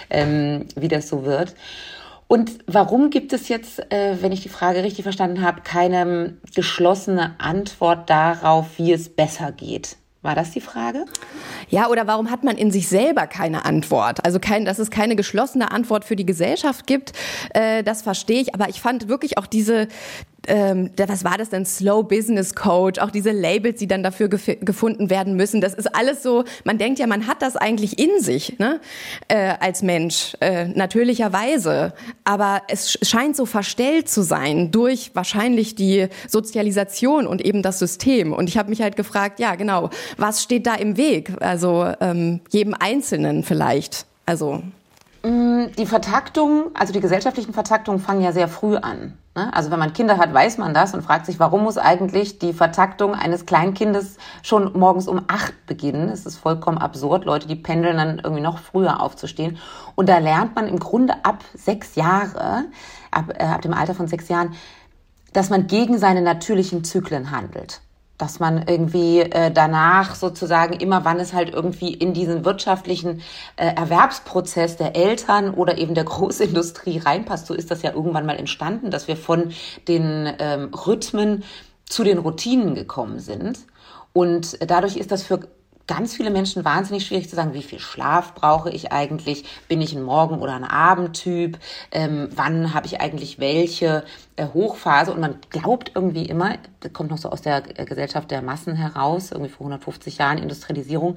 ähm, 0.09 0.65
wie 0.75 0.87
das 0.87 1.07
so 1.07 1.25
wird. 1.25 1.55
Und 2.27 2.59
warum 2.67 3.09
gibt 3.09 3.31
es 3.31 3.47
jetzt, 3.47 3.91
äh, 3.91 4.21
wenn 4.21 4.33
ich 4.33 4.41
die 4.41 4.49
Frage 4.49 4.83
richtig 4.83 5.03
verstanden 5.03 5.41
habe, 5.41 5.61
keine 5.61 6.33
geschlossene 6.53 7.35
Antwort 7.39 8.09
darauf, 8.09 8.77
wie 8.77 8.91
es 8.91 9.07
besser 9.07 9.53
geht? 9.53 9.95
War 10.27 10.35
das 10.35 10.51
die 10.51 10.59
Frage? 10.59 11.05
Ja, 11.69 11.87
oder 11.87 12.05
warum 12.05 12.29
hat 12.29 12.43
man 12.43 12.57
in 12.57 12.69
sich 12.69 12.89
selber 12.89 13.27
keine 13.27 13.63
Antwort? 13.63 14.25
Also 14.25 14.41
kein, 14.41 14.65
dass 14.65 14.77
es 14.77 14.91
keine 14.91 15.15
geschlossene 15.15 15.71
Antwort 15.71 16.03
für 16.03 16.17
die 16.17 16.25
Gesellschaft 16.25 16.85
gibt, 16.85 17.13
äh, 17.53 17.81
das 17.81 18.01
verstehe 18.01 18.41
ich. 18.41 18.53
Aber 18.53 18.67
ich 18.67 18.81
fand 18.81 19.07
wirklich 19.07 19.37
auch 19.37 19.47
diese, 19.47 19.87
ähm, 20.47 20.89
was 20.97 21.23
war 21.23 21.37
das 21.37 21.49
denn, 21.49 21.65
Slow 21.65 22.03
Business 22.03 22.55
Coach, 22.55 22.99
auch 22.99 23.11
diese 23.11 23.31
Labels, 23.31 23.79
die 23.79 23.87
dann 23.87 24.03
dafür 24.03 24.29
gef 24.29 24.47
gefunden 24.61 25.09
werden 25.09 25.35
müssen. 25.35 25.61
Das 25.61 25.73
ist 25.73 25.93
alles 25.93 26.23
so, 26.23 26.45
man 26.63 26.77
denkt 26.77 26.99
ja, 26.99 27.07
man 27.07 27.27
hat 27.27 27.41
das 27.41 27.55
eigentlich 27.55 27.99
in 27.99 28.21
sich 28.21 28.57
ne? 28.59 28.79
äh, 29.27 29.53
als 29.59 29.81
Mensch, 29.81 30.35
äh, 30.39 30.67
natürlicherweise. 30.69 31.93
Aber 32.23 32.61
es 32.69 32.97
scheint 33.01 33.35
so 33.35 33.45
verstellt 33.45 34.09
zu 34.09 34.21
sein 34.21 34.71
durch 34.71 35.11
wahrscheinlich 35.13 35.75
die 35.75 36.07
Sozialisation 36.27 37.27
und 37.27 37.41
eben 37.41 37.61
das 37.61 37.79
System. 37.79 38.33
Und 38.33 38.49
ich 38.49 38.57
habe 38.57 38.69
mich 38.69 38.81
halt 38.81 38.95
gefragt, 38.95 39.39
ja 39.39 39.55
genau, 39.55 39.89
was 40.17 40.43
steht 40.43 40.65
da 40.65 40.75
im 40.75 40.97
Weg? 40.97 41.31
Also 41.41 41.91
ähm, 41.99 42.39
jedem 42.49 42.73
Einzelnen 42.73 43.43
vielleicht. 43.43 44.05
Also 44.25 44.61
die 45.23 45.85
Vertaktung, 45.85 46.71
also 46.73 46.93
die 46.93 46.99
gesellschaftlichen 46.99 47.53
Vertaktungen 47.53 47.99
fangen 47.99 48.21
ja 48.21 48.31
sehr 48.31 48.47
früh 48.47 48.75
an. 48.75 49.17
Ne? 49.35 49.53
Also 49.53 49.71
wenn 49.71 49.79
man 49.79 49.93
Kinder 49.93 50.17
hat, 50.17 50.33
weiß 50.33 50.57
man 50.57 50.73
das 50.73 50.93
und 50.93 51.01
fragt 51.03 51.25
sich, 51.25 51.39
warum 51.39 51.63
muss 51.63 51.77
eigentlich 51.77 52.39
die 52.39 52.53
Vertaktung 52.53 53.13
eines 53.13 53.45
Kleinkindes 53.45 54.17
schon 54.43 54.77
morgens 54.77 55.07
um 55.07 55.23
acht 55.27 55.53
beginnen? 55.65 56.09
Es 56.09 56.25
ist 56.25 56.37
vollkommen 56.37 56.77
absurd, 56.77 57.25
Leute, 57.25 57.47
die 57.47 57.55
pendeln 57.55 57.97
dann 57.97 58.19
irgendwie 58.19 58.41
noch 58.41 58.59
früher 58.59 59.01
aufzustehen. 59.01 59.57
Und 59.95 60.09
da 60.09 60.17
lernt 60.17 60.55
man 60.55 60.67
im 60.67 60.79
Grunde 60.79 61.13
ab 61.23 61.43
sechs 61.53 61.95
Jahre, 61.95 62.65
ab, 63.11 63.33
äh, 63.37 63.43
ab 63.43 63.61
dem 63.61 63.73
Alter 63.73 63.95
von 63.95 64.07
sechs 64.07 64.27
Jahren, 64.29 64.53
dass 65.33 65.49
man 65.49 65.67
gegen 65.67 65.97
seine 65.97 66.21
natürlichen 66.21 66.83
Zyklen 66.83 67.31
handelt 67.31 67.81
dass 68.17 68.39
man 68.39 68.65
irgendwie 68.67 69.21
äh, 69.21 69.51
danach 69.51 70.15
sozusagen 70.15 70.73
immer, 70.73 71.05
wann 71.05 71.19
es 71.19 71.33
halt 71.33 71.53
irgendwie 71.53 71.93
in 71.93 72.13
diesen 72.13 72.45
wirtschaftlichen 72.45 73.21
äh, 73.55 73.67
Erwerbsprozess 73.75 74.77
der 74.77 74.95
Eltern 74.95 75.53
oder 75.53 75.77
eben 75.77 75.93
der 75.93 76.03
Großindustrie 76.05 76.99
reinpasst. 76.99 77.47
So 77.47 77.53
ist 77.53 77.69
das 77.71 77.81
ja 77.81 77.93
irgendwann 77.93 78.25
mal 78.25 78.37
entstanden, 78.37 78.91
dass 78.91 79.07
wir 79.07 79.17
von 79.17 79.51
den 79.87 80.33
ähm, 80.39 80.73
Rhythmen 80.73 81.43
zu 81.85 82.03
den 82.03 82.17
Routinen 82.17 82.75
gekommen 82.75 83.19
sind. 83.19 83.59
Und 84.13 84.57
dadurch 84.69 84.97
ist 84.97 85.11
das 85.11 85.23
für 85.23 85.39
ganz 85.87 86.13
viele 86.13 86.29
Menschen 86.29 86.65
wahnsinnig 86.65 87.05
schwierig 87.05 87.29
zu 87.29 87.35
sagen, 87.35 87.53
wie 87.53 87.63
viel 87.63 87.79
Schlaf 87.79 88.35
brauche 88.35 88.69
ich 88.69 88.91
eigentlich? 88.91 89.45
Bin 89.67 89.81
ich 89.81 89.95
ein 89.95 90.03
Morgen- 90.03 90.41
oder 90.41 90.53
ein 90.53 90.65
Abendtyp? 90.65 91.57
Ähm, 91.91 92.29
wann 92.35 92.73
habe 92.73 92.87
ich 92.87 92.99
eigentlich 92.99 93.39
welche 93.39 94.03
Hochphase? 94.45 95.11
Und 95.11 95.19
man 95.19 95.37
glaubt 95.49 95.91
irgendwie 95.95 96.25
immer, 96.25 96.57
das 96.79 96.93
kommt 96.93 97.09
noch 97.09 97.17
so 97.17 97.29
aus 97.29 97.41
der 97.41 97.63
äh, 97.79 97.85
Gesellschaft 97.85 98.29
der 98.31 98.41
Massen 98.41 98.75
heraus, 98.75 99.31
irgendwie 99.31 99.51
vor 99.51 99.65
150 99.65 100.17
Jahren 100.17 100.37
Industrialisierung, 100.37 101.15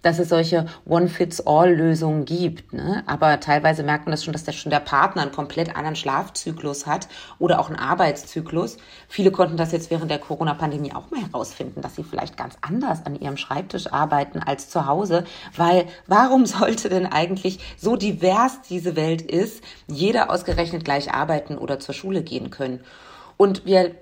dass 0.00 0.18
es 0.18 0.30
solche 0.30 0.66
One-Fits-All-Lösungen 0.86 2.24
gibt. 2.24 2.72
Ne? 2.72 3.02
Aber 3.06 3.38
teilweise 3.40 3.82
merkt 3.82 4.06
man 4.06 4.12
das 4.12 4.24
schon, 4.24 4.32
dass 4.32 4.44
der, 4.44 4.52
schon 4.52 4.70
der 4.70 4.80
Partner 4.80 5.22
einen 5.22 5.32
komplett 5.32 5.76
anderen 5.76 5.96
Schlafzyklus 5.96 6.86
hat 6.86 7.08
oder 7.38 7.60
auch 7.60 7.68
einen 7.68 7.78
Arbeitszyklus. 7.78 8.78
Viele 9.08 9.30
konnten 9.30 9.56
das 9.56 9.72
jetzt 9.72 9.90
während 9.90 10.10
der 10.10 10.18
Corona-Pandemie 10.18 10.94
auch 10.94 11.10
mal 11.10 11.20
herausfinden, 11.20 11.82
dass 11.82 11.96
sie 11.96 12.04
vielleicht 12.04 12.36
ganz 12.36 12.56
anders 12.62 13.04
an 13.04 13.20
ihrem 13.20 13.36
Schreibtisch 13.36 13.92
arbeiten 13.92 14.38
als 14.38 14.70
zu 14.70 14.86
Hause. 14.86 15.24
Weil 15.56 15.86
warum 16.06 16.46
sollte 16.52 16.88
denn 16.88 17.06
eigentlich 17.06 17.58
so 17.76 17.96
divers 17.96 18.62
diese 18.62 18.96
Welt 18.96 19.22
ist, 19.22 19.62
jeder 19.86 20.30
ausgerechnet 20.30 20.84
gleich 20.84 21.12
arbeiten 21.12 21.58
oder 21.58 21.78
zur 21.78 21.94
Schule 21.94 22.22
gehen 22.22 22.50
können? 22.50 22.61
Und 23.36 23.64
wir 23.64 23.92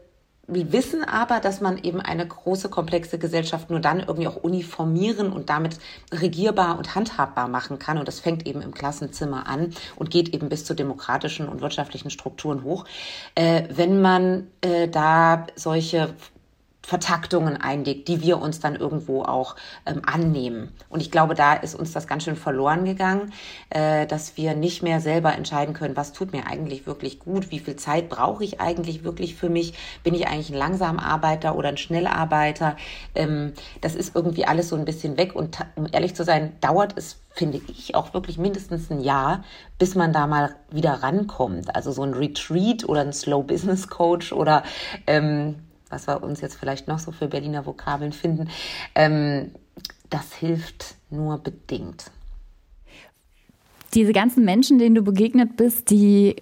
wir 0.52 0.72
wissen 0.72 1.04
aber, 1.04 1.38
dass 1.38 1.60
man 1.60 1.78
eben 1.78 2.00
eine 2.00 2.26
große, 2.26 2.68
komplexe 2.68 3.18
Gesellschaft 3.18 3.70
nur 3.70 3.80
dann 3.80 4.00
irgendwie 4.00 4.26
auch 4.26 4.36
uniformieren 4.36 5.32
und 5.32 5.48
damit 5.48 5.78
regierbar 6.12 6.76
und 6.76 6.94
handhabbar 6.94 7.48
machen 7.48 7.78
kann. 7.78 7.98
Und 7.98 8.08
das 8.08 8.20
fängt 8.20 8.46
eben 8.46 8.60
im 8.60 8.74
Klassenzimmer 8.74 9.46
an 9.46 9.72
und 9.96 10.10
geht 10.10 10.34
eben 10.34 10.48
bis 10.48 10.64
zu 10.64 10.74
demokratischen 10.74 11.48
und 11.48 11.60
wirtschaftlichen 11.60 12.10
Strukturen 12.10 12.64
hoch. 12.64 12.84
Äh, 13.36 13.64
wenn 13.70 14.02
man 14.02 14.48
äh, 14.60 14.88
da 14.88 15.46
solche 15.54 16.14
Vertaktungen 16.90 17.56
einlegt, 17.56 18.08
die 18.08 18.20
wir 18.20 18.40
uns 18.40 18.58
dann 18.58 18.74
irgendwo 18.74 19.22
auch 19.22 19.54
ähm, 19.86 20.02
annehmen. 20.04 20.72
Und 20.88 21.00
ich 21.00 21.12
glaube, 21.12 21.36
da 21.36 21.54
ist 21.54 21.76
uns 21.76 21.92
das 21.92 22.08
ganz 22.08 22.24
schön 22.24 22.34
verloren 22.34 22.84
gegangen, 22.84 23.32
äh, 23.68 24.08
dass 24.08 24.36
wir 24.36 24.56
nicht 24.56 24.82
mehr 24.82 25.00
selber 25.00 25.32
entscheiden 25.32 25.72
können, 25.72 25.96
was 25.96 26.12
tut 26.12 26.32
mir 26.32 26.48
eigentlich 26.48 26.88
wirklich 26.88 27.20
gut, 27.20 27.52
wie 27.52 27.60
viel 27.60 27.76
Zeit 27.76 28.08
brauche 28.08 28.42
ich 28.42 28.60
eigentlich 28.60 29.04
wirklich 29.04 29.36
für 29.36 29.48
mich, 29.48 29.74
bin 30.02 30.16
ich 30.16 30.26
eigentlich 30.26 30.50
ein 30.50 30.58
Langsamarbeiter 30.58 31.54
oder 31.54 31.68
ein 31.68 31.76
Schnellarbeiter. 31.76 32.76
Ähm, 33.14 33.52
das 33.82 33.94
ist 33.94 34.16
irgendwie 34.16 34.46
alles 34.46 34.68
so 34.68 34.74
ein 34.74 34.84
bisschen 34.84 35.16
weg 35.16 35.36
und 35.36 35.60
um 35.76 35.86
ehrlich 35.92 36.16
zu 36.16 36.24
sein, 36.24 36.54
dauert 36.60 36.98
es 36.98 37.20
finde 37.32 37.60
ich 37.68 37.94
auch 37.94 38.12
wirklich 38.12 38.36
mindestens 38.36 38.90
ein 38.90 38.98
Jahr, 38.98 39.44
bis 39.78 39.94
man 39.94 40.12
da 40.12 40.26
mal 40.26 40.56
wieder 40.72 40.94
rankommt. 41.04 41.72
Also 41.76 41.92
so 41.92 42.02
ein 42.02 42.14
Retreat 42.14 42.88
oder 42.88 43.02
ein 43.02 43.12
Slow 43.12 43.44
Business 43.44 43.86
Coach 43.86 44.32
oder 44.32 44.64
ähm, 45.06 45.54
was 45.90 46.06
wir 46.06 46.22
uns 46.22 46.40
jetzt 46.40 46.54
vielleicht 46.54 46.88
noch 46.88 46.98
so 46.98 47.12
für 47.12 47.28
Berliner 47.28 47.66
Vokabeln 47.66 48.12
finden, 48.12 48.48
ähm, 48.94 49.50
das 50.08 50.32
hilft 50.32 50.94
nur 51.10 51.38
bedingt. 51.38 52.10
Diese 53.94 54.12
ganzen 54.12 54.44
Menschen, 54.44 54.78
denen 54.78 54.94
du 54.94 55.02
begegnet 55.02 55.56
bist, 55.56 55.90
die 55.90 56.36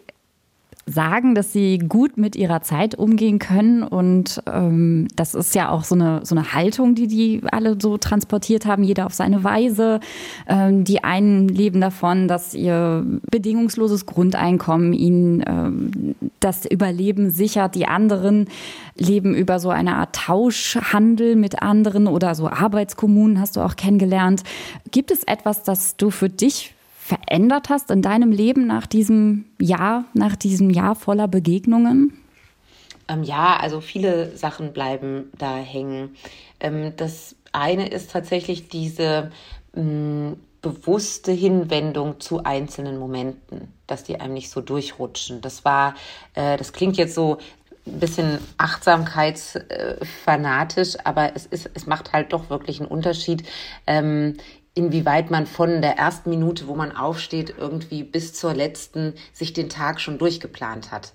sagen, 0.88 1.34
dass 1.34 1.52
sie 1.52 1.78
gut 1.78 2.16
mit 2.16 2.36
ihrer 2.36 2.62
Zeit 2.62 2.94
umgehen 2.94 3.38
können. 3.38 3.82
Und 3.82 4.42
ähm, 4.50 5.08
das 5.14 5.34
ist 5.34 5.54
ja 5.54 5.70
auch 5.70 5.84
so 5.84 5.94
eine, 5.94 6.20
so 6.24 6.34
eine 6.34 6.52
Haltung, 6.52 6.94
die 6.94 7.06
die 7.06 7.42
alle 7.50 7.76
so 7.80 7.98
transportiert 7.98 8.66
haben, 8.66 8.82
jeder 8.82 9.06
auf 9.06 9.14
seine 9.14 9.44
Weise. 9.44 10.00
Ähm, 10.48 10.84
die 10.84 11.04
einen 11.04 11.48
leben 11.48 11.80
davon, 11.80 12.28
dass 12.28 12.54
ihr 12.54 13.04
bedingungsloses 13.30 14.06
Grundeinkommen 14.06 14.92
ihnen 14.92 15.44
ähm, 15.46 16.14
das 16.40 16.64
Überleben 16.64 17.30
sichert. 17.30 17.74
Die 17.74 17.86
anderen 17.86 18.46
leben 18.96 19.34
über 19.34 19.60
so 19.60 19.70
eine 19.70 19.96
Art 19.96 20.14
Tauschhandel 20.14 21.36
mit 21.36 21.62
anderen 21.62 22.06
oder 22.06 22.34
so 22.34 22.48
Arbeitskommunen 22.48 23.40
hast 23.40 23.56
du 23.56 23.60
auch 23.60 23.76
kennengelernt. 23.76 24.42
Gibt 24.90 25.10
es 25.10 25.22
etwas, 25.24 25.62
das 25.62 25.96
du 25.96 26.10
für 26.10 26.28
dich 26.28 26.74
verändert 27.08 27.70
hast 27.70 27.90
in 27.90 28.02
deinem 28.02 28.30
Leben 28.30 28.66
nach 28.66 28.86
diesem 28.86 29.46
Jahr, 29.58 30.04
nach 30.12 30.36
diesem 30.36 30.68
Jahr 30.68 30.94
voller 30.94 31.26
Begegnungen? 31.26 32.12
Ähm, 33.08 33.22
ja, 33.22 33.56
also 33.56 33.80
viele 33.80 34.36
Sachen 34.36 34.74
bleiben 34.74 35.32
da 35.38 35.56
hängen. 35.56 36.14
Ähm, 36.60 36.92
das 36.96 37.34
eine 37.52 37.88
ist 37.88 38.10
tatsächlich 38.10 38.68
diese 38.68 39.30
mh, 39.74 39.82
mm, 39.82 40.36
bewusste 40.60 41.32
Hinwendung 41.32 42.20
zu 42.20 42.44
einzelnen 42.44 42.98
Momenten, 42.98 43.72
dass 43.86 44.04
die 44.04 44.20
einem 44.20 44.34
nicht 44.34 44.50
so 44.50 44.60
durchrutschen. 44.60 45.40
Das 45.40 45.64
war, 45.64 45.94
äh, 46.34 46.58
das 46.58 46.74
klingt 46.74 46.98
jetzt 46.98 47.14
so 47.14 47.38
ein 47.86 48.00
bisschen 48.00 48.38
achtsamkeitsfanatisch, 48.58 50.98
aber 51.04 51.34
es 51.34 51.46
ist, 51.46 51.70
es 51.72 51.86
macht 51.86 52.12
halt 52.12 52.34
doch 52.34 52.50
wirklich 52.50 52.80
einen 52.80 52.90
Unterschied, 52.90 53.44
ähm, 53.86 54.36
inwieweit 54.78 55.32
man 55.32 55.46
von 55.46 55.82
der 55.82 55.98
ersten 55.98 56.30
Minute, 56.30 56.68
wo 56.68 56.76
man 56.76 56.94
aufsteht, 56.94 57.52
irgendwie 57.58 58.04
bis 58.04 58.32
zur 58.32 58.54
letzten 58.54 59.14
sich 59.32 59.52
den 59.52 59.68
Tag 59.68 60.00
schon 60.00 60.18
durchgeplant 60.18 60.92
hat. 60.92 61.14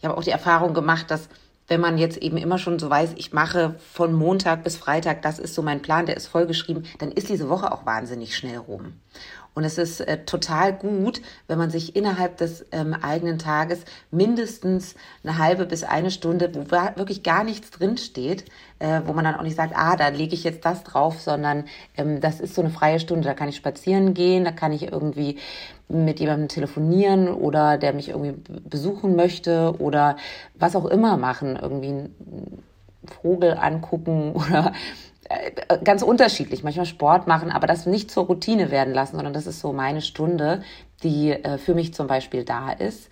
Ich 0.00 0.04
habe 0.04 0.18
auch 0.18 0.24
die 0.24 0.30
Erfahrung 0.30 0.74
gemacht, 0.74 1.08
dass 1.08 1.28
wenn 1.68 1.80
man 1.80 1.98
jetzt 1.98 2.18
eben 2.18 2.36
immer 2.36 2.58
schon 2.58 2.80
so 2.80 2.90
weiß, 2.90 3.12
ich 3.16 3.32
mache 3.32 3.76
von 3.92 4.12
Montag 4.12 4.64
bis 4.64 4.76
Freitag, 4.76 5.22
das 5.22 5.38
ist 5.38 5.54
so 5.54 5.62
mein 5.62 5.82
Plan, 5.82 6.06
der 6.06 6.16
ist 6.16 6.26
vollgeschrieben, 6.26 6.84
dann 6.98 7.12
ist 7.12 7.28
diese 7.28 7.48
Woche 7.48 7.70
auch 7.70 7.86
wahnsinnig 7.86 8.36
schnell 8.36 8.58
rum. 8.58 8.94
Und 9.56 9.64
es 9.64 9.78
ist 9.78 10.00
äh, 10.00 10.18
total 10.26 10.74
gut, 10.74 11.22
wenn 11.48 11.56
man 11.56 11.70
sich 11.70 11.96
innerhalb 11.96 12.36
des 12.36 12.66
ähm, 12.72 12.92
eigenen 12.92 13.38
Tages 13.38 13.86
mindestens 14.10 14.94
eine 15.24 15.38
halbe 15.38 15.64
bis 15.64 15.82
eine 15.82 16.10
Stunde, 16.10 16.54
wo 16.54 16.70
wirklich 16.70 17.22
gar 17.22 17.42
nichts 17.42 17.70
drinsteht, 17.70 18.44
äh, 18.80 19.00
wo 19.06 19.14
man 19.14 19.24
dann 19.24 19.34
auch 19.34 19.42
nicht 19.42 19.56
sagt, 19.56 19.72
ah, 19.74 19.96
da 19.96 20.08
lege 20.08 20.34
ich 20.34 20.44
jetzt 20.44 20.66
das 20.66 20.84
drauf, 20.84 21.22
sondern 21.22 21.64
ähm, 21.96 22.20
das 22.20 22.38
ist 22.38 22.54
so 22.54 22.60
eine 22.60 22.68
freie 22.68 23.00
Stunde, 23.00 23.24
da 23.26 23.32
kann 23.32 23.48
ich 23.48 23.56
spazieren 23.56 24.12
gehen, 24.12 24.44
da 24.44 24.52
kann 24.52 24.72
ich 24.72 24.92
irgendwie 24.92 25.38
mit 25.88 26.20
jemandem 26.20 26.48
telefonieren 26.48 27.28
oder 27.28 27.78
der 27.78 27.94
mich 27.94 28.10
irgendwie 28.10 28.34
besuchen 28.68 29.16
möchte 29.16 29.74
oder 29.78 30.18
was 30.54 30.76
auch 30.76 30.84
immer 30.84 31.16
machen, 31.16 31.58
irgendwie 31.60 32.10
Vogel 33.06 33.56
angucken 33.58 34.32
oder 34.34 34.72
äh, 35.28 35.78
ganz 35.82 36.02
unterschiedlich, 36.02 36.62
manchmal 36.62 36.86
Sport 36.86 37.26
machen, 37.26 37.50
aber 37.50 37.66
das 37.66 37.86
nicht 37.86 38.10
zur 38.10 38.26
Routine 38.26 38.70
werden 38.70 38.94
lassen, 38.94 39.16
sondern 39.16 39.34
das 39.34 39.46
ist 39.46 39.60
so 39.60 39.72
meine 39.72 40.00
Stunde, 40.00 40.62
die 41.02 41.30
äh, 41.30 41.58
für 41.58 41.74
mich 41.74 41.94
zum 41.94 42.06
Beispiel 42.06 42.44
da 42.44 42.70
ist. 42.72 43.08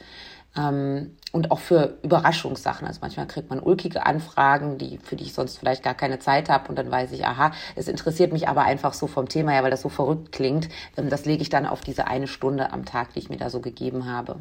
Ähm, 0.57 1.17
und 1.33 1.51
auch 1.51 1.59
für 1.59 1.99
Überraschungssachen. 2.03 2.87
Also 2.87 3.01
manchmal 3.03 3.27
kriegt 3.27 3.51
man 3.51 3.59
ulkige 3.59 4.07
Anfragen, 4.07 4.79
die, 4.79 4.99
für 4.99 5.17
die 5.17 5.25
ich 5.25 5.35
sonst 5.35 5.59
vielleicht 5.59 5.83
gar 5.83 5.95
keine 5.95 6.21
Zeit 6.21 6.49
habe. 6.49 6.69
Und 6.69 6.79
dann 6.79 6.93
weiß 6.93 7.11
ich, 7.11 7.27
aha, 7.27 7.51
es 7.75 7.89
interessiert 7.89 8.33
mich 8.33 8.47
aber 8.47 8.63
einfach 8.63 8.93
so 8.93 9.09
vom 9.09 9.29
Thema 9.29 9.51
her, 9.51 9.65
weil 9.65 9.73
das 9.73 9.83
so 9.83 9.89
verrückt 9.89 10.31
klingt. 10.31 10.69
Ähm, 10.97 11.11
das 11.11 11.25
lege 11.25 11.43
ich 11.43 11.49
dann 11.49 11.67
auf 11.67 11.81
diese 11.81 12.07
eine 12.07 12.29
Stunde 12.29 12.73
am 12.73 12.85
Tag, 12.85 13.15
die 13.15 13.19
ich 13.19 13.31
mir 13.31 13.37
da 13.37 13.51
so 13.51 13.59
gegeben 13.59 14.07
habe. 14.07 14.37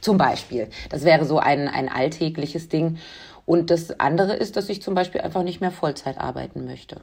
Zum 0.00 0.18
Beispiel. 0.18 0.68
Das 0.88 1.04
wäre 1.04 1.24
so 1.24 1.38
ein, 1.38 1.68
ein 1.68 1.88
alltägliches 1.88 2.68
Ding. 2.68 2.98
Und 3.50 3.72
das 3.72 3.98
andere 3.98 4.34
ist, 4.34 4.54
dass 4.54 4.68
ich 4.68 4.80
zum 4.80 4.94
Beispiel 4.94 5.22
einfach 5.22 5.42
nicht 5.42 5.60
mehr 5.60 5.72
Vollzeit 5.72 6.18
arbeiten 6.18 6.66
möchte. 6.66 7.00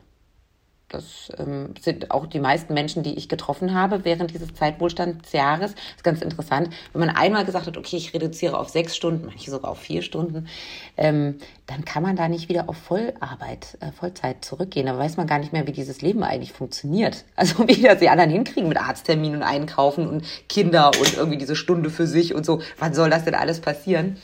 Das 0.88 1.30
ähm, 1.38 1.74
sind 1.82 2.10
auch 2.10 2.26
die 2.26 2.40
meisten 2.40 2.74
Menschen, 2.74 3.04
die 3.04 3.16
ich 3.16 3.28
getroffen 3.28 3.74
habe 3.74 4.06
während 4.06 4.34
dieses 4.34 4.54
Zeitwohlstandsjahres. 4.54 5.74
Das 5.76 5.96
ist 5.98 6.04
ganz 6.06 6.22
interessant. 6.22 6.70
Wenn 6.94 7.06
man 7.06 7.10
einmal 7.10 7.44
gesagt 7.44 7.68
hat, 7.68 7.76
okay, 7.76 7.98
ich 7.98 8.14
reduziere 8.14 8.58
auf 8.58 8.70
sechs 8.70 8.96
Stunden, 8.96 9.26
manche 9.26 9.52
sogar 9.52 9.72
auf 9.72 9.80
vier 9.80 10.02
Stunden, 10.02 10.48
ähm, 10.96 11.40
dann 11.66 11.84
kann 11.84 12.02
man 12.02 12.16
da 12.16 12.30
nicht 12.30 12.48
wieder 12.48 12.70
auf 12.70 12.78
Vollarbeit, 12.78 13.78
äh, 13.82 13.92
Vollzeit 13.92 14.46
zurückgehen. 14.46 14.86
Da 14.86 14.98
weiß 14.98 15.18
man 15.18 15.28
gar 15.28 15.40
nicht 15.40 15.52
mehr, 15.52 15.68
wie 15.68 15.74
dieses 15.74 16.02
Leben 16.02 16.24
eigentlich 16.24 16.54
funktioniert. 16.54 17.26
Also 17.36 17.68
wie 17.68 17.82
das 17.82 18.00
die 18.00 18.08
anderen 18.08 18.30
hinkriegen 18.30 18.70
mit 18.70 18.78
Arztterminen 18.78 19.42
und 19.42 19.44
Einkaufen 19.44 20.08
und 20.08 20.24
Kinder 20.48 20.92
und 20.98 21.18
irgendwie 21.18 21.38
diese 21.38 21.58
Stunde 21.58 21.90
für 21.90 22.08
sich 22.08 22.34
und 22.34 22.46
so. 22.46 22.62
Wann 22.80 22.94
soll 22.94 23.10
das 23.10 23.26
denn 23.26 23.36
alles 23.36 23.60
passieren? 23.60 24.16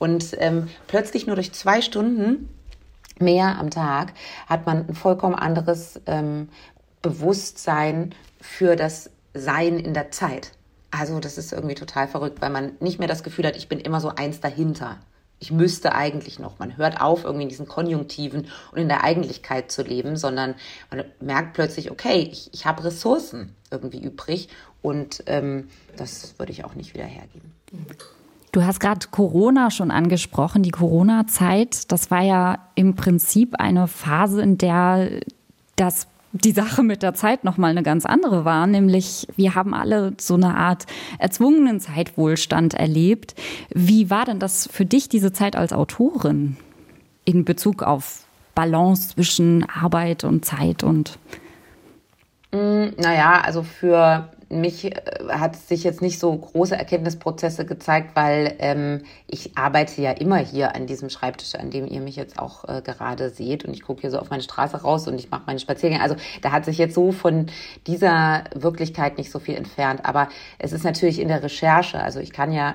Und 0.00 0.34
ähm, 0.38 0.68
plötzlich 0.88 1.26
nur 1.26 1.36
durch 1.36 1.52
zwei 1.52 1.82
Stunden 1.82 2.48
mehr 3.20 3.58
am 3.58 3.70
Tag 3.70 4.14
hat 4.46 4.64
man 4.64 4.88
ein 4.88 4.94
vollkommen 4.94 5.34
anderes 5.34 6.00
ähm, 6.06 6.48
Bewusstsein 7.02 8.14
für 8.40 8.76
das 8.76 9.10
Sein 9.34 9.78
in 9.78 9.92
der 9.92 10.10
Zeit. 10.10 10.52
Also 10.90 11.20
das 11.20 11.36
ist 11.36 11.52
irgendwie 11.52 11.74
total 11.74 12.08
verrückt, 12.08 12.40
weil 12.40 12.48
man 12.48 12.72
nicht 12.80 12.98
mehr 12.98 13.08
das 13.08 13.22
Gefühl 13.22 13.46
hat, 13.46 13.56
ich 13.56 13.68
bin 13.68 13.78
immer 13.78 14.00
so 14.00 14.08
eins 14.08 14.40
dahinter. 14.40 14.96
Ich 15.38 15.52
müsste 15.52 15.94
eigentlich 15.94 16.38
noch. 16.38 16.58
Man 16.58 16.78
hört 16.78 17.02
auf, 17.02 17.24
irgendwie 17.24 17.44
in 17.44 17.48
diesen 17.50 17.68
Konjunktiven 17.68 18.48
und 18.72 18.78
in 18.78 18.88
der 18.88 19.04
Eigentlichkeit 19.04 19.70
zu 19.70 19.82
leben, 19.82 20.16
sondern 20.16 20.54
man 20.90 21.04
merkt 21.20 21.52
plötzlich, 21.52 21.90
okay, 21.90 22.26
ich, 22.32 22.48
ich 22.54 22.64
habe 22.64 22.84
Ressourcen 22.84 23.54
irgendwie 23.70 24.02
übrig 24.02 24.48
und 24.80 25.22
ähm, 25.26 25.68
das 25.96 26.38
würde 26.38 26.52
ich 26.52 26.64
auch 26.64 26.74
nicht 26.74 26.94
wieder 26.94 27.04
hergeben. 27.04 27.52
Du 28.52 28.64
hast 28.64 28.80
gerade 28.80 29.06
Corona 29.10 29.70
schon 29.70 29.90
angesprochen, 29.90 30.62
die 30.62 30.70
Corona-Zeit. 30.72 31.90
Das 31.92 32.10
war 32.10 32.22
ja 32.22 32.58
im 32.74 32.96
Prinzip 32.96 33.54
eine 33.56 33.86
Phase, 33.86 34.42
in 34.42 34.58
der 34.58 35.20
das 35.76 36.08
die 36.32 36.52
Sache 36.52 36.82
mit 36.82 37.02
der 37.02 37.14
Zeit 37.14 37.44
nochmal 37.44 37.70
eine 37.70 37.82
ganz 37.82 38.06
andere 38.06 38.44
war, 38.44 38.66
nämlich 38.66 39.26
wir 39.34 39.56
haben 39.56 39.74
alle 39.74 40.12
so 40.20 40.34
eine 40.34 40.56
Art 40.56 40.86
erzwungenen 41.18 41.80
Zeitwohlstand 41.80 42.74
erlebt. 42.74 43.34
Wie 43.70 44.10
war 44.10 44.26
denn 44.26 44.38
das 44.38 44.68
für 44.70 44.84
dich, 44.84 45.08
diese 45.08 45.32
Zeit 45.32 45.56
als 45.56 45.72
Autorin 45.72 46.56
in 47.24 47.44
Bezug 47.44 47.82
auf 47.82 48.24
Balance 48.54 49.14
zwischen 49.14 49.68
Arbeit 49.68 50.22
und 50.22 50.44
Zeit 50.44 50.84
und? 50.84 51.18
Mm, 52.52 52.90
naja, 52.96 53.40
also 53.44 53.62
für 53.64 54.28
mich 54.50 54.84
äh, 54.84 55.00
hat 55.30 55.56
sich 55.56 55.84
jetzt 55.84 56.02
nicht 56.02 56.18
so 56.18 56.36
große 56.36 56.76
Erkenntnisprozesse 56.76 57.64
gezeigt, 57.64 58.10
weil 58.14 58.56
ähm, 58.58 59.02
ich 59.26 59.56
arbeite 59.56 60.02
ja 60.02 60.10
immer 60.10 60.38
hier 60.38 60.74
an 60.74 60.86
diesem 60.86 61.08
Schreibtisch, 61.08 61.54
an 61.54 61.70
dem 61.70 61.86
ihr 61.86 62.00
mich 62.00 62.16
jetzt 62.16 62.38
auch 62.38 62.64
äh, 62.68 62.82
gerade 62.82 63.30
seht. 63.30 63.64
Und 63.64 63.72
ich 63.72 63.82
gucke 63.82 64.02
hier 64.02 64.10
so 64.10 64.18
auf 64.18 64.30
meine 64.30 64.42
Straße 64.42 64.82
raus 64.82 65.06
und 65.06 65.18
ich 65.18 65.30
mache 65.30 65.44
meine 65.46 65.60
Spaziergänge. 65.60 66.02
Also 66.02 66.16
da 66.42 66.52
hat 66.52 66.64
sich 66.64 66.78
jetzt 66.78 66.94
so 66.94 67.12
von 67.12 67.46
dieser 67.86 68.44
Wirklichkeit 68.54 69.18
nicht 69.18 69.30
so 69.30 69.38
viel 69.38 69.54
entfernt. 69.54 70.04
Aber 70.04 70.28
es 70.58 70.72
ist 70.72 70.84
natürlich 70.84 71.20
in 71.20 71.28
der 71.28 71.42
Recherche. 71.42 72.00
Also 72.00 72.20
ich 72.20 72.32
kann 72.32 72.52
ja 72.52 72.74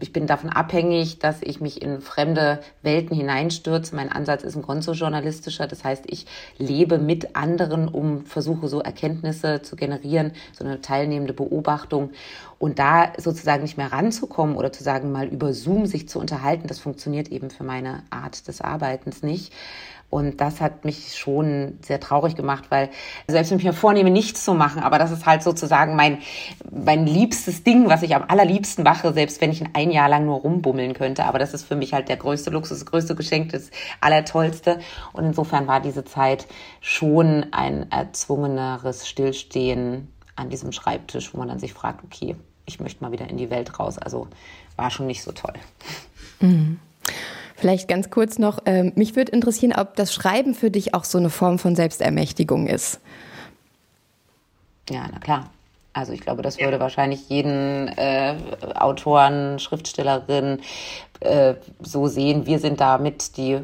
ich 0.00 0.12
bin 0.12 0.26
davon 0.26 0.50
abhängig, 0.50 1.18
dass 1.18 1.42
ich 1.42 1.60
mich 1.60 1.82
in 1.82 2.00
fremde 2.00 2.60
Welten 2.82 3.16
hineinstürze. 3.16 3.94
Mein 3.94 4.10
Ansatz 4.10 4.42
ist 4.42 4.56
ein 4.56 4.62
konsojournalistischer. 4.62 5.66
Das 5.66 5.84
heißt, 5.84 6.04
ich 6.08 6.26
lebe 6.58 6.98
mit 6.98 7.36
anderen, 7.36 7.88
um 7.88 8.24
versuche 8.26 8.68
so 8.68 8.80
Erkenntnisse 8.80 9.62
zu 9.62 9.76
generieren, 9.76 10.32
so 10.52 10.64
eine 10.64 10.80
teilnehmende 10.80 11.32
Beobachtung. 11.32 12.10
Und 12.58 12.78
da 12.78 13.12
sozusagen 13.16 13.62
nicht 13.62 13.78
mehr 13.78 13.92
ranzukommen 13.92 14.56
oder 14.56 14.72
zu 14.72 14.84
sagen, 14.84 15.12
mal 15.12 15.26
über 15.26 15.52
Zoom 15.54 15.86
sich 15.86 16.08
zu 16.08 16.18
unterhalten, 16.18 16.66
das 16.66 16.78
funktioniert 16.78 17.28
eben 17.28 17.50
für 17.50 17.64
meine 17.64 18.02
Art 18.10 18.48
des 18.48 18.60
Arbeitens 18.60 19.22
nicht. 19.22 19.52
Und 20.10 20.40
das 20.40 20.60
hat 20.60 20.84
mich 20.84 21.16
schon 21.16 21.78
sehr 21.82 22.00
traurig 22.00 22.34
gemacht, 22.34 22.64
weil 22.68 22.90
selbst 23.28 23.52
wenn 23.52 23.58
ich 23.58 23.64
mir 23.64 23.72
vornehme, 23.72 24.10
nichts 24.10 24.44
zu 24.44 24.54
machen, 24.54 24.82
aber 24.82 24.98
das 24.98 25.12
ist 25.12 25.24
halt 25.24 25.44
sozusagen 25.44 25.94
mein, 25.94 26.18
mein 26.68 27.06
liebstes 27.06 27.62
Ding, 27.62 27.88
was 27.88 28.02
ich 28.02 28.16
am 28.16 28.24
allerliebsten 28.26 28.82
mache, 28.82 29.12
selbst 29.12 29.40
wenn 29.40 29.52
ich 29.52 29.62
ein 29.72 29.92
Jahr 29.92 30.08
lang 30.08 30.26
nur 30.26 30.40
rumbummeln 30.40 30.94
könnte. 30.94 31.24
Aber 31.24 31.38
das 31.38 31.54
ist 31.54 31.64
für 31.64 31.76
mich 31.76 31.94
halt 31.94 32.08
der 32.08 32.16
größte 32.16 32.50
Luxus, 32.50 32.80
das 32.80 32.86
größte 32.86 33.14
Geschenk, 33.14 33.52
das 33.52 33.70
Allertollste. 34.00 34.80
Und 35.12 35.24
insofern 35.24 35.68
war 35.68 35.80
diese 35.80 36.04
Zeit 36.04 36.48
schon 36.80 37.46
ein 37.52 37.90
erzwungeneres 37.92 39.08
Stillstehen 39.08 40.08
an 40.34 40.50
diesem 40.50 40.72
Schreibtisch, 40.72 41.32
wo 41.32 41.38
man 41.38 41.48
dann 41.48 41.60
sich 41.60 41.72
fragt, 41.72 42.02
okay, 42.02 42.34
ich 42.66 42.80
möchte 42.80 43.04
mal 43.04 43.12
wieder 43.12 43.28
in 43.28 43.36
die 43.36 43.50
Welt 43.50 43.78
raus. 43.78 43.96
Also 43.96 44.26
war 44.74 44.90
schon 44.90 45.06
nicht 45.06 45.22
so 45.22 45.30
toll. 45.30 45.54
Mhm. 46.40 46.80
Vielleicht 47.60 47.88
ganz 47.88 48.08
kurz 48.08 48.38
noch, 48.38 48.64
äh, 48.64 48.84
mich 48.94 49.16
würde 49.16 49.32
interessieren, 49.32 49.74
ob 49.78 49.94
das 49.94 50.14
Schreiben 50.14 50.54
für 50.54 50.70
dich 50.70 50.94
auch 50.94 51.04
so 51.04 51.18
eine 51.18 51.28
Form 51.28 51.58
von 51.58 51.76
Selbstermächtigung 51.76 52.66
ist. 52.66 53.00
Ja, 54.88 55.06
na 55.12 55.18
klar. 55.18 55.50
Also 55.92 56.14
ich 56.14 56.22
glaube, 56.22 56.40
das 56.40 56.58
würde 56.58 56.80
wahrscheinlich 56.80 57.28
jeden 57.28 57.88
äh, 57.88 58.34
Autoren, 58.74 59.58
Schriftstellerin 59.58 60.60
äh, 61.20 61.54
so 61.80 62.06
sehen. 62.06 62.46
Wir 62.46 62.60
sind 62.60 62.80
damit 62.80 63.36
die 63.36 63.58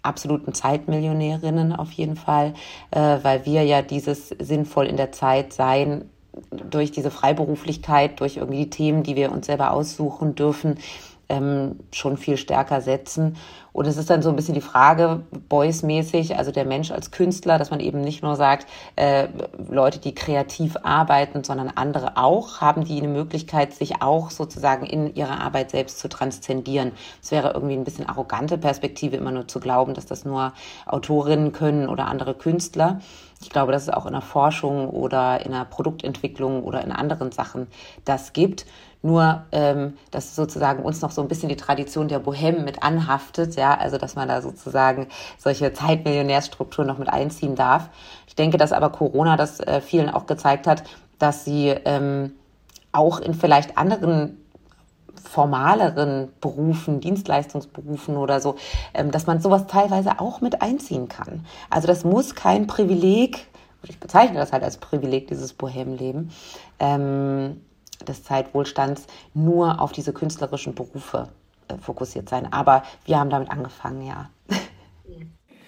absoluten 0.00 0.54
Zeitmillionärinnen 0.54 1.74
auf 1.74 1.92
jeden 1.92 2.16
Fall, 2.16 2.54
äh, 2.90 3.18
weil 3.20 3.44
wir 3.44 3.64
ja 3.64 3.82
dieses 3.82 4.30
sinnvoll 4.30 4.86
in 4.86 4.96
der 4.96 5.12
Zeit 5.12 5.52
sein 5.52 6.08
durch 6.50 6.90
diese 6.90 7.10
Freiberuflichkeit, 7.10 8.18
durch 8.20 8.38
irgendwie 8.38 8.64
die 8.64 8.70
Themen, 8.70 9.02
die 9.02 9.14
wir 9.14 9.30
uns 9.30 9.44
selber 9.44 9.72
aussuchen 9.72 10.34
dürfen, 10.34 10.78
ähm, 11.28 11.80
schon 11.92 12.16
viel 12.16 12.36
stärker 12.36 12.80
setzen. 12.80 13.36
Und 13.72 13.86
es 13.86 13.96
ist 13.96 14.10
dann 14.10 14.20
so 14.20 14.28
ein 14.28 14.36
bisschen 14.36 14.54
die 14.54 14.60
Frage, 14.60 15.22
Beuys-mäßig, 15.48 16.36
also 16.36 16.52
der 16.52 16.66
Mensch 16.66 16.90
als 16.90 17.10
Künstler, 17.10 17.58
dass 17.58 17.70
man 17.70 17.80
eben 17.80 18.02
nicht 18.02 18.22
nur 18.22 18.36
sagt, 18.36 18.66
äh, 18.96 19.28
Leute, 19.70 19.98
die 19.98 20.14
kreativ 20.14 20.76
arbeiten, 20.82 21.42
sondern 21.42 21.70
andere 21.74 22.18
auch, 22.18 22.60
haben 22.60 22.84
die 22.84 22.98
eine 22.98 23.08
Möglichkeit, 23.08 23.72
sich 23.72 24.02
auch 24.02 24.30
sozusagen 24.30 24.84
in 24.84 25.14
ihrer 25.14 25.40
Arbeit 25.40 25.70
selbst 25.70 26.00
zu 26.00 26.08
transzendieren. 26.08 26.92
Es 27.22 27.30
wäre 27.30 27.52
irgendwie 27.54 27.74
ein 27.74 27.84
bisschen 27.84 28.06
arrogante 28.06 28.58
Perspektive, 28.58 29.16
immer 29.16 29.30
nur 29.30 29.48
zu 29.48 29.58
glauben, 29.58 29.94
dass 29.94 30.04
das 30.04 30.26
nur 30.26 30.52
Autorinnen 30.84 31.52
können 31.52 31.88
oder 31.88 32.08
andere 32.08 32.34
Künstler. 32.34 33.00
Ich 33.40 33.50
glaube, 33.50 33.72
dass 33.72 33.82
es 33.84 33.90
auch 33.90 34.06
in 34.06 34.12
der 34.12 34.20
Forschung 34.20 34.88
oder 34.88 35.44
in 35.44 35.52
der 35.52 35.64
Produktentwicklung 35.64 36.62
oder 36.62 36.84
in 36.84 36.92
anderen 36.92 37.32
Sachen 37.32 37.66
das 38.04 38.32
gibt. 38.32 38.66
Nur, 39.02 39.42
ähm, 39.50 39.94
dass 40.12 40.36
sozusagen 40.36 40.84
uns 40.84 41.02
noch 41.02 41.10
so 41.10 41.22
ein 41.22 41.28
bisschen 41.28 41.48
die 41.48 41.56
Tradition 41.56 42.06
der 42.06 42.22
Bohème 42.22 42.62
mit 42.62 42.84
anhaftet, 42.84 43.56
ja, 43.56 43.76
also 43.76 43.98
dass 43.98 44.14
man 44.14 44.28
da 44.28 44.40
sozusagen 44.40 45.08
solche 45.38 45.72
Zeitmillionärstrukturen 45.72 46.86
noch 46.86 46.98
mit 46.98 47.08
einziehen 47.08 47.56
darf. 47.56 47.90
Ich 48.28 48.36
denke, 48.36 48.58
dass 48.58 48.72
aber 48.72 48.90
Corona 48.90 49.36
das 49.36 49.58
äh, 49.58 49.80
vielen 49.80 50.08
auch 50.08 50.26
gezeigt 50.26 50.68
hat, 50.68 50.84
dass 51.18 51.44
sie 51.44 51.68
ähm, 51.84 52.32
auch 52.92 53.18
in 53.18 53.34
vielleicht 53.34 53.76
anderen 53.76 54.38
formaleren 55.32 56.28
Berufen, 56.40 57.00
Dienstleistungsberufen 57.00 58.16
oder 58.16 58.40
so, 58.40 58.56
ähm, 58.92 59.10
dass 59.10 59.26
man 59.26 59.40
sowas 59.40 59.66
teilweise 59.66 60.20
auch 60.20 60.40
mit 60.40 60.62
einziehen 60.62 61.08
kann. 61.08 61.44
Also 61.70 61.86
das 61.88 62.04
muss 62.04 62.34
kein 62.34 62.66
Privileg, 62.66 63.46
ich 63.84 63.98
bezeichne 63.98 64.38
das 64.38 64.52
halt 64.52 64.62
als 64.62 64.76
Privileg, 64.76 65.28
dieses 65.28 65.54
Bohemleben, 65.54 66.30
ähm, 66.78 67.60
des 68.04 68.24
Zeitwohlstands 68.24 69.06
nur 69.34 69.80
auf 69.80 69.92
diese 69.92 70.12
künstlerischen 70.12 70.74
Berufe 70.74 71.28
äh, 71.68 71.76
fokussiert 71.78 72.28
sein. 72.28 72.52
Aber 72.52 72.82
wir 73.04 73.18
haben 73.18 73.30
damit 73.30 73.50
angefangen, 73.50 74.06
ja. 74.06 74.30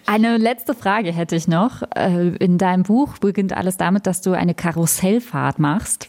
Eine 0.07 0.37
letzte 0.37 0.75
Frage 0.75 1.13
hätte 1.13 1.35
ich 1.35 1.49
noch. 1.49 1.83
Äh, 1.97 2.37
in 2.37 2.59
deinem 2.59 2.83
Buch 2.83 3.19
beginnt 3.19 3.55
alles 3.55 3.79
damit, 3.79 4.07
dass 4.07 4.21
du 4.21 4.33
eine 4.33 4.55
Karussellfahrt 4.55 5.59
machst 5.59 6.09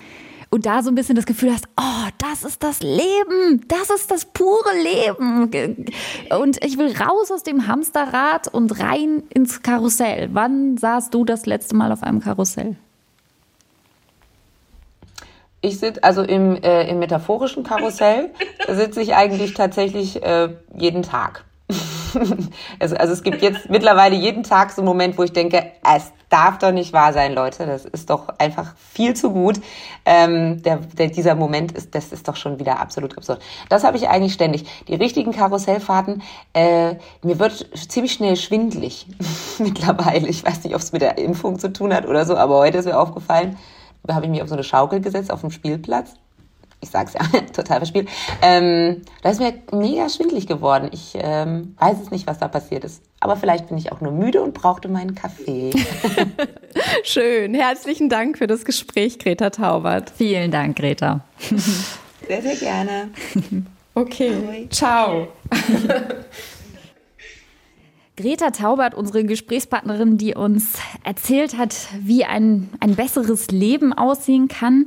und 0.50 0.66
da 0.66 0.84
so 0.84 0.90
ein 0.90 0.96
bisschen 0.96 1.16
das 1.16 1.26
Gefühl 1.26 1.52
hast, 1.52 1.68
oh, 1.78 2.10
das 2.18 2.44
ist 2.44 2.64
das 2.64 2.82
Leben, 2.82 3.66
das 3.68 3.90
ist 3.90 4.12
das 4.12 4.26
pure 4.26 4.72
Leben. 4.84 5.86
Und 6.40 6.64
ich 6.64 6.78
will 6.78 6.96
raus 6.96 7.32
aus 7.32 7.44
dem 7.44 7.68
Hamsterrad 7.68 8.48
und 8.48 8.80
rein 8.80 9.24
ins 9.34 9.62
Karussell. 9.62 10.30
Wann 10.34 10.78
saßt 10.78 11.14
du 11.14 11.26
das 11.26 11.46
letzte 11.46 11.76
Mal 11.76 11.92
auf 11.92 12.04
einem 12.04 12.22
Karussell? 12.22 12.78
Ich 15.66 15.80
sitze 15.80 16.04
also 16.04 16.22
im, 16.22 16.62
äh, 16.62 16.88
im 16.88 17.00
metaphorischen 17.00 17.64
Karussell, 17.64 18.30
sitze 18.70 19.02
ich 19.02 19.16
eigentlich 19.16 19.56
tatsächlich 19.56 20.22
äh, 20.22 20.50
jeden 20.78 21.02
Tag. 21.02 21.44
also, 22.80 22.96
also 22.96 23.14
es 23.14 23.24
gibt 23.24 23.42
jetzt 23.42 23.68
mittlerweile 23.68 24.16
jeden 24.16 24.44
Tag 24.44 24.72
so 24.72 24.82
einen 24.82 24.88
Moment, 24.88 25.18
wo 25.18 25.24
ich 25.24 25.34
denke, 25.34 25.72
es 25.96 26.14
darf 26.30 26.60
doch 26.60 26.72
nicht 26.72 26.94
wahr 26.94 27.14
sein, 27.14 27.34
Leute. 27.34 27.66
Das 27.66 27.86
ist 27.86 28.12
doch 28.12 28.30
einfach 28.38 28.76
viel 28.78 29.16
zu 29.16 29.32
gut. 29.32 29.60
Ähm, 30.06 30.62
der, 30.62 30.78
der, 30.78 31.08
dieser 31.08 31.34
Moment 31.34 31.72
ist, 31.72 31.96
das 31.96 32.12
ist 32.12 32.28
doch 32.28 32.36
schon 32.36 32.60
wieder 32.60 32.80
absolut 32.80 33.18
absurd. 33.18 33.42
Das 33.68 33.84
habe 33.84 33.98
ich 33.98 34.08
eigentlich 34.08 34.34
ständig. 34.34 34.68
Die 34.88 34.94
richtigen 34.94 35.32
Karussellfahrten, 35.32 36.22
äh, 36.54 36.94
mir 37.24 37.40
wird 37.40 37.68
ziemlich 37.90 38.14
schnell 38.14 38.36
schwindlig 38.36 39.08
mittlerweile. 39.58 40.28
Ich 40.28 40.46
weiß 40.46 40.64
nicht, 40.64 40.76
ob 40.76 40.82
es 40.82 40.92
mit 40.92 41.02
der 41.02 41.18
Impfung 41.18 41.58
zu 41.58 41.74
tun 41.74 41.92
hat 41.92 42.08
oder 42.08 42.24
so, 42.26 42.38
aber 42.38 42.58
heute 42.58 42.78
ist 42.78 42.86
mir 42.86 43.00
aufgefallen, 43.00 43.58
da 44.08 44.16
habe 44.16 44.26
ich 44.26 44.32
mich 44.32 44.42
auf 44.42 44.50
so 44.50 44.56
eine 44.56 44.64
Schaukel 44.64 45.02
gesetzt 45.02 45.32
auf 45.32 45.42
dem 45.42 45.52
Spielplatz. 45.52 46.14
ich 46.82 46.90
sag's 46.90 47.14
ja, 47.14 47.22
total 47.54 47.78
verspielt. 47.78 48.10
Ähm, 48.42 49.02
da 49.24 49.30
ist 49.30 49.40
mir 49.40 49.54
mega 49.72 50.10
schwindlig 50.10 50.48
geworden. 50.48 50.90
Ich 50.92 51.14
ähm, 51.16 51.76
weiß 51.80 51.98
es 52.02 52.12
nicht, 52.12 52.28
was 52.28 52.38
da 52.40 52.48
passiert 52.48 52.84
ist. 52.84 53.02
Aber 53.20 53.36
vielleicht 53.36 53.68
bin 53.70 53.78
ich 53.78 53.92
auch 53.92 54.02
nur 54.02 54.12
müde 54.12 54.42
und 54.42 54.54
brauchte 54.54 54.88
meinen 54.88 55.16
Kaffee. 55.16 55.72
Schön. 57.04 57.54
Herzlichen 57.56 58.10
Dank 58.10 58.38
für 58.38 58.48
das 58.48 58.66
Gespräch, 58.66 59.18
Greta 59.20 59.50
Taubert. 59.50 60.12
Vielen 60.16 60.52
Dank, 60.52 60.78
Greta. 60.78 61.22
Sehr, 62.28 62.42
sehr 62.42 62.56
gerne. 62.56 63.10
Okay. 63.94 64.68
Ciao. 64.72 65.28
Greta 68.18 68.52
Taubert, 68.52 68.94
unsere 68.96 69.26
Gesprächspartnerin, 69.26 70.18
die 70.18 70.36
uns 70.36 70.78
erzählt 71.04 71.58
hat, 71.58 71.76
wie 72.00 72.24
ein, 72.24 72.70
ein 72.80 72.96
besseres 72.96 73.52
Leben 73.52 73.92
aussehen 73.92 74.48
kann. 74.48 74.86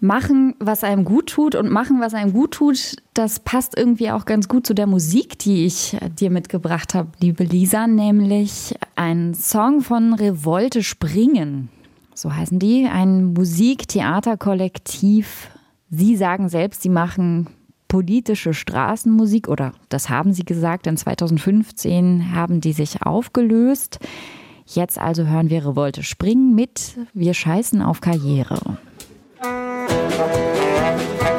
Machen, 0.00 0.54
was 0.58 0.82
einem 0.84 1.04
gut 1.04 1.28
tut 1.28 1.54
und 1.54 1.70
machen, 1.70 2.00
was 2.00 2.14
einem 2.14 2.32
gut 2.32 2.52
tut, 2.52 2.96
das 3.14 3.40
passt 3.40 3.76
irgendwie 3.76 4.10
auch 4.10 4.24
ganz 4.24 4.48
gut 4.48 4.66
zu 4.66 4.72
der 4.74 4.86
Musik, 4.86 5.38
die 5.38 5.66
ich 5.66 5.98
dir 6.18 6.30
mitgebracht 6.30 6.94
habe, 6.94 7.10
liebe 7.20 7.44
Lisa, 7.44 7.86
nämlich 7.86 8.74
ein 8.94 9.34
Song 9.34 9.82
von 9.82 10.14
Revolte 10.14 10.82
Springen. 10.82 11.68
So 12.14 12.34
heißen 12.34 12.58
die, 12.58 12.86
ein 12.86 13.34
Musik-Theater-Kollektiv. 13.34 15.50
Sie 15.90 16.16
sagen 16.16 16.48
selbst, 16.48 16.80
sie 16.82 16.88
machen 16.88 17.48
politische 17.88 18.54
Straßenmusik 18.54 19.48
oder 19.48 19.72
das 19.88 20.08
haben 20.08 20.32
sie 20.32 20.44
gesagt, 20.44 20.86
denn 20.86 20.96
2015 20.96 22.34
haben 22.34 22.60
die 22.60 22.72
sich 22.72 23.02
aufgelöst. 23.02 23.98
Jetzt 24.66 24.98
also 24.98 25.26
hören 25.26 25.50
wir 25.50 25.66
Revolte 25.66 26.02
springen 26.02 26.54
mit 26.54 26.96
Wir 27.14 27.34
scheißen 27.34 27.82
auf 27.82 28.00
Karriere. 28.00 28.78
Ich 29.40 31.35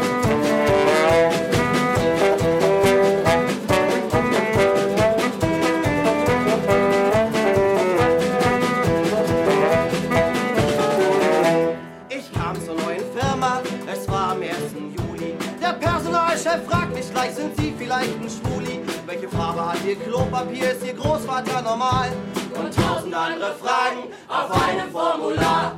Personalchef 16.48 16.70
fragt 16.70 16.93
mich 16.93 17.12
gleich, 17.12 17.36
sind 17.36 17.58
Sie 17.58 17.74
vielleicht 17.78 18.16
ein 18.22 18.30
Schwuli? 18.30 18.80
Welche 19.06 19.28
Farbe 19.28 19.66
hat 19.66 19.84
Ihr 19.86 19.95
Klopapier, 19.98 20.72
ist 20.72 20.86
Ihr 20.86 20.93
Großvater 20.93 21.62
normal? 21.62 22.10
Und 22.54 22.74
tausend 22.74 23.14
andere 23.14 23.54
Fragen 23.56 24.08
auf 24.30 24.50
einem 24.52 24.89
Formular. 24.89 25.78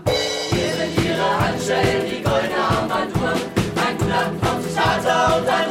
Hier 0.52 0.74
sind 0.74 1.06
Ihre 1.06 1.40
Handschellen, 1.40 2.06
die 2.06 2.22
goldene 2.22 2.56
Armbanduhr. 2.56 3.34
Ein 3.86 3.98
Gutachten 3.98 4.38
und 5.42 5.50
ein 5.50 5.69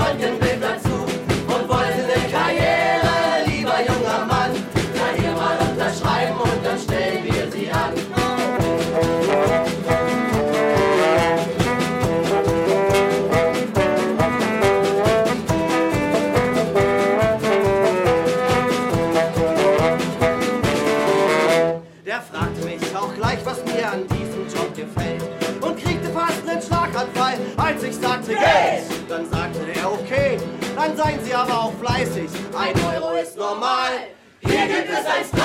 seien 30.98 31.24
Sie 31.24 31.32
aber 31.32 31.56
auch 31.62 31.72
fleißig. 31.74 32.28
Ein 32.58 32.74
Euro 32.92 33.16
ist 33.16 33.36
normal, 33.36 33.92
hier 34.40 34.66
gibt 34.66 34.90
es 34.90 35.06
1,30. 35.06 35.38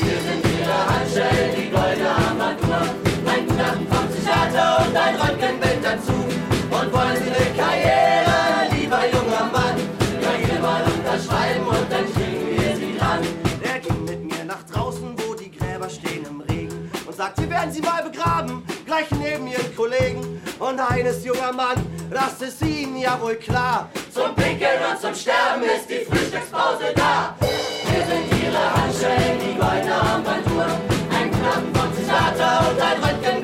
Hier 0.00 0.18
sind 0.26 0.42
Ihre 0.58 0.78
Handschellen, 0.90 1.50
die 1.56 1.70
goldene 1.70 2.10
Armbanduhr. 2.10 2.82
Ein 3.24 3.46
Gutachten 3.46 3.86
vom 3.86 4.08
Psychiater 4.08 4.84
und 4.84 4.96
ein 4.96 5.14
Röntgenbild 5.14 5.78
dazu. 5.80 6.12
Und 6.12 6.92
wollen 6.92 7.16
Sie 7.22 7.30
eine 7.30 7.50
Karriere, 7.56 8.74
lieber 8.74 9.02
junger 9.12 9.46
Mann? 9.52 9.76
Ja, 10.20 10.30
hier 10.44 10.60
mal 10.60 10.82
unterschreiben 10.82 11.66
und 11.68 11.92
dann 11.92 12.06
kriegen 12.12 12.44
wir 12.50 12.76
Sie 12.76 12.98
dran. 12.98 13.20
Der 13.62 13.78
ging 13.78 14.04
mit 14.04 14.24
mir 14.24 14.44
nach 14.44 14.64
draußen, 14.64 15.14
wo 15.20 15.34
die 15.34 15.52
Gräber 15.52 15.88
stehen 15.88 16.26
im 16.28 16.40
Regen 16.40 16.90
und 17.06 17.16
sagt, 17.16 17.38
hier 17.38 17.48
werden 17.48 17.70
sie 17.70 17.80
mal 17.80 18.02
begraben, 18.02 18.64
gleich 18.86 19.08
neben 19.12 19.46
ihren 19.46 19.76
Kollegen. 19.76 20.42
Und 20.58 20.80
eines, 20.80 21.24
junger 21.24 21.52
Mann, 21.52 21.76
das 22.10 22.40
ist 22.42 22.62
ihnen 22.62 22.96
ja 22.96 23.20
wohl 23.20 23.36
klar. 23.36 23.88
Zum 24.12 24.34
Pinkeln 24.34 24.80
und 24.90 25.00
zum 25.00 25.14
Sterben 25.14 25.62
ist 25.62 25.88
die 25.88 26.04
Frühstückspause 26.04 26.92
da. 26.94 27.34
Hier 27.40 28.04
sind 28.06 28.44
ihre 28.44 28.82
Handschellen, 28.82 29.38
die 29.40 29.58
goldene 29.58 29.94
Armbanduhr, 29.94 30.66
ein 31.10 31.30
Knappen 31.30 31.74
vom 31.74 31.92
Psychiater 31.92 32.70
und 32.70 32.80
ein 32.80 33.02
Röntgenbild 33.02 33.43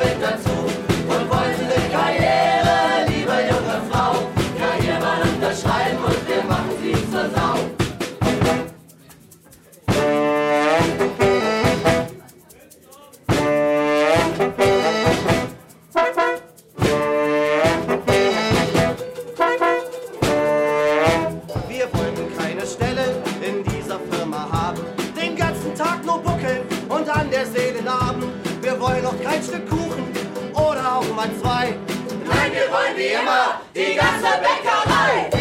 immer 33.12 33.60
die 33.74 33.94
ganze 33.94 34.38
Bäckerei. 34.40 35.39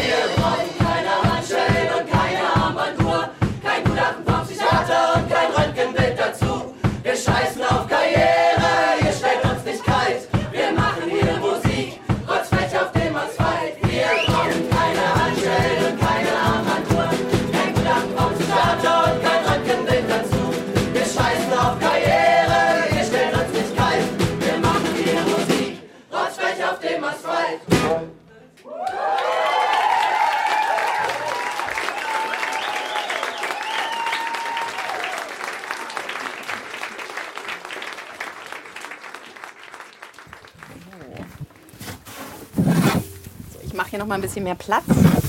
Mal 44.10 44.16
ein 44.16 44.22
bisschen 44.22 44.42
mehr 44.44 44.56
Platz, 44.56 44.82
damit 44.88 45.22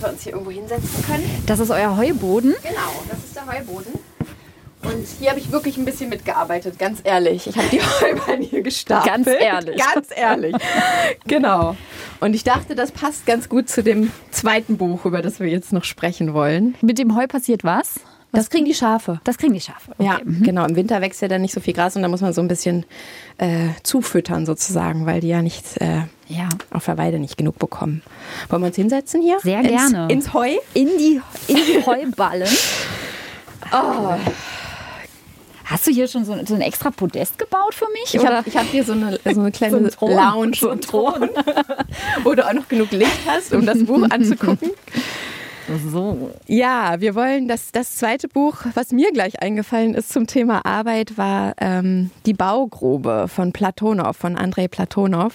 wir 0.00 0.08
uns 0.08 0.22
hier 0.22 0.32
irgendwo 0.32 0.50
hinsetzen 0.50 1.04
können. 1.06 1.42
Das 1.46 1.60
ist 1.60 1.70
euer 1.70 1.96
Heuboden. 1.96 2.54
Genau, 2.62 3.02
das 3.08 3.18
ist 3.18 3.36
der 3.36 3.46
Heuboden. 3.46 3.92
Und 4.82 5.06
hier 5.18 5.30
habe 5.30 5.38
ich 5.38 5.52
wirklich 5.52 5.76
ein 5.76 5.84
bisschen 5.84 6.08
mitgearbeitet, 6.08 6.78
ganz 6.78 7.00
ehrlich. 7.04 7.46
Ich 7.46 7.56
habe 7.58 7.68
die 7.68 7.80
Heuballen 8.00 8.40
hier 8.42 8.62
gestapelt. 8.62 9.14
Ganz 9.14 9.26
ehrlich. 9.26 9.76
Ganz 9.94 10.08
ehrlich. 10.14 10.56
genau. 11.26 11.76
Und 12.20 12.34
ich 12.34 12.44
dachte, 12.44 12.74
das 12.74 12.92
passt 12.92 13.26
ganz 13.26 13.50
gut 13.50 13.68
zu 13.68 13.82
dem 13.82 14.10
zweiten 14.30 14.78
Buch, 14.78 15.04
über 15.04 15.20
das 15.20 15.40
wir 15.40 15.48
jetzt 15.48 15.72
noch 15.72 15.84
sprechen 15.84 16.32
wollen. 16.32 16.76
Mit 16.80 16.98
dem 16.98 17.14
Heu 17.14 17.26
passiert 17.26 17.62
was? 17.62 18.00
Das 18.34 18.50
kriegen 18.50 18.64
die 18.64 18.74
Schafe. 18.74 19.20
Das 19.24 19.38
kriegen 19.38 19.52
die 19.54 19.60
Schafe. 19.60 19.92
Okay. 19.98 20.04
Ja, 20.04 20.18
genau. 20.24 20.64
Im 20.66 20.76
Winter 20.76 21.00
wächst 21.00 21.22
ja 21.22 21.28
dann 21.28 21.42
nicht 21.42 21.54
so 21.54 21.60
viel 21.60 21.72
Gras 21.74 21.96
und 21.96 22.02
da 22.02 22.08
muss 22.08 22.20
man 22.20 22.32
so 22.32 22.40
ein 22.40 22.48
bisschen 22.48 22.84
äh, 23.38 23.68
zufüttern 23.82 24.44
sozusagen, 24.46 25.06
weil 25.06 25.20
die 25.20 25.28
ja 25.28 25.42
nicht 25.42 25.80
äh, 25.80 26.02
Ja. 26.28 26.48
auf 26.70 26.84
der 26.84 26.98
Weide 26.98 27.18
nicht 27.18 27.36
genug 27.36 27.58
bekommen. 27.58 28.02
Wollen 28.48 28.62
wir 28.62 28.66
uns 28.68 28.76
hinsetzen 28.76 29.22
hier? 29.22 29.38
Sehr 29.40 29.60
ins, 29.60 29.68
gerne. 29.68 30.12
Ins 30.12 30.32
Heu? 30.34 30.50
In 30.74 30.88
die, 30.98 31.20
in 31.48 31.56
die 31.56 31.84
Heuballen. 31.86 32.48
Oh. 33.72 34.14
Hast 35.66 35.86
du 35.86 35.90
hier 35.92 36.06
schon 36.08 36.26
so, 36.26 36.36
so 36.44 36.54
ein 36.54 36.60
extra 36.60 36.90
Podest 36.90 37.38
gebaut 37.38 37.74
für 37.74 37.86
mich? 37.92 38.14
Ich 38.14 38.24
habe 38.24 38.36
hab 38.54 38.66
hier 38.66 38.84
so 38.84 38.92
eine, 38.92 39.18
so 39.24 39.40
eine 39.40 39.50
kleine 39.52 39.90
So 39.90 40.06
ein. 40.06 40.12
Lounge, 40.14 40.56
So 40.56 40.68
ein 40.70 40.80
Thron. 40.82 41.30
wo 42.22 42.34
du 42.34 42.46
auch 42.46 42.52
noch 42.52 42.68
genug 42.68 42.90
Licht 42.92 43.20
hast, 43.26 43.54
um 43.54 43.64
das 43.64 43.82
Buch 43.84 44.02
anzugucken. 44.10 44.70
So. 45.90 46.30
Ja, 46.46 46.96
wir 47.00 47.14
wollen, 47.14 47.48
das, 47.48 47.72
das 47.72 47.96
zweite 47.96 48.28
Buch, 48.28 48.58
was 48.74 48.92
mir 48.92 49.12
gleich 49.12 49.42
eingefallen 49.42 49.94
ist 49.94 50.12
zum 50.12 50.26
Thema 50.26 50.64
Arbeit, 50.64 51.16
war 51.16 51.54
ähm, 51.60 52.10
Die 52.26 52.34
Baugrube 52.34 53.26
von 53.28 53.52
Platonow, 53.52 54.16
von 54.16 54.36
Andrei 54.36 54.68
Platonow. 54.68 55.34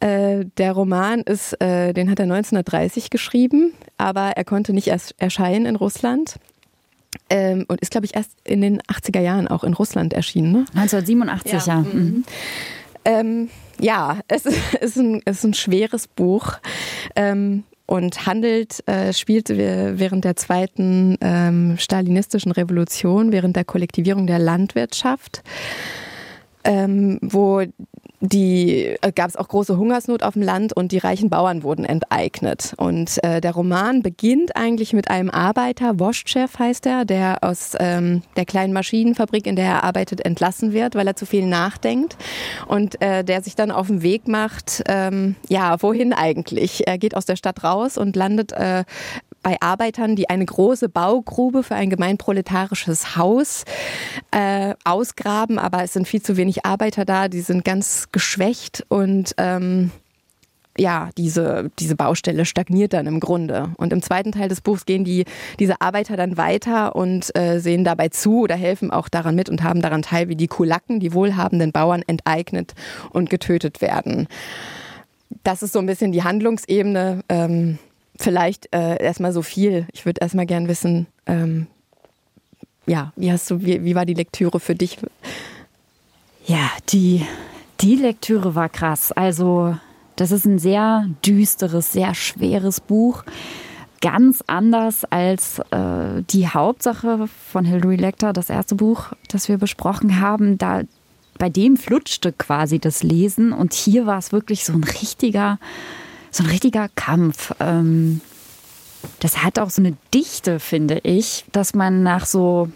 Äh, 0.00 0.46
der 0.56 0.72
Roman 0.72 1.20
ist, 1.20 1.60
äh, 1.60 1.92
den 1.92 2.10
hat 2.10 2.18
er 2.18 2.24
1930 2.24 3.10
geschrieben, 3.10 3.72
aber 3.98 4.32
er 4.36 4.44
konnte 4.44 4.72
nicht 4.72 4.88
erst 4.88 5.14
erscheinen 5.18 5.66
in 5.66 5.76
Russland. 5.76 6.36
Ähm, 7.28 7.66
und 7.68 7.80
ist, 7.80 7.90
glaube 7.90 8.06
ich, 8.06 8.14
erst 8.14 8.32
in 8.44 8.62
den 8.62 8.80
80er 8.82 9.20
Jahren 9.20 9.48
auch 9.48 9.64
in 9.64 9.74
Russland 9.74 10.14
erschienen. 10.14 10.52
Ne? 10.52 10.64
1987, 10.74 11.52
ja. 11.52 11.58
ja. 11.66 11.80
Mhm. 11.80 12.24
Ähm, 13.04 13.50
ja, 13.78 14.20
es 14.28 14.46
ist 14.80 14.96
ein, 14.96 15.20
es 15.24 15.38
ist 15.38 15.44
ein 15.44 15.54
schweres 15.54 16.06
Buch. 16.06 16.54
Ähm, 17.16 17.64
und 17.92 18.24
handelt, 18.24 18.88
äh, 18.88 19.12
spielt 19.12 19.50
während 19.50 20.24
der 20.24 20.34
zweiten 20.34 21.18
ähm, 21.20 21.76
stalinistischen 21.76 22.50
Revolution, 22.50 23.32
während 23.32 23.54
der 23.54 23.66
Kollektivierung 23.66 24.26
der 24.26 24.38
Landwirtschaft, 24.38 25.42
ähm, 26.64 27.18
wo 27.20 27.62
die 28.22 28.96
äh, 29.02 29.12
gab 29.12 29.28
es 29.28 29.36
auch 29.36 29.48
große 29.48 29.76
Hungersnot 29.76 30.22
auf 30.22 30.34
dem 30.34 30.42
Land 30.42 30.72
und 30.72 30.92
die 30.92 30.98
reichen 30.98 31.28
Bauern 31.28 31.64
wurden 31.64 31.84
enteignet. 31.84 32.72
Und 32.76 33.22
äh, 33.24 33.40
der 33.40 33.52
Roman 33.52 34.00
beginnt 34.00 34.54
eigentlich 34.54 34.92
mit 34.92 35.10
einem 35.10 35.28
Arbeiter, 35.28 35.98
Woschchev 35.98 36.56
heißt 36.56 36.86
er, 36.86 37.04
der 37.04 37.38
aus 37.42 37.72
ähm, 37.80 38.22
der 38.36 38.44
kleinen 38.44 38.72
Maschinenfabrik, 38.72 39.46
in 39.48 39.56
der 39.56 39.66
er 39.66 39.84
arbeitet, 39.84 40.24
entlassen 40.24 40.72
wird, 40.72 40.94
weil 40.94 41.08
er 41.08 41.16
zu 41.16 41.26
viel 41.26 41.46
nachdenkt 41.46 42.16
und 42.68 43.02
äh, 43.02 43.24
der 43.24 43.42
sich 43.42 43.56
dann 43.56 43.72
auf 43.72 43.88
den 43.88 44.02
Weg 44.02 44.28
macht, 44.28 44.84
ähm, 44.86 45.34
ja, 45.48 45.82
wohin 45.82 46.12
eigentlich? 46.12 46.86
Er 46.86 46.98
geht 46.98 47.16
aus 47.16 47.26
der 47.26 47.36
Stadt 47.36 47.64
raus 47.64 47.98
und 47.98 48.14
landet 48.14 48.52
äh, 48.52 48.84
bei 49.42 49.56
Arbeitern, 49.60 50.16
die 50.16 50.30
eine 50.30 50.46
große 50.46 50.88
Baugrube 50.88 51.62
für 51.62 51.74
ein 51.74 51.90
gemeinproletarisches 51.90 53.16
Haus 53.16 53.64
äh, 54.30 54.74
ausgraben, 54.84 55.58
aber 55.58 55.82
es 55.82 55.92
sind 55.92 56.08
viel 56.08 56.22
zu 56.22 56.36
wenig 56.36 56.64
Arbeiter 56.64 57.04
da, 57.04 57.28
die 57.28 57.40
sind 57.40 57.64
ganz 57.64 58.08
geschwächt 58.12 58.84
und 58.88 59.34
ähm, 59.38 59.90
ja, 60.78 61.10
diese, 61.18 61.70
diese 61.78 61.96
Baustelle 61.96 62.44
stagniert 62.44 62.94
dann 62.94 63.06
im 63.06 63.20
Grunde. 63.20 63.70
Und 63.76 63.92
im 63.92 64.02
zweiten 64.02 64.32
Teil 64.32 64.48
des 64.48 64.62
Buchs 64.62 64.86
gehen 64.86 65.04
die, 65.04 65.24
diese 65.58 65.80
Arbeiter 65.80 66.16
dann 66.16 66.36
weiter 66.36 66.96
und 66.96 67.36
äh, 67.36 67.58
sehen 67.58 67.84
dabei 67.84 68.08
zu 68.08 68.40
oder 68.40 68.54
helfen 68.54 68.90
auch 68.90 69.08
daran 69.08 69.34
mit 69.34 69.50
und 69.50 69.62
haben 69.62 69.82
daran 69.82 70.02
teil, 70.02 70.28
wie 70.28 70.36
die 70.36 70.46
Kulaken, 70.46 71.00
die 71.00 71.12
wohlhabenden 71.12 71.72
Bauern, 71.72 72.02
enteignet 72.06 72.74
und 73.10 73.28
getötet 73.28 73.82
werden. 73.82 74.28
Das 75.44 75.62
ist 75.62 75.72
so 75.72 75.78
ein 75.78 75.86
bisschen 75.86 76.12
die 76.12 76.24
Handlungsebene. 76.24 77.22
Ähm, 77.28 77.78
vielleicht 78.22 78.68
äh, 78.74 79.02
erstmal 79.02 79.32
so 79.32 79.42
viel. 79.42 79.86
Ich 79.92 80.06
würde 80.06 80.20
erstmal 80.20 80.46
gern 80.46 80.68
wissen, 80.68 81.06
ähm, 81.26 81.66
ja, 82.86 83.12
wie 83.16 83.30
hast 83.30 83.50
du, 83.50 83.60
wie, 83.62 83.84
wie 83.84 83.94
war 83.94 84.06
die 84.06 84.14
Lektüre 84.14 84.60
für 84.60 84.74
dich? 84.74 84.98
Ja, 86.46 86.70
die, 86.88 87.24
die 87.80 87.96
Lektüre 87.96 88.54
war 88.54 88.68
krass. 88.68 89.12
Also, 89.12 89.76
das 90.16 90.30
ist 90.30 90.44
ein 90.44 90.58
sehr 90.58 91.06
düsteres, 91.24 91.92
sehr 91.92 92.14
schweres 92.14 92.80
Buch. 92.80 93.24
Ganz 94.00 94.42
anders 94.48 95.04
als 95.04 95.60
äh, 95.70 96.22
die 96.28 96.48
Hauptsache 96.48 97.28
von 97.50 97.64
Hilary 97.64 97.96
Lecter, 97.96 98.32
das 98.32 98.50
erste 98.50 98.74
Buch, 98.74 99.12
das 99.28 99.48
wir 99.48 99.58
besprochen 99.58 100.20
haben. 100.20 100.58
Da, 100.58 100.82
bei 101.38 101.48
dem 101.48 101.76
flutschte 101.76 102.32
quasi 102.32 102.78
das 102.80 103.04
Lesen 103.04 103.52
und 103.52 103.72
hier 103.72 104.06
war 104.06 104.18
es 104.18 104.32
wirklich 104.32 104.64
so 104.64 104.72
ein 104.72 104.84
richtiger, 104.84 105.58
so 106.32 106.42
ein 106.42 106.50
richtiger 106.50 106.88
Kampf. 106.96 107.54
Ähm, 107.60 108.20
das 109.20 109.42
hat 109.44 109.58
auch 109.58 109.70
so 109.70 109.82
eine 109.82 109.96
Dichte, 110.12 110.58
finde 110.58 110.98
ich, 111.04 111.44
dass 111.52 111.74
man 111.74 112.02
nach 112.02 112.26
so 112.26 112.68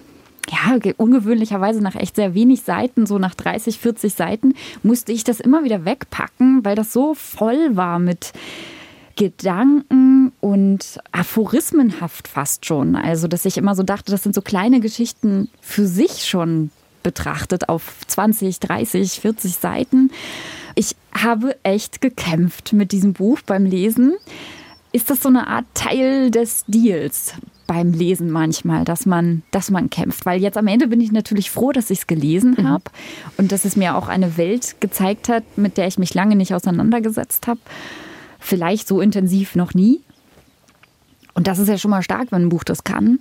ja, 0.48 0.78
ungewöhnlicherweise 0.96 1.80
nach 1.80 1.96
echt 1.96 2.16
sehr 2.16 2.34
wenig 2.34 2.62
Seiten, 2.62 3.06
so 3.06 3.18
nach 3.18 3.34
30, 3.34 3.78
40 3.78 4.14
Seiten, 4.14 4.54
musste 4.82 5.10
ich 5.12 5.24
das 5.24 5.40
immer 5.40 5.64
wieder 5.64 5.84
wegpacken, 5.84 6.64
weil 6.64 6.76
das 6.76 6.92
so 6.92 7.14
voll 7.14 7.76
war 7.76 7.98
mit 7.98 8.32
Gedanken 9.16 10.32
und 10.40 11.00
aphorismenhaft 11.10 12.28
fast 12.28 12.66
schon. 12.66 12.94
Also, 12.96 13.28
dass 13.28 13.44
ich 13.44 13.56
immer 13.56 13.74
so 13.74 13.82
dachte, 13.82 14.12
das 14.12 14.22
sind 14.22 14.34
so 14.34 14.42
kleine 14.42 14.80
Geschichten 14.80 15.48
für 15.60 15.86
sich 15.86 16.26
schon 16.26 16.70
betrachtet 17.02 17.68
auf 17.68 17.94
20, 18.06 18.60
30, 18.60 19.20
40 19.20 19.56
Seiten. 19.56 20.10
Ich 20.78 20.94
habe 21.12 21.56
echt 21.62 22.02
gekämpft 22.02 22.74
mit 22.74 22.92
diesem 22.92 23.14
Buch 23.14 23.40
beim 23.44 23.64
Lesen. 23.64 24.14
Ist 24.92 25.08
das 25.08 25.22
so 25.22 25.30
eine 25.30 25.46
Art 25.46 25.64
Teil 25.72 26.30
des 26.30 26.64
Deals 26.68 27.32
beim 27.66 27.92
Lesen 27.92 28.30
manchmal, 28.30 28.84
dass 28.84 29.06
man, 29.06 29.42
dass 29.50 29.70
man 29.70 29.88
kämpft? 29.88 30.26
Weil 30.26 30.40
jetzt 30.40 30.58
am 30.58 30.66
Ende 30.66 30.86
bin 30.86 31.00
ich 31.00 31.12
natürlich 31.12 31.50
froh, 31.50 31.72
dass 31.72 31.90
ich 31.90 32.00
es 32.00 32.06
gelesen 32.06 32.56
mhm. 32.58 32.68
habe 32.68 32.84
und 33.38 33.52
dass 33.52 33.64
es 33.64 33.74
mir 33.74 33.96
auch 33.96 34.08
eine 34.08 34.36
Welt 34.36 34.76
gezeigt 34.80 35.30
hat, 35.30 35.44
mit 35.56 35.78
der 35.78 35.86
ich 35.86 35.98
mich 35.98 36.12
lange 36.12 36.36
nicht 36.36 36.54
auseinandergesetzt 36.54 37.46
habe. 37.46 37.60
Vielleicht 38.38 38.86
so 38.86 39.00
intensiv 39.00 39.56
noch 39.56 39.72
nie. 39.72 40.02
Und 41.32 41.46
das 41.46 41.58
ist 41.58 41.68
ja 41.68 41.78
schon 41.78 41.90
mal 41.90 42.02
stark, 42.02 42.32
wenn 42.32 42.42
ein 42.42 42.48
Buch 42.50 42.64
das 42.64 42.84
kann 42.84 43.18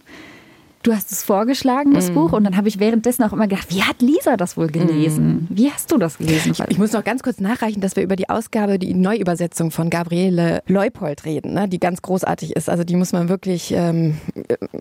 du 0.85 0.93
hast 0.93 1.11
es 1.11 1.23
vorgeschlagen, 1.23 1.93
das 1.93 2.11
mm. 2.11 2.13
Buch, 2.13 2.31
und 2.33 2.43
dann 2.43 2.55
habe 2.55 2.67
ich 2.67 2.79
währenddessen 2.79 3.23
auch 3.23 3.33
immer 3.33 3.47
gedacht, 3.47 3.73
wie 3.73 3.83
hat 3.83 4.01
Lisa 4.01 4.37
das 4.37 4.55
wohl 4.55 4.67
gelesen? 4.67 5.47
Mm. 5.49 5.57
Wie 5.57 5.71
hast 5.71 5.91
du 5.91 5.97
das 5.97 6.17
gelesen? 6.17 6.51
Ich, 6.51 6.59
ich, 6.59 6.77
muss 6.77 6.91
noch 6.91 7.03
ganz 7.03 7.23
kurz 7.23 7.39
nachreichen, 7.39 7.81
dass 7.81 7.95
wir 7.95 8.03
über 8.03 8.15
die 8.15 8.29
Ausgabe, 8.29 8.77
die 8.77 8.93
Neuübersetzung 8.93 9.71
von 9.71 9.89
Gabriele 9.89 10.61
Leupold 10.67 11.25
reden, 11.25 11.53
ne, 11.53 11.67
die 11.67 11.79
ganz 11.79 12.01
großartig 12.01 12.55
ist. 12.55 12.69
Also 12.69 12.83
die 12.83 12.95
muss 12.95 13.13
man 13.13 13.29
wirklich 13.29 13.71
ähm, 13.71 14.17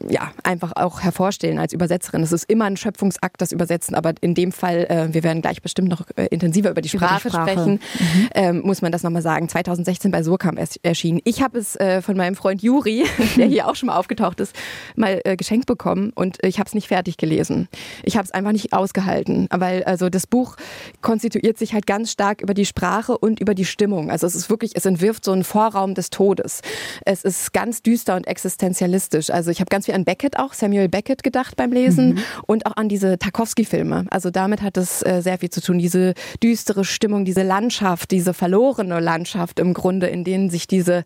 ja, 0.08 0.30
einfach 0.42 0.72
auch 0.76 1.00
hervorstellen 1.00 1.58
als 1.58 1.72
Übersetzerin. 1.72 2.22
Es 2.22 2.32
ist 2.32 2.50
immer 2.50 2.66
ein 2.66 2.76
Schöpfungsakt, 2.76 3.40
das 3.40 3.52
Übersetzen, 3.52 3.94
aber 3.94 4.12
in 4.20 4.34
dem 4.34 4.52
Fall, 4.52 4.86
äh, 4.88 5.14
wir 5.14 5.22
werden 5.22 5.40
gleich 5.40 5.62
bestimmt 5.62 5.88
noch 5.88 6.02
äh, 6.16 6.26
intensiver 6.26 6.70
über 6.70 6.82
die 6.82 6.88
Sprache, 6.88 7.28
über 7.28 7.30
die 7.30 7.34
Sprache. 7.34 7.50
sprechen, 7.50 7.72
mhm. 7.72 8.28
ähm, 8.34 8.60
muss 8.64 8.82
man 8.82 8.92
das 8.92 9.02
nochmal 9.02 9.22
sagen. 9.22 9.48
2016 9.48 10.10
bei 10.10 10.22
Surkamp 10.22 10.60
erschienen. 10.82 11.20
Ich 11.24 11.42
habe 11.42 11.58
es 11.58 11.76
äh, 11.76 12.02
von 12.02 12.16
meinem 12.16 12.34
Freund 12.34 12.62
Juri, 12.62 13.04
der 13.36 13.46
hier 13.46 13.68
auch 13.68 13.74
schon 13.74 13.86
mal 13.86 13.96
aufgetaucht 13.96 14.40
ist, 14.40 14.54
mal 14.96 15.20
äh, 15.24 15.36
geschenkt 15.36 15.66
bekommen 15.66 15.93
bekommen 15.94 16.12
und 16.14 16.38
ich 16.42 16.58
habe 16.58 16.66
es 16.66 16.74
nicht 16.74 16.88
fertig 16.88 17.16
gelesen. 17.16 17.68
Ich 18.02 18.16
habe 18.16 18.24
es 18.24 18.30
einfach 18.30 18.52
nicht 18.52 18.72
ausgehalten, 18.72 19.48
weil 19.50 19.84
also 19.84 20.08
das 20.08 20.26
Buch 20.26 20.56
konstituiert 21.00 21.58
sich 21.58 21.74
halt 21.74 21.86
ganz 21.86 22.10
stark 22.10 22.40
über 22.40 22.54
die 22.54 22.66
Sprache 22.66 23.16
und 23.16 23.40
über 23.40 23.54
die 23.54 23.64
Stimmung. 23.64 24.10
Also 24.10 24.26
es 24.26 24.34
ist 24.34 24.50
wirklich, 24.50 24.72
es 24.74 24.86
entwirft 24.86 25.24
so 25.24 25.32
einen 25.32 25.44
Vorraum 25.44 25.94
des 25.94 26.10
Todes. 26.10 26.60
Es 27.04 27.24
ist 27.24 27.52
ganz 27.52 27.82
düster 27.82 28.16
und 28.16 28.26
existenzialistisch. 28.26 29.30
Also 29.30 29.50
ich 29.50 29.60
habe 29.60 29.68
ganz 29.68 29.86
viel 29.86 29.94
an 29.94 30.04
Beckett 30.04 30.38
auch, 30.38 30.52
Samuel 30.52 30.88
Beckett 30.88 31.22
gedacht 31.22 31.56
beim 31.56 31.72
Lesen 31.72 32.14
mhm. 32.14 32.18
und 32.46 32.66
auch 32.66 32.76
an 32.76 32.88
diese 32.88 33.18
Tarkovsky-Filme. 33.18 34.06
Also 34.10 34.30
damit 34.30 34.62
hat 34.62 34.76
es 34.76 35.02
äh, 35.02 35.20
sehr 35.22 35.38
viel 35.38 35.50
zu 35.50 35.60
tun. 35.60 35.78
Diese 35.78 36.14
düstere 36.42 36.84
Stimmung, 36.84 37.24
diese 37.24 37.42
Landschaft, 37.42 38.10
diese 38.10 38.34
verlorene 38.34 39.00
Landschaft 39.00 39.60
im 39.60 39.74
Grunde, 39.74 40.06
in 40.08 40.24
denen 40.24 40.50
sich 40.50 40.66
diese 40.66 41.04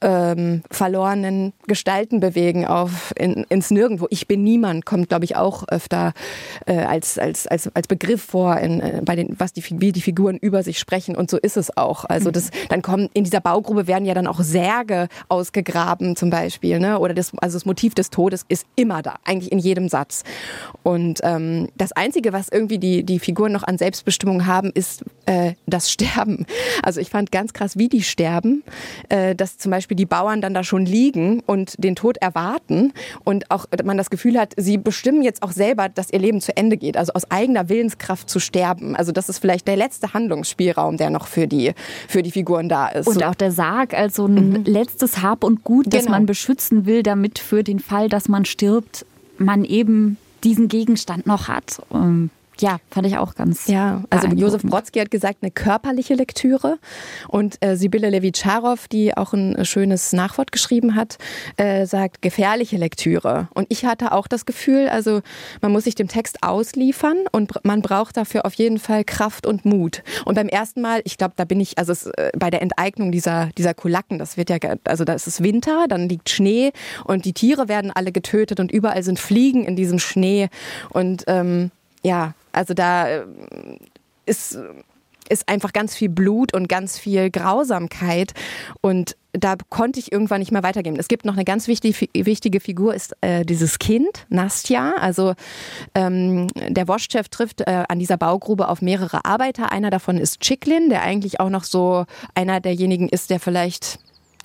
ähm, 0.00 0.62
verlorenen 0.70 1.52
Gestalten 1.66 2.20
bewegen 2.20 2.66
auf 2.66 3.12
in, 3.16 3.44
ins 3.48 3.70
Nirgendwo 3.70 4.06
ich 4.14 4.28
bin 4.28 4.44
niemand 4.44 4.86
kommt, 4.86 5.08
glaube 5.08 5.24
ich, 5.24 5.34
auch 5.34 5.64
öfter 5.68 6.12
äh, 6.66 6.78
als, 6.78 7.18
als, 7.18 7.48
als, 7.48 7.68
als 7.74 7.88
Begriff 7.88 8.22
vor, 8.22 8.56
in, 8.58 8.80
äh, 8.80 9.02
bei 9.04 9.16
den, 9.16 9.34
was 9.38 9.52
die, 9.52 9.64
wie 9.80 9.90
die 9.90 10.00
Figuren 10.00 10.36
über 10.36 10.62
sich 10.62 10.78
sprechen. 10.78 11.16
Und 11.16 11.30
so 11.30 11.36
ist 11.36 11.56
es 11.56 11.76
auch. 11.76 12.04
Also 12.04 12.30
das, 12.30 12.50
dann 12.68 12.80
kommen 12.80 13.10
in 13.12 13.24
dieser 13.24 13.40
Baugrube 13.40 13.88
werden 13.88 14.04
ja 14.04 14.14
dann 14.14 14.28
auch 14.28 14.40
Särge 14.40 15.08
ausgegraben 15.28 16.14
zum 16.14 16.30
Beispiel. 16.30 16.78
Ne? 16.78 17.00
Oder 17.00 17.12
das, 17.12 17.32
also 17.38 17.56
das 17.56 17.66
Motiv 17.66 17.94
des 17.94 18.10
Todes 18.10 18.44
ist 18.48 18.66
immer 18.76 19.02
da, 19.02 19.16
eigentlich 19.24 19.50
in 19.50 19.58
jedem 19.58 19.88
Satz. 19.88 20.22
Und 20.84 21.18
ähm, 21.24 21.68
das 21.76 21.90
Einzige, 21.90 22.32
was 22.32 22.48
irgendwie 22.48 22.78
die, 22.78 23.02
die 23.02 23.18
Figuren 23.18 23.50
noch 23.50 23.64
an 23.64 23.78
Selbstbestimmung 23.78 24.46
haben, 24.46 24.70
ist 24.72 25.04
äh, 25.26 25.54
das 25.66 25.90
Sterben. 25.90 26.46
Also 26.84 27.00
ich 27.00 27.10
fand 27.10 27.32
ganz 27.32 27.52
krass, 27.52 27.76
wie 27.76 27.88
die 27.88 28.04
sterben, 28.04 28.62
äh, 29.08 29.34
dass 29.34 29.58
zum 29.58 29.72
Beispiel 29.72 29.96
die 29.96 30.06
Bauern 30.06 30.40
dann 30.40 30.54
da 30.54 30.62
schon 30.62 30.86
liegen 30.86 31.40
und 31.46 31.74
den 31.82 31.96
Tod 31.96 32.18
erwarten 32.18 32.92
und 33.24 33.50
auch 33.50 33.66
man 33.82 33.96
das 33.96 34.03
das 34.04 34.10
Gefühl 34.10 34.38
hat, 34.38 34.52
sie 34.56 34.76
bestimmen 34.76 35.22
jetzt 35.22 35.42
auch 35.42 35.52
selber, 35.52 35.88
dass 35.88 36.10
ihr 36.10 36.18
Leben 36.18 36.40
zu 36.40 36.56
Ende 36.56 36.76
geht, 36.76 36.96
also 36.96 37.12
aus 37.14 37.30
eigener 37.30 37.68
Willenskraft 37.68 38.28
zu 38.28 38.38
sterben. 38.38 38.94
Also 38.94 39.12
das 39.12 39.28
ist 39.28 39.38
vielleicht 39.38 39.66
der 39.66 39.76
letzte 39.76 40.12
Handlungsspielraum, 40.12 40.96
der 40.96 41.10
noch 41.10 41.26
für 41.26 41.46
die, 41.46 41.72
für 42.08 42.22
die 42.22 42.30
Figuren 42.30 42.68
da 42.68 42.88
ist. 42.88 43.06
Und 43.06 43.24
auch 43.24 43.34
der 43.34 43.50
Sarg 43.50 43.94
als 43.94 44.16
so 44.16 44.26
ein 44.26 44.50
mhm. 44.50 44.64
letztes 44.64 45.22
Hab 45.22 45.42
und 45.42 45.64
Gut, 45.64 45.86
das 45.88 46.04
genau. 46.04 46.12
man 46.12 46.26
beschützen 46.26 46.84
will, 46.84 47.02
damit 47.02 47.38
für 47.38 47.64
den 47.64 47.78
Fall, 47.78 48.08
dass 48.08 48.28
man 48.28 48.44
stirbt, 48.44 49.06
man 49.38 49.64
eben 49.64 50.18
diesen 50.42 50.68
Gegenstand 50.68 51.26
noch 51.26 51.48
hat. 51.48 51.80
Ja, 52.60 52.78
fand 52.90 53.06
ich 53.06 53.18
auch 53.18 53.34
ganz. 53.34 53.66
Ja, 53.66 54.02
also 54.10 54.28
Josef 54.28 54.62
Brodsky 54.62 55.00
hat 55.00 55.10
gesagt, 55.10 55.38
eine 55.42 55.50
körperliche 55.50 56.14
Lektüre. 56.14 56.78
Und 57.28 57.56
äh, 57.64 57.76
Sibylle 57.76 58.10
Levitscharow, 58.10 58.86
die 58.88 59.16
auch 59.16 59.32
ein 59.32 59.64
schönes 59.64 60.12
Nachwort 60.12 60.52
geschrieben 60.52 60.94
hat, 60.94 61.18
äh, 61.56 61.86
sagt 61.86 62.22
gefährliche 62.22 62.76
Lektüre. 62.76 63.48
Und 63.54 63.66
ich 63.70 63.84
hatte 63.84 64.12
auch 64.12 64.28
das 64.28 64.46
Gefühl, 64.46 64.88
also 64.88 65.20
man 65.62 65.72
muss 65.72 65.84
sich 65.84 65.96
dem 65.96 66.08
Text 66.08 66.42
ausliefern 66.42 67.24
und 67.32 67.64
man 67.64 67.82
braucht 67.82 68.16
dafür 68.16 68.46
auf 68.46 68.54
jeden 68.54 68.78
Fall 68.78 69.04
Kraft 69.04 69.46
und 69.46 69.64
Mut. 69.64 70.02
Und 70.24 70.36
beim 70.36 70.48
ersten 70.48 70.80
Mal, 70.80 71.02
ich 71.04 71.18
glaube, 71.18 71.34
da 71.36 71.44
bin 71.44 71.58
ich, 71.60 71.78
also 71.78 71.90
es, 71.90 72.06
äh, 72.06 72.30
bei 72.38 72.50
der 72.50 72.62
Enteignung 72.62 73.10
dieser, 73.10 73.50
dieser 73.58 73.74
Kulaken, 73.74 74.18
das 74.18 74.36
wird 74.36 74.50
ja, 74.50 74.58
also 74.84 75.04
da 75.04 75.14
ist 75.14 75.26
es 75.26 75.42
Winter, 75.42 75.86
dann 75.88 76.08
liegt 76.08 76.30
Schnee 76.30 76.72
und 77.04 77.24
die 77.24 77.32
Tiere 77.32 77.68
werden 77.68 77.90
alle 77.92 78.12
getötet 78.12 78.60
und 78.60 78.70
überall 78.70 79.02
sind 79.02 79.18
Fliegen 79.18 79.64
in 79.64 79.74
diesem 79.74 79.98
Schnee. 79.98 80.48
Und 80.90 81.24
ähm, 81.26 81.70
ja, 82.02 82.34
also 82.54 82.74
da 82.74 83.08
äh, 83.08 83.26
ist, 84.26 84.58
ist 85.28 85.48
einfach 85.48 85.72
ganz 85.72 85.94
viel 85.94 86.08
Blut 86.08 86.54
und 86.54 86.68
ganz 86.68 86.98
viel 86.98 87.30
Grausamkeit 87.30 88.32
und 88.80 89.16
da 89.32 89.56
konnte 89.68 89.98
ich 89.98 90.12
irgendwann 90.12 90.38
nicht 90.38 90.52
mehr 90.52 90.62
weitergehen. 90.62 90.96
Es 90.96 91.08
gibt 91.08 91.24
noch 91.24 91.34
eine 91.34 91.44
ganz 91.44 91.66
wichtige, 91.66 92.08
wichtige 92.14 92.60
Figur, 92.60 92.94
ist 92.94 93.16
äh, 93.20 93.44
dieses 93.44 93.80
Kind, 93.80 94.26
Nastja. 94.28 94.94
Also 95.00 95.34
ähm, 95.94 96.46
der 96.54 96.86
Woschchef 96.86 97.28
trifft 97.28 97.62
äh, 97.62 97.84
an 97.88 97.98
dieser 97.98 98.16
Baugrube 98.16 98.68
auf 98.68 98.80
mehrere 98.80 99.24
Arbeiter. 99.24 99.72
Einer 99.72 99.90
davon 99.90 100.18
ist 100.18 100.40
Chiklin, 100.40 100.88
der 100.88 101.02
eigentlich 101.02 101.40
auch 101.40 101.50
noch 101.50 101.64
so 101.64 102.04
einer 102.36 102.60
derjenigen 102.60 103.08
ist, 103.08 103.30
der 103.30 103.40
vielleicht 103.40 103.98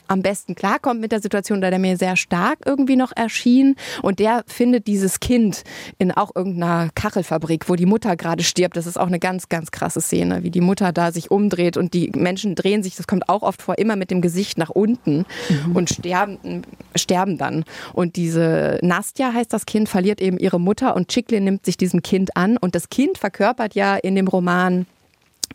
am 0.10 0.22
besten 0.22 0.56
klarkommt 0.56 1.00
mit 1.00 1.12
der 1.12 1.22
Situation, 1.22 1.62
da 1.62 1.70
der 1.70 1.80
mir 1.80 1.98
sehr 1.98 2.16
stark 2.16 2.60
irgendwie 2.66 2.96
noch 2.96 3.12
erschien. 3.16 3.76
Und 4.02 4.20
der 4.20 4.44
findet 4.48 4.88
dieses 4.88 5.20
Kind 5.20 5.64
in 5.98 6.12
auch 6.12 6.32
irgendeiner 6.36 6.90
Kachelfabrik, 6.96 7.70
wo 7.70 7.76
die 7.76 7.86
Mutter 7.86 8.16
gerade 8.16 8.44
stirbt. 8.44 8.76
Das 8.76 8.88
ist 8.88 9.00
auch 9.00 9.08
eine 9.08 9.20
ganz, 9.20 9.50
ganz 9.50 9.72
krasse 9.72 10.02
Szene, 10.02 10.44
wie 10.44 10.52
die 10.52 10.62
Mutter 10.62 10.92
da 10.92 11.12
sich 11.12 11.32
umdreht 11.32 11.78
und 11.78 11.94
die 11.94 12.12
Menschen 12.16 12.56
drehen 12.56 12.84
sich, 12.84 12.96
das 12.96 13.08
kommt 13.08 13.30
auch 13.30 13.44
oft 13.44 13.62
vor, 13.62 13.78
immer 13.78 13.96
mit 13.96 14.12
dem 14.12 14.22
Gesicht 14.22 14.58
nach 14.58 14.70
unten 14.70 15.26
mhm. 15.50 15.76
und 15.76 15.90
sterben, 15.90 16.64
sterben 16.96 17.38
dann. 17.38 17.66
Und 17.94 18.16
diese 18.16 18.80
Nastja 18.82 19.34
heißt 19.34 19.54
das 19.54 19.66
Kind, 19.66 19.90
verliert 19.90 20.22
eben 20.22 20.38
ihre 20.38 20.60
Mutter 20.60 20.96
und 20.96 21.10
Chiklin 21.10 21.44
nimmt 21.44 21.66
sich 21.66 21.78
diesem 21.78 22.02
Kind 22.02 22.36
an. 22.36 22.58
Und 22.58 22.76
das 22.76 22.90
Kind 22.90 23.18
verkörpert 23.18 23.76
ja 23.76 23.96
in 23.96 24.16
dem 24.16 24.28
Roman 24.28 24.86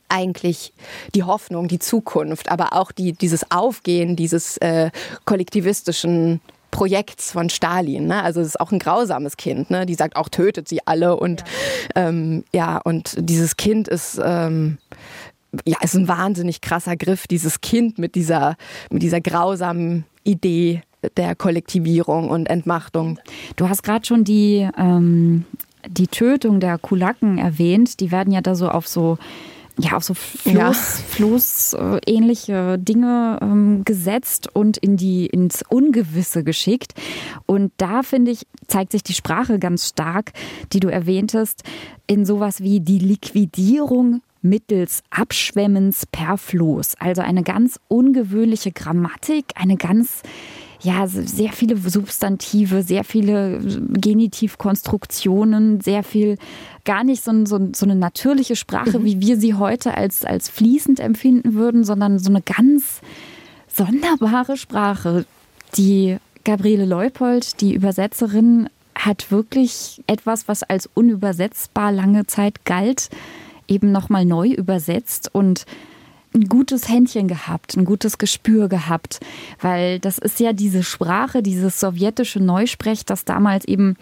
eigentlich 0.08 0.72
die 1.14 1.22
Hoffnung, 1.22 1.68
die 1.68 1.78
Zukunft, 1.78 2.50
aber 2.50 2.72
auch 2.72 2.92
die, 2.92 3.12
dieses 3.12 3.50
Aufgehen 3.50 4.16
dieses 4.16 4.56
äh, 4.58 4.90
kollektivistischen 5.24 6.40
Projekts 6.70 7.30
von 7.30 7.50
Stalin. 7.50 8.06
Ne? 8.06 8.22
Also 8.22 8.40
es 8.40 8.48
ist 8.48 8.60
auch 8.60 8.72
ein 8.72 8.80
grausames 8.80 9.36
Kind. 9.36 9.70
Ne? 9.70 9.86
Die 9.86 9.94
sagt 9.94 10.16
auch, 10.16 10.28
tötet 10.28 10.68
sie 10.68 10.86
alle. 10.86 11.16
Und 11.16 11.44
ja, 11.94 12.08
ähm, 12.08 12.44
ja 12.52 12.78
und 12.78 13.14
dieses 13.18 13.56
Kind 13.56 13.88
ist... 13.88 14.20
Ähm, 14.22 14.78
ja, 15.64 15.76
ist 15.82 15.94
ein 15.94 16.08
wahnsinnig 16.08 16.62
krasser 16.62 16.96
Griff, 16.96 17.28
dieses 17.28 17.60
Kind 17.60 17.96
mit 17.96 18.16
dieser, 18.16 18.56
mit 18.90 19.04
dieser 19.04 19.20
grausamen 19.20 20.04
Idee 20.24 20.82
der 21.16 21.34
Kollektivierung 21.34 22.28
und 22.28 22.46
Entmachtung. 22.46 23.20
Du 23.56 23.68
hast 23.68 23.82
gerade 23.82 24.04
schon 24.04 24.24
die, 24.24 24.68
ähm, 24.76 25.44
die 25.86 26.08
Tötung 26.08 26.60
der 26.60 26.78
Kulaken 26.78 27.38
erwähnt. 27.38 28.00
Die 28.00 28.10
werden 28.10 28.32
ja 28.32 28.40
da 28.40 28.54
so 28.54 28.68
auf 28.68 28.88
so 28.88 29.18
ja, 29.78 29.96
auf 29.96 30.04
so 30.04 30.14
Floß, 30.14 30.54
ja. 30.54 30.72
Floß 30.72 31.76
Dinge 32.78 33.38
ähm, 33.42 33.84
gesetzt 33.84 34.48
und 34.52 34.76
in 34.76 34.96
die, 34.96 35.26
ins 35.26 35.62
Ungewisse 35.68 36.44
geschickt. 36.44 36.94
Und 37.46 37.72
da, 37.78 38.02
finde 38.02 38.30
ich, 38.30 38.46
zeigt 38.68 38.92
sich 38.92 39.02
die 39.02 39.14
Sprache 39.14 39.58
ganz 39.58 39.88
stark, 39.88 40.32
die 40.72 40.80
du 40.80 40.88
erwähntest, 40.88 41.64
in 42.06 42.24
sowas 42.24 42.60
wie 42.60 42.80
die 42.80 42.98
Liquidierung 42.98 44.22
mittels 44.42 45.02
Abschwemmens 45.10 46.06
per 46.06 46.36
Floß. 46.38 46.96
Also 47.00 47.22
eine 47.22 47.42
ganz 47.42 47.80
ungewöhnliche 47.88 48.70
Grammatik, 48.72 49.46
eine 49.56 49.76
ganz 49.76 50.22
ja, 50.84 51.06
sehr 51.06 51.52
viele 51.52 51.76
Substantive, 51.78 52.82
sehr 52.82 53.04
viele 53.04 53.60
Genitivkonstruktionen, 53.60 55.80
sehr 55.80 56.04
viel 56.04 56.36
gar 56.84 57.04
nicht 57.04 57.24
so, 57.24 57.46
so, 57.46 57.70
so 57.74 57.86
eine 57.86 57.96
natürliche 57.96 58.54
Sprache, 58.54 58.98
mhm. 58.98 59.04
wie 59.04 59.20
wir 59.20 59.38
sie 59.38 59.54
heute 59.54 59.96
als, 59.96 60.26
als 60.26 60.50
fließend 60.50 61.00
empfinden 61.00 61.54
würden, 61.54 61.84
sondern 61.84 62.18
so 62.18 62.28
eine 62.28 62.42
ganz 62.42 63.00
sonderbare 63.66 64.58
Sprache. 64.58 65.24
Die 65.78 66.18
Gabriele 66.44 66.84
Leupold, 66.84 67.62
die 67.62 67.72
Übersetzerin, 67.72 68.68
hat 68.94 69.30
wirklich 69.30 70.02
etwas, 70.06 70.48
was 70.48 70.62
als 70.62 70.86
unübersetzbar 70.92 71.92
lange 71.92 72.26
Zeit 72.26 72.66
galt, 72.66 73.08
eben 73.66 73.90
nochmal 73.90 74.26
neu 74.26 74.48
übersetzt 74.48 75.30
und 75.32 75.64
ein 76.34 76.48
gutes 76.48 76.88
Händchen 76.88 77.28
gehabt, 77.28 77.76
ein 77.76 77.84
gutes 77.84 78.18
Gespür 78.18 78.68
gehabt, 78.68 79.20
weil 79.60 80.00
das 80.00 80.18
ist 80.18 80.40
ja 80.40 80.52
diese 80.52 80.82
Sprache, 80.82 81.42
dieses 81.42 81.78
sowjetische 81.78 82.40
Neusprech, 82.40 83.04
das 83.04 83.24
damals 83.24 83.64
eben 83.66 83.96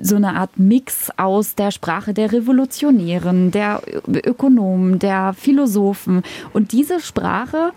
so 0.00 0.16
eine 0.16 0.36
Art 0.36 0.58
Mix 0.58 1.10
aus 1.16 1.54
der 1.54 1.70
Sprache 1.70 2.14
der 2.14 2.32
Revolutionären, 2.32 3.50
der 3.50 3.82
Ökonomen, 4.06 4.98
der 4.98 5.34
Philosophen 5.34 6.22
und 6.52 6.72
diese 6.72 7.00
Sprache 7.00 7.72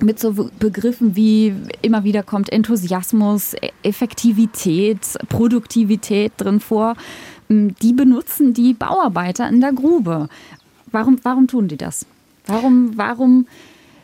mit 0.00 0.18
so 0.18 0.50
Begriffen 0.58 1.16
wie 1.16 1.54
immer 1.82 2.04
wieder 2.04 2.22
kommt 2.22 2.50
Enthusiasmus, 2.50 3.54
Effektivität, 3.82 5.00
Produktivität 5.28 6.32
drin 6.38 6.60
vor, 6.60 6.94
die 7.48 7.92
benutzen 7.92 8.54
die 8.54 8.72
Bauarbeiter 8.72 9.48
in 9.48 9.60
der 9.60 9.72
Grube. 9.72 10.28
Warum, 10.90 11.18
warum 11.22 11.46
tun 11.46 11.68
die 11.68 11.76
das? 11.76 12.06
Warum, 12.50 12.96
warum 12.96 13.46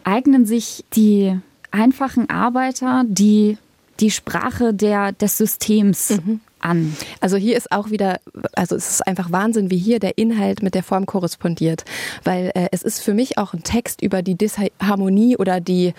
eignen 0.04 0.46
sich 0.46 0.84
die 0.94 1.38
einfachen 1.70 2.30
Arbeiter 2.30 3.04
die, 3.06 3.58
die 4.00 4.10
Sprache 4.10 4.72
der, 4.72 5.12
des 5.12 5.36
Systems 5.36 6.10
mhm. 6.10 6.40
An? 6.60 6.96
Also 7.20 7.36
hier 7.36 7.56
ist 7.56 7.72
auch 7.72 7.90
wieder, 7.90 8.18
also 8.54 8.76
es 8.76 8.90
ist 8.90 9.06
einfach 9.06 9.32
Wahnsinn, 9.32 9.70
wie 9.70 9.78
hier 9.78 9.98
der 9.98 10.18
Inhalt 10.18 10.62
mit 10.62 10.74
der 10.74 10.82
Form 10.82 11.06
korrespondiert. 11.06 11.84
Weil 12.24 12.50
äh, 12.54 12.68
es 12.72 12.82
ist 12.82 13.02
für 13.02 13.14
mich 13.14 13.38
auch 13.38 13.54
ein 13.54 13.62
Text 13.62 14.02
über 14.02 14.22
die 14.22 14.34
Disharmonie 14.34 15.36
oder 15.36 15.60
die, 15.60 15.94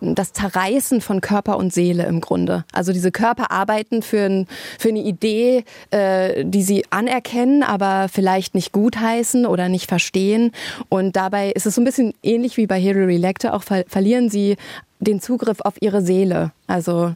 das 0.00 0.32
Zerreißen 0.32 1.00
von 1.00 1.20
Körper 1.20 1.56
und 1.56 1.72
Seele 1.72 2.04
im 2.04 2.20
Grunde. 2.20 2.64
Also 2.72 2.92
diese 2.92 3.10
Körper 3.10 3.50
arbeiten 3.50 4.02
für, 4.02 4.24
ein, 4.24 4.46
für 4.78 4.88
eine 4.88 5.00
Idee, 5.00 5.64
äh, 5.90 6.44
die 6.44 6.62
sie 6.62 6.84
anerkennen, 6.90 7.62
aber 7.62 8.08
vielleicht 8.12 8.54
nicht 8.54 8.72
gutheißen 8.72 9.46
oder 9.46 9.68
nicht 9.68 9.88
verstehen. 9.88 10.52
Und 10.88 11.16
dabei 11.16 11.50
ist 11.50 11.66
es 11.66 11.74
so 11.74 11.80
ein 11.80 11.84
bisschen 11.84 12.14
ähnlich 12.22 12.56
wie 12.56 12.66
bei 12.66 12.78
Hilary 12.78 13.16
Lecter, 13.16 13.54
auch 13.54 13.62
ver 13.62 13.84
verlieren 13.88 14.30
sie 14.30 14.56
den 15.00 15.20
Zugriff 15.20 15.60
auf 15.60 15.74
ihre 15.80 16.02
Seele. 16.02 16.52
Also 16.66 17.14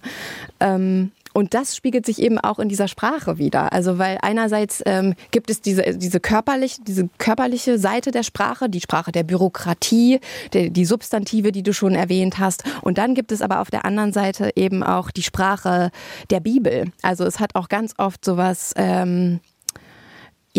ähm, 0.61 1.13
und 1.33 1.55
das 1.55 1.77
spiegelt 1.77 2.07
sich 2.07 2.21
eben 2.21 2.39
auch 2.39 2.59
in 2.59 2.69
dieser 2.69 2.89
Sprache 2.89 3.39
wieder. 3.39 3.73
Also 3.73 3.99
weil 3.99 4.19
einerseits 4.23 4.83
ähm, 4.87 5.15
gibt 5.31 5.51
es 5.51 5.61
diese, 5.61 5.97
diese, 5.97 6.21
körperlich, 6.21 6.79
diese 6.83 7.09
körperliche 7.19 7.79
Seite 7.79 8.11
der 8.11 8.23
Sprache, 8.23 8.69
die 8.69 8.81
Sprache 8.81 9.13
der 9.13 9.23
Bürokratie, 9.23 10.21
der, 10.53 10.71
die 10.71 10.85
Substantive, 10.85 11.53
die 11.53 11.63
du 11.63 11.73
schon 11.73 11.95
erwähnt 11.95 12.39
hast. 12.39 12.65
Und 12.83 12.99
dann 12.99 13.15
gibt 13.15 13.33
es 13.33 13.43
aber 13.43 13.61
auf 13.61 13.71
der 13.71 13.85
anderen 13.85 14.13
Seite 14.13 14.53
eben 14.57 14.83
auch 14.83 15.11
die 15.11 15.23
Sprache 15.23 15.91
der 16.31 16.41
Bibel. 16.41 16.93
Also 17.03 17.25
es 17.25 17.41
hat 17.41 17.55
auch 17.55 17.69
ganz 17.69 17.95
oft 17.99 18.25
sowas. 18.25 18.73
Ähm, 18.77 19.41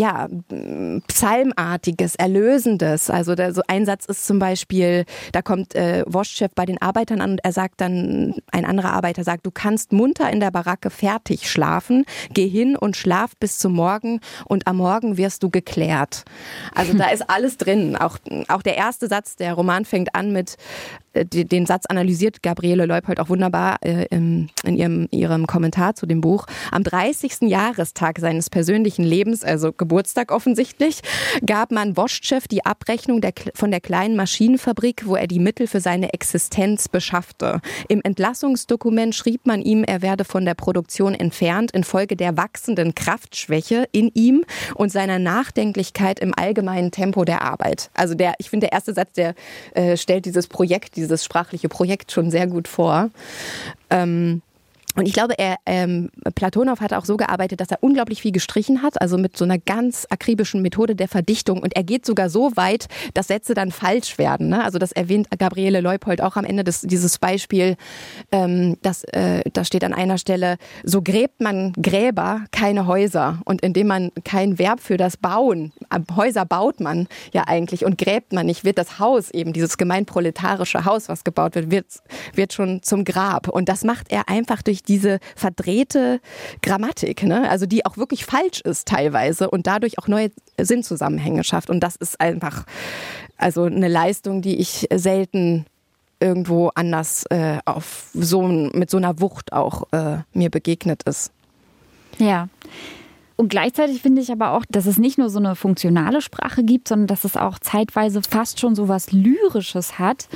ja, 0.00 0.28
Psalmartiges, 1.08 2.14
Erlösendes. 2.14 3.10
Also 3.10 3.34
der, 3.34 3.52
so 3.52 3.60
ein 3.68 3.84
Satz 3.84 4.06
ist 4.06 4.26
zum 4.26 4.38
Beispiel, 4.38 5.04
da 5.32 5.42
kommt 5.42 5.74
äh, 5.74 6.04
Woschchef 6.06 6.52
bei 6.54 6.64
den 6.64 6.80
Arbeitern 6.80 7.20
an 7.20 7.32
und 7.32 7.44
er 7.44 7.52
sagt 7.52 7.82
dann, 7.82 8.34
ein 8.50 8.64
anderer 8.64 8.92
Arbeiter 8.92 9.24
sagt, 9.24 9.44
du 9.44 9.50
kannst 9.50 9.92
munter 9.92 10.30
in 10.30 10.40
der 10.40 10.52
Baracke 10.52 10.88
fertig 10.88 11.50
schlafen, 11.50 12.06
geh 12.32 12.48
hin 12.48 12.76
und 12.76 12.96
schlaf 12.96 13.36
bis 13.38 13.58
zum 13.58 13.74
Morgen 13.74 14.20
und 14.46 14.66
am 14.66 14.78
Morgen 14.78 15.18
wirst 15.18 15.42
du 15.42 15.50
geklärt. 15.50 16.24
Also 16.74 16.94
da 16.94 17.08
ist 17.10 17.28
alles 17.28 17.58
drin. 17.58 17.94
Auch, 17.94 18.16
auch 18.48 18.62
der 18.62 18.78
erste 18.78 19.06
Satz, 19.06 19.36
der 19.36 19.52
Roman 19.52 19.84
fängt 19.84 20.14
an 20.14 20.32
mit, 20.32 20.56
den 21.14 21.66
Satz 21.66 21.86
analysiert 21.86 22.42
Gabriele 22.42 22.86
Leupold 22.86 23.18
auch 23.20 23.28
wunderbar 23.28 23.78
äh, 23.82 24.06
in, 24.10 24.48
ihrem, 24.64 25.08
ihrem 25.10 25.46
Kommentar 25.46 25.94
zu 25.94 26.06
dem 26.06 26.20
Buch. 26.20 26.46
Am 26.70 26.84
30. 26.84 27.42
Jahrestag 27.42 28.18
seines 28.20 28.48
persönlichen 28.48 29.04
Lebens, 29.04 29.42
also 29.42 29.72
Geburtstag 29.72 30.30
offensichtlich, 30.30 31.00
gab 31.44 31.72
man 31.72 31.96
Woschchev 31.96 32.46
die 32.48 32.64
Abrechnung 32.64 33.20
der, 33.20 33.32
von 33.54 33.70
der 33.70 33.80
kleinen 33.80 34.16
Maschinenfabrik, 34.16 35.06
wo 35.06 35.16
er 35.16 35.26
die 35.26 35.40
Mittel 35.40 35.66
für 35.66 35.80
seine 35.80 36.12
Existenz 36.12 36.88
beschaffte. 36.88 37.60
Im 37.88 38.00
Entlassungsdokument 38.02 39.14
schrieb 39.14 39.46
man 39.46 39.62
ihm, 39.62 39.82
er 39.84 40.02
werde 40.02 40.24
von 40.24 40.44
der 40.44 40.54
Produktion 40.54 41.14
entfernt 41.14 41.72
infolge 41.72 42.16
der 42.16 42.36
wachsenden 42.36 42.94
Kraftschwäche 42.94 43.88
in 43.92 44.10
ihm 44.14 44.44
und 44.74 44.92
seiner 44.92 45.18
Nachdenklichkeit 45.18 46.20
im 46.20 46.32
allgemeinen 46.36 46.90
Tempo 46.90 47.24
der 47.24 47.42
Arbeit. 47.42 47.90
Also 47.94 48.14
der, 48.14 48.34
ich 48.38 48.50
finde, 48.50 48.66
der 48.66 48.72
erste 48.72 48.94
Satz, 48.94 49.12
der 49.14 49.34
äh, 49.74 49.96
stellt 49.96 50.24
dieses 50.24 50.46
Projekt, 50.46 50.96
dieses 51.00 51.24
sprachliche 51.24 51.68
Projekt 51.68 52.12
schon 52.12 52.30
sehr 52.30 52.46
gut 52.46 52.68
vor. 52.68 53.10
Ähm, 53.90 54.42
und 54.96 55.06
ich 55.06 55.12
glaube, 55.12 55.38
er, 55.38 55.56
ähm, 55.66 56.10
Platonow 56.34 56.80
hat 56.80 56.92
auch 56.92 57.04
so 57.04 57.16
gearbeitet, 57.16 57.60
dass 57.60 57.70
er 57.70 57.82
unglaublich 57.82 58.22
viel 58.22 58.32
gestrichen 58.32 58.82
hat, 58.82 59.00
also 59.00 59.18
mit 59.18 59.36
so 59.36 59.44
einer 59.44 59.58
ganz 59.58 60.06
akribischen 60.10 60.62
Methode 60.62 60.96
der 60.96 61.08
Verdichtung. 61.08 61.62
Und 61.62 61.76
er 61.76 61.84
geht 61.84 62.04
sogar 62.04 62.28
so 62.28 62.56
weit, 62.56 62.86
dass 63.14 63.28
Sätze 63.28 63.54
dann 63.54 63.70
falsch 63.70 64.18
werden. 64.18 64.48
Ne? 64.48 64.64
Also 64.64 64.78
das 64.78 64.92
erwähnt 64.92 65.28
Gabriele 65.38 65.80
Leupold 65.80 66.20
auch 66.20 66.36
am 66.36 66.44
Ende 66.44 66.64
des, 66.64 66.82
dieses 66.82 67.18
Beispiel. 67.18 67.76
Ähm, 68.32 68.76
das, 68.82 69.04
äh, 69.04 69.42
da 69.52 69.64
steht 69.64 69.84
an 69.84 69.94
einer 69.94 70.18
Stelle, 70.18 70.56
so 70.84 71.02
gräbt 71.02 71.40
man 71.40 71.72
Gräber, 71.74 72.44
keine 72.50 72.86
Häuser. 72.86 73.40
Und 73.44 73.62
indem 73.62 73.86
man 73.86 74.10
kein 74.24 74.58
Verb 74.58 74.80
für 74.80 74.96
das 74.96 75.16
Bauen, 75.16 75.72
Häuser 76.16 76.44
baut 76.44 76.80
man 76.80 77.06
ja 77.32 77.44
eigentlich 77.46 77.84
und 77.84 77.98
gräbt 77.98 78.32
man 78.32 78.46
nicht, 78.46 78.64
wird 78.64 78.78
das 78.78 78.98
Haus 78.98 79.30
eben, 79.30 79.52
dieses 79.52 79.78
gemeinproletarische 79.78 80.84
Haus, 80.84 81.08
was 81.08 81.24
gebaut 81.24 81.54
wird, 81.54 81.70
wird, 81.70 81.86
wird 82.34 82.52
schon 82.52 82.82
zum 82.82 83.04
Grab. 83.04 83.48
Und 83.48 83.68
das 83.68 83.84
macht 83.84 84.10
er 84.10 84.28
einfach 84.28 84.62
durch 84.62 84.79
diese 84.82 85.18
verdrehte 85.36 86.20
Grammatik, 86.62 87.22
ne? 87.22 87.48
also 87.50 87.66
die 87.66 87.86
auch 87.86 87.96
wirklich 87.96 88.24
falsch 88.24 88.60
ist 88.60 88.88
teilweise 88.88 89.50
und 89.50 89.66
dadurch 89.66 89.98
auch 89.98 90.08
neue 90.08 90.30
Sinnzusammenhänge 90.58 91.44
schafft. 91.44 91.70
Und 91.70 91.80
das 91.80 91.96
ist 91.96 92.20
einfach 92.20 92.64
also 93.36 93.64
eine 93.64 93.88
Leistung, 93.88 94.42
die 94.42 94.58
ich 94.58 94.86
selten 94.92 95.66
irgendwo 96.20 96.70
anders 96.74 97.24
äh, 97.30 97.58
auf 97.64 98.10
so 98.12 98.42
mit 98.42 98.90
so 98.90 98.98
einer 98.98 99.20
Wucht 99.20 99.52
auch 99.52 99.84
äh, 99.92 100.18
mir 100.32 100.50
begegnet 100.50 101.02
ist. 101.04 101.32
Ja. 102.18 102.48
Und 103.36 103.48
gleichzeitig 103.48 104.02
finde 104.02 104.20
ich 104.20 104.30
aber 104.30 104.50
auch, 104.50 104.66
dass 104.68 104.84
es 104.84 104.98
nicht 104.98 105.16
nur 105.16 105.30
so 105.30 105.38
eine 105.38 105.56
funktionale 105.56 106.20
Sprache 106.20 106.62
gibt, 106.62 106.88
sondern 106.88 107.06
dass 107.06 107.24
es 107.24 107.38
auch 107.38 107.58
zeitweise 107.58 108.20
fast 108.22 108.60
schon 108.60 108.74
so 108.74 108.86
was 108.88 109.12
Lyrisches 109.12 109.98
hat, 109.98 110.28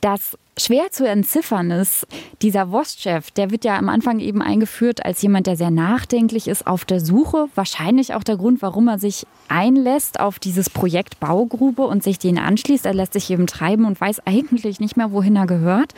das 0.00 0.38
schwer 0.56 0.90
zu 0.90 1.06
entziffern 1.06 1.70
ist, 1.70 2.06
dieser 2.42 2.70
Wostchef, 2.70 3.30
der 3.30 3.50
wird 3.50 3.64
ja 3.64 3.76
am 3.78 3.88
Anfang 3.88 4.20
eben 4.20 4.42
eingeführt 4.42 5.04
als 5.04 5.22
jemand, 5.22 5.46
der 5.46 5.56
sehr 5.56 5.70
nachdenklich 5.70 6.48
ist, 6.48 6.66
auf 6.66 6.84
der 6.84 7.00
Suche. 7.00 7.48
Wahrscheinlich 7.54 8.14
auch 8.14 8.22
der 8.22 8.36
Grund, 8.36 8.62
warum 8.62 8.88
er 8.88 8.98
sich 8.98 9.26
einlässt 9.48 10.20
auf 10.20 10.38
dieses 10.38 10.70
Projekt 10.70 11.20
Baugrube 11.20 11.82
und 11.82 12.02
sich 12.02 12.18
den 12.18 12.38
anschließt. 12.38 12.86
Er 12.86 12.94
lässt 12.94 13.14
sich 13.14 13.30
eben 13.30 13.46
treiben 13.46 13.84
und 13.84 14.00
weiß 14.00 14.26
eigentlich 14.26 14.80
nicht 14.80 14.96
mehr, 14.96 15.12
wohin 15.12 15.36
er 15.36 15.46
gehört. 15.46 15.94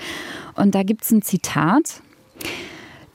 Und 0.54 0.74
da 0.74 0.82
gibt 0.82 1.04
es 1.04 1.10
ein 1.10 1.22
Zitat. 1.22 2.00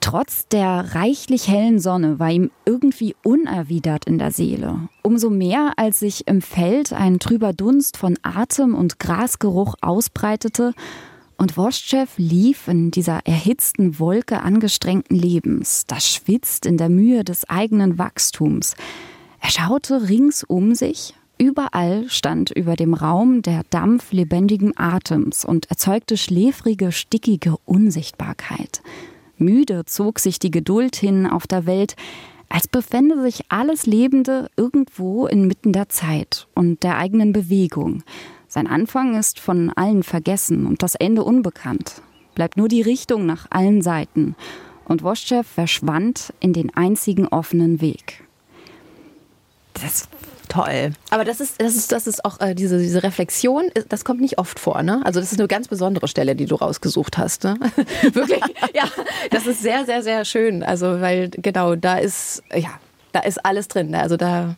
Trotz 0.07 0.47
der 0.47 0.95
reichlich 0.95 1.49
hellen 1.49 1.79
Sonne 1.79 2.17
war 2.17 2.31
ihm 2.31 2.49
irgendwie 2.63 3.13
unerwidert 3.25 4.05
in 4.05 4.17
der 4.17 4.31
Seele. 4.31 4.87
Umso 5.01 5.29
mehr, 5.29 5.73
als 5.75 5.99
sich 5.99 6.25
im 6.29 6.41
Feld 6.41 6.93
ein 6.93 7.19
trüber 7.19 7.51
Dunst 7.51 7.97
von 7.97 8.17
Atem 8.21 8.73
und 8.73 8.99
Grasgeruch 8.99 9.75
ausbreitete 9.81 10.73
und 11.37 11.57
Woschtschew 11.57 12.05
lief 12.15 12.69
in 12.69 12.89
dieser 12.89 13.19
erhitzten 13.25 13.99
Wolke 13.99 14.43
angestrengten 14.43 15.17
Lebens, 15.17 15.83
das 15.87 16.09
schwitzt 16.09 16.65
in 16.65 16.77
der 16.77 16.87
Mühe 16.87 17.25
des 17.25 17.49
eigenen 17.49 17.97
Wachstums. 17.97 18.75
Er 19.41 19.49
schaute 19.49 20.07
rings 20.07 20.45
um 20.45 20.73
sich, 20.73 21.15
Überall 21.37 22.05
stand 22.07 22.49
über 22.49 22.77
dem 22.77 22.93
Raum 22.93 23.41
der 23.41 23.63
Dampf 23.69 24.13
lebendigen 24.13 24.71
Atems 24.75 25.43
und 25.43 25.69
erzeugte 25.69 26.15
schläfrige, 26.15 26.93
stickige 26.93 27.57
Unsichtbarkeit. 27.65 28.81
Müde 29.37 29.85
zog 29.85 30.19
sich 30.19 30.39
die 30.39 30.51
Geduld 30.51 30.95
hin 30.95 31.25
auf 31.25 31.47
der 31.47 31.65
Welt, 31.65 31.95
als 32.49 32.67
befände 32.67 33.21
sich 33.21 33.43
alles 33.49 33.85
Lebende 33.85 34.49
irgendwo 34.55 35.27
inmitten 35.27 35.73
der 35.73 35.89
Zeit 35.89 36.47
und 36.53 36.83
der 36.83 36.97
eigenen 36.97 37.33
Bewegung. 37.33 38.03
Sein 38.47 38.67
Anfang 38.67 39.15
ist 39.17 39.39
von 39.39 39.71
allen 39.71 40.03
vergessen 40.03 40.65
und 40.65 40.81
das 40.81 40.95
Ende 40.95 41.23
unbekannt. 41.23 42.01
Bleibt 42.35 42.55
nur 42.55 42.67
die 42.67 42.81
Richtung 42.81 43.25
nach 43.25 43.47
allen 43.49 43.81
Seiten. 43.81 44.35
Und 44.85 45.03
Woschchew 45.03 45.43
verschwand 45.43 46.33
in 46.39 46.53
den 46.53 46.73
einzigen 46.73 47.27
offenen 47.27 47.81
Weg. 47.81 48.23
Das 49.73 50.07
Toll. 50.47 50.93
Aber 51.09 51.25
das 51.25 51.39
ist, 51.39 51.61
das 51.61 51.75
ist, 51.75 51.91
das 51.91 52.07
ist 52.07 52.23
auch 52.23 52.39
äh, 52.39 52.55
diese, 52.55 52.79
diese 52.79 53.03
Reflexion, 53.03 53.65
äh, 53.73 53.83
das 53.87 54.05
kommt 54.05 54.21
nicht 54.21 54.37
oft 54.37 54.59
vor, 54.59 54.83
ne? 54.83 55.01
Also 55.03 55.19
das 55.19 55.31
ist 55.31 55.39
eine 55.39 55.47
ganz 55.47 55.67
besondere 55.67 56.07
Stelle, 56.07 56.35
die 56.35 56.45
du 56.45 56.55
rausgesucht 56.55 57.17
hast. 57.17 57.43
Ne? 57.43 57.57
Wirklich. 58.13 58.41
ja, 58.73 58.85
das 59.31 59.47
ist 59.47 59.61
sehr, 59.61 59.85
sehr, 59.85 60.03
sehr 60.03 60.25
schön. 60.25 60.63
Also, 60.63 61.01
weil 61.01 61.29
genau, 61.29 61.75
da 61.75 61.97
ist, 61.97 62.43
ja, 62.53 62.69
da 63.11 63.19
ist 63.21 63.43
alles 63.45 63.67
drin. 63.67 63.89
Ne? 63.89 63.99
Also 63.99 64.17
da. 64.17 64.55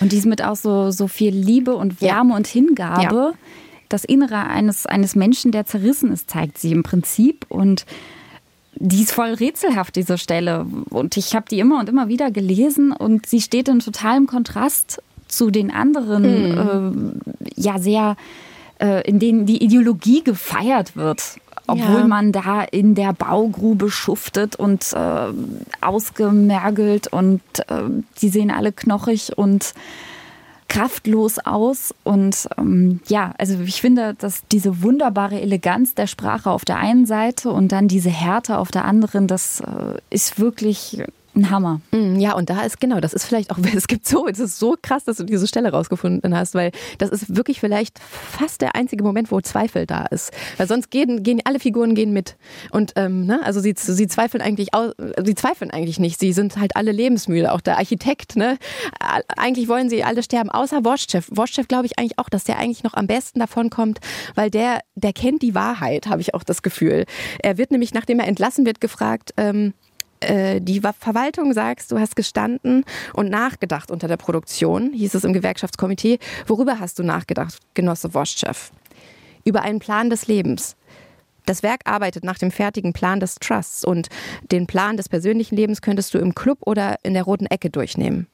Und 0.00 0.12
dies 0.12 0.26
mit 0.26 0.42
auch 0.42 0.56
so, 0.56 0.90
so 0.90 1.08
viel 1.08 1.34
Liebe 1.34 1.74
und 1.74 2.00
Wärme 2.00 2.30
ja. 2.30 2.36
und 2.36 2.46
Hingabe. 2.46 3.02
Ja. 3.02 3.32
Das 3.88 4.04
Innere 4.04 4.46
eines, 4.46 4.86
eines 4.86 5.16
Menschen, 5.16 5.50
der 5.50 5.64
zerrissen 5.64 6.12
ist, 6.12 6.30
zeigt 6.30 6.58
sie 6.58 6.72
im 6.72 6.82
Prinzip. 6.82 7.46
Und 7.48 7.86
die 8.74 9.02
ist 9.02 9.12
voll 9.12 9.32
rätselhaft, 9.32 9.96
diese 9.96 10.18
Stelle. 10.18 10.66
Und 10.90 11.16
ich 11.16 11.34
habe 11.34 11.46
die 11.50 11.58
immer 11.58 11.80
und 11.80 11.88
immer 11.88 12.08
wieder 12.08 12.30
gelesen 12.30 12.92
und 12.92 13.26
sie 13.26 13.40
steht 13.40 13.68
in 13.68 13.80
totalem 13.80 14.26
Kontrast 14.26 15.02
zu 15.28 15.50
den 15.50 15.70
anderen, 15.70 16.22
mhm. 16.22 17.20
äh, 17.56 17.60
ja, 17.60 17.78
sehr, 17.78 18.16
äh, 18.80 19.08
in 19.08 19.18
denen 19.18 19.46
die 19.46 19.62
Ideologie 19.62 20.22
gefeiert 20.24 20.96
wird. 20.96 21.38
Obwohl 21.70 22.00
ja. 22.00 22.06
man 22.06 22.32
da 22.32 22.62
in 22.62 22.94
der 22.94 23.12
Baugrube 23.12 23.90
schuftet 23.90 24.56
und 24.56 24.90
äh, 24.94 25.26
ausgemergelt 25.82 27.08
und 27.08 27.42
äh, 27.68 27.82
die 28.22 28.30
sehen 28.30 28.50
alle 28.50 28.72
knochig 28.72 29.36
und 29.36 29.74
kraftlos 30.68 31.38
aus. 31.38 31.94
Und 32.04 32.48
ähm, 32.56 33.00
ja, 33.08 33.34
also 33.38 33.58
ich 33.60 33.80
finde, 33.80 34.14
dass 34.14 34.46
diese 34.52 34.82
wunderbare 34.82 35.40
Eleganz 35.40 35.94
der 35.94 36.06
Sprache 36.06 36.50
auf 36.50 36.64
der 36.64 36.76
einen 36.76 37.06
Seite 37.06 37.50
und 37.50 37.72
dann 37.72 37.88
diese 37.88 38.10
Härte 38.10 38.58
auf 38.58 38.70
der 38.70 38.84
anderen, 38.84 39.26
das 39.26 39.60
äh, 39.60 39.98
ist 40.10 40.38
wirklich 40.38 41.02
ein 41.38 41.50
Hammer. 41.50 41.80
Mm, 41.92 42.16
ja, 42.16 42.34
und 42.34 42.50
da 42.50 42.62
ist 42.62 42.80
genau, 42.80 43.00
das 43.00 43.12
ist 43.12 43.24
vielleicht 43.24 43.50
auch, 43.50 43.58
es 43.74 43.86
gibt 43.86 44.06
so, 44.06 44.26
es 44.26 44.38
ist 44.38 44.58
so 44.58 44.76
krass, 44.80 45.04
dass 45.04 45.16
du 45.16 45.24
diese 45.24 45.46
Stelle 45.46 45.70
rausgefunden 45.70 46.36
hast, 46.36 46.54
weil 46.54 46.72
das 46.98 47.10
ist 47.10 47.34
wirklich 47.34 47.60
vielleicht 47.60 47.98
fast 47.98 48.60
der 48.60 48.74
einzige 48.74 49.04
Moment, 49.04 49.30
wo 49.30 49.40
Zweifel 49.40 49.86
da 49.86 50.06
ist. 50.06 50.32
Weil 50.56 50.68
sonst 50.68 50.90
gehen, 50.90 51.22
gehen 51.22 51.40
alle 51.44 51.60
Figuren 51.60 51.94
gehen 51.94 52.12
mit. 52.12 52.36
Und 52.70 52.92
ähm, 52.96 53.26
ne, 53.26 53.40
also 53.44 53.60
sie, 53.60 53.74
sie 53.76 54.06
zweifeln 54.06 54.42
eigentlich 54.42 54.74
aus, 54.74 54.92
sie 55.24 55.34
zweifeln 55.34 55.70
eigentlich 55.70 55.98
nicht. 55.98 56.18
Sie 56.18 56.32
sind 56.32 56.56
halt 56.56 56.76
alle 56.76 56.92
lebensmüde. 56.92 57.52
Auch 57.52 57.60
der 57.60 57.78
Architekt, 57.78 58.36
ne? 58.36 58.58
Eigentlich 59.36 59.68
wollen 59.68 59.88
sie 59.88 60.04
alle 60.04 60.22
sterben, 60.22 60.50
außer 60.50 60.84
Woschchev. 60.84 61.28
Woschchev 61.30 61.68
glaube 61.68 61.86
ich 61.86 61.98
eigentlich 61.98 62.18
auch, 62.18 62.28
dass 62.28 62.44
der 62.44 62.58
eigentlich 62.58 62.82
noch 62.82 62.94
am 62.94 63.06
besten 63.06 63.40
davon 63.40 63.70
kommt, 63.70 64.00
weil 64.34 64.50
der, 64.50 64.80
der 64.94 65.12
kennt 65.12 65.42
die 65.42 65.54
Wahrheit, 65.54 66.06
habe 66.06 66.20
ich 66.20 66.34
auch 66.34 66.42
das 66.42 66.62
Gefühl. 66.62 67.06
Er 67.40 67.58
wird 67.58 67.70
nämlich, 67.70 67.94
nachdem 67.94 68.20
er 68.20 68.26
entlassen 68.26 68.66
wird, 68.66 68.80
gefragt, 68.80 69.32
ähm, 69.36 69.68
äh, 69.68 69.87
die 70.22 70.80
Verwaltung 70.80 71.52
sagst, 71.52 71.92
du 71.92 71.98
hast 71.98 72.16
gestanden 72.16 72.84
und 73.14 73.30
nachgedacht 73.30 73.90
unter 73.90 74.08
der 74.08 74.16
Produktion, 74.16 74.92
hieß 74.92 75.14
es 75.14 75.24
im 75.24 75.32
Gewerkschaftskomitee. 75.32 76.18
Worüber 76.46 76.80
hast 76.80 76.98
du 76.98 77.02
nachgedacht, 77.02 77.58
Genosse 77.74 78.14
Woschchev? 78.14 78.70
Über 79.44 79.62
einen 79.62 79.78
Plan 79.78 80.10
des 80.10 80.26
Lebens. 80.26 80.76
Das 81.46 81.62
Werk 81.62 81.80
arbeitet 81.84 82.24
nach 82.24 82.36
dem 82.36 82.50
fertigen 82.50 82.92
Plan 82.92 83.20
des 83.20 83.36
Trusts 83.36 83.84
und 83.84 84.08
den 84.52 84.66
Plan 84.66 84.98
des 84.98 85.08
persönlichen 85.08 85.56
Lebens 85.56 85.80
könntest 85.80 86.12
du 86.12 86.18
im 86.18 86.34
Club 86.34 86.58
oder 86.66 86.96
in 87.02 87.14
der 87.14 87.22
roten 87.22 87.46
Ecke 87.46 87.70
durchnehmen. 87.70 88.26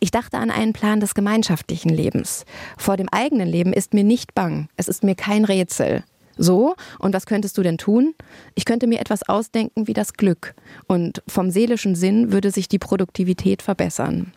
Ich 0.00 0.10
dachte 0.10 0.38
an 0.38 0.50
einen 0.50 0.72
Plan 0.72 1.00
des 1.00 1.14
gemeinschaftlichen 1.14 1.90
Lebens. 1.90 2.44
Vor 2.78 2.96
dem 2.96 3.08
eigenen 3.10 3.48
Leben 3.48 3.72
ist 3.72 3.92
mir 3.92 4.04
nicht 4.04 4.34
bang. 4.34 4.68
Es 4.76 4.88
ist 4.88 5.02
mir 5.02 5.14
kein 5.14 5.44
Rätsel. 5.44 6.04
So, 6.36 6.74
und 6.98 7.14
was 7.14 7.26
könntest 7.26 7.56
du 7.58 7.62
denn 7.62 7.78
tun? 7.78 8.14
Ich 8.54 8.64
könnte 8.64 8.86
mir 8.86 9.00
etwas 9.00 9.28
ausdenken 9.28 9.86
wie 9.86 9.92
das 9.92 10.14
Glück. 10.14 10.54
Und 10.86 11.22
vom 11.28 11.50
seelischen 11.50 11.94
Sinn 11.94 12.32
würde 12.32 12.50
sich 12.50 12.68
die 12.68 12.78
Produktivität 12.78 13.62
verbessern. 13.62 14.32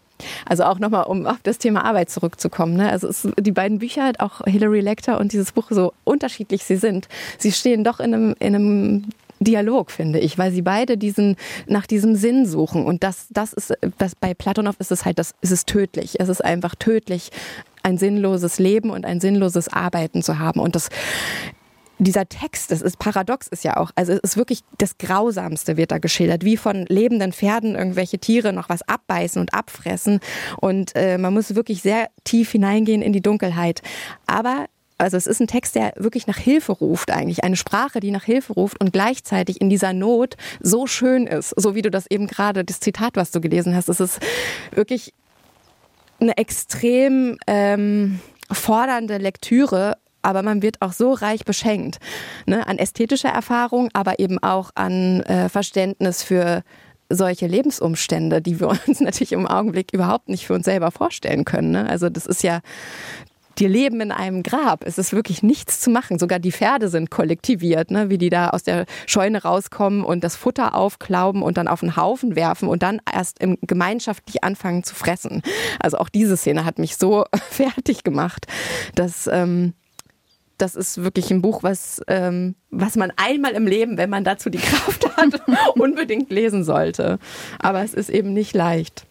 Also 0.46 0.64
auch 0.64 0.80
nochmal, 0.80 1.06
um 1.06 1.26
auf 1.26 1.38
das 1.44 1.58
Thema 1.60 1.86
Arbeit 1.86 2.10
zurückzukommen. 2.10 2.76
Ne? 2.76 2.90
Also 2.90 3.08
es, 3.08 3.28
die 3.40 3.52
beiden 3.52 3.80
Bücher, 3.80 4.14
auch 4.20 4.42
Hilary 4.46 4.82
Lecter 4.82 5.20
und 5.20 5.32
dieses 5.32 5.52
Buch, 5.52 5.68
so 5.70 5.94
unterschiedlich 6.04 6.64
sie 6.64 6.78
sind, 6.78 7.08
sie 7.38 7.52
stehen 7.52 7.84
doch 7.84 8.00
in 8.00 8.14
einem, 8.14 8.36
in 8.40 8.56
einem 8.56 9.04
Dialog, 9.40 9.92
finde 9.92 10.20
ich, 10.20 10.38
weil 10.38 10.52
sie 10.52 10.64
beide 10.64 10.98
diesen, 10.98 11.36
nach 11.68 11.86
diesem 11.86 12.16
Sinn 12.16 12.46
suchen. 12.46 12.86
Und 12.86 13.04
das, 13.04 13.28
das 13.30 13.54
ist, 13.54 13.74
das, 14.00 14.16
bei 14.16 14.34
Platonow 14.34 14.76
ist 14.80 14.92
es 14.92 15.06
halt, 15.06 15.20
das 15.20 15.34
ist 15.42 15.52
es 15.52 15.66
tödlich. 15.66 16.20
Es 16.20 16.30
ist 16.30 16.44
einfach 16.44 16.74
tödlich, 16.74 17.30
ein 17.84 17.98
sinnloses 17.98 18.58
Leben 18.58 18.90
und 18.90 19.06
ein 19.06 19.20
sinnloses 19.20 19.68
Arbeiten 19.70 20.24
zu 20.24 20.40
haben. 20.40 20.60
Und 20.60 20.76
das 20.76 20.90
dieser 22.00 22.28
Text, 22.28 22.72
das 22.72 22.82
ist 22.82 23.00
paradox, 23.00 23.48
ist 23.48 23.64
ja 23.64 23.78
auch, 23.78 23.92
also 23.96 24.14
es 24.14 24.20
ist 24.20 24.38
wirklich 24.38 24.62
das 24.78 24.98
Grausamste 24.98 25.78
wird 25.78 25.92
da 25.92 25.98
geschildert, 25.98 26.44
wie 26.44 26.58
von 26.58 26.86
lebenden 26.88 27.34
Pferden 27.34 27.76
irgendwelche 27.76 28.20
Tiere 28.20 28.54
noch 28.54 28.70
was 28.70 28.88
abbeißen 28.88 29.40
und 29.42 29.54
abfressen. 29.54 30.20
Und 30.62 30.96
äh, 30.96 31.18
man 31.18 31.34
muss 31.34 31.56
wirklich 31.56 31.82
sehr 31.82 32.10
tief 32.24 32.52
hineingehen 32.52 33.02
in 33.02 33.14
die 33.14 33.22
Dunkelheit. 33.22 33.82
Aber 34.28 34.68
also 34.98 35.16
es 35.18 35.28
ist 35.28 35.40
ein 35.40 35.48
Text, 35.48 35.76
der 35.76 35.94
wirklich 35.96 36.28
nach 36.28 36.38
Hilfe 36.38 36.72
ruft 36.72 37.12
eigentlich, 37.12 37.44
eine 37.44 37.56
Sprache, 37.56 38.00
die 38.00 38.12
nach 38.12 38.24
Hilfe 38.24 38.54
ruft 38.54 38.80
und 38.82 38.94
gleichzeitig 38.94 39.62
in 39.62 39.70
dieser 39.70 39.94
Not 39.94 40.36
so 40.60 40.88
schön 40.88 41.28
ist, 41.28 41.54
so 41.56 41.76
wie 41.76 41.84
du 41.84 41.92
das 41.92 42.06
eben 42.10 42.28
gerade, 42.28 42.66
das 42.66 42.80
Zitat, 42.80 43.16
was 43.16 43.32
du 43.32 43.40
gelesen 43.40 43.76
hast, 43.76 43.90
es 43.90 44.00
ist 44.00 44.20
wirklich 44.72 45.14
eine 46.20 46.36
extrem 46.38 47.38
ähm, 47.46 48.20
fordernde 48.52 49.18
Lektüre 49.18 49.98
aber 50.28 50.44
man 50.44 50.62
wird 50.62 50.82
auch 50.82 50.92
so 50.92 51.14
reich 51.14 51.46
beschenkt 51.46 52.00
ne? 52.46 52.68
an 52.68 52.78
ästhetischer 52.78 53.30
Erfahrung, 53.30 53.90
aber 53.94 54.20
eben 54.20 54.44
auch 54.44 54.72
an 54.76 55.22
äh, 55.22 55.48
Verständnis 55.48 56.22
für 56.22 56.64
solche 57.10 57.48
Lebensumstände, 57.48 58.42
die 58.42 58.60
wir 58.60 58.68
uns 58.88 59.00
natürlich 59.00 59.32
im 59.32 59.48
Augenblick 59.48 59.94
überhaupt 59.94 60.28
nicht 60.28 60.46
für 60.46 60.54
uns 60.54 60.66
selber 60.66 60.92
vorstellen 60.92 61.46
können. 61.46 61.72
Ne? 61.72 61.90
Also 61.90 62.10
das 62.10 62.26
ist 62.26 62.44
ja 62.44 62.60
die 63.58 63.68
leben 63.68 64.02
in 64.02 64.12
einem 64.12 64.44
Grab. 64.44 64.86
Es 64.86 64.98
ist 64.98 65.14
wirklich 65.14 65.44
nichts 65.44 65.80
zu 65.80 65.90
machen. 65.90 66.20
Sogar 66.20 66.40
die 66.40 66.52
Pferde 66.52 66.90
sind 66.90 67.10
kollektiviert, 67.10 67.90
ne? 67.90 68.10
wie 68.10 68.18
die 68.18 68.30
da 68.30 68.50
aus 68.50 68.64
der 68.64 68.86
Scheune 69.06 69.42
rauskommen 69.42 70.04
und 70.04 70.26
das 70.26 70.36
Futter 70.36 70.76
aufklauben 70.76 71.42
und 71.42 71.58
dann 71.58 71.70
auf 71.70 71.80
den 71.80 71.96
Haufen 71.96 72.36
werfen 72.36 72.68
und 72.68 72.84
dann 72.84 73.00
erst 73.12 73.40
im 73.40 73.58
gemeinschaftlich 73.62 74.44
anfangen 74.44 74.84
zu 74.84 74.94
fressen. 74.94 75.42
Also 75.80 75.98
auch 75.98 76.10
diese 76.10 76.36
Szene 76.36 76.66
hat 76.66 76.80
mich 76.80 76.98
so 76.98 77.24
fertig 77.50 78.04
gemacht, 78.04 78.46
dass 78.94 79.28
ähm, 79.32 79.74
das 80.58 80.76
ist 80.76 81.04
wirklich 81.04 81.32
ein 81.32 81.42
Buch, 81.42 81.64
was, 81.64 82.02
ähm, 82.08 82.56
was 82.72 82.96
man 82.96 83.12
einmal 83.16 83.54
im 83.54 83.68
Leben, 83.68 83.98
wenn 83.98 84.10
man 84.10 84.24
dazu 84.24 84.50
die 84.50 84.58
Kraft 84.58 85.18
hat, 85.18 85.42
unbedingt 85.76 86.32
lesen 86.32 86.64
sollte. 86.64 87.20
Aber 87.60 87.84
es 87.84 87.94
ist 87.94 88.10
eben 88.10 88.34
nicht 88.34 88.54
leicht. 88.54 89.06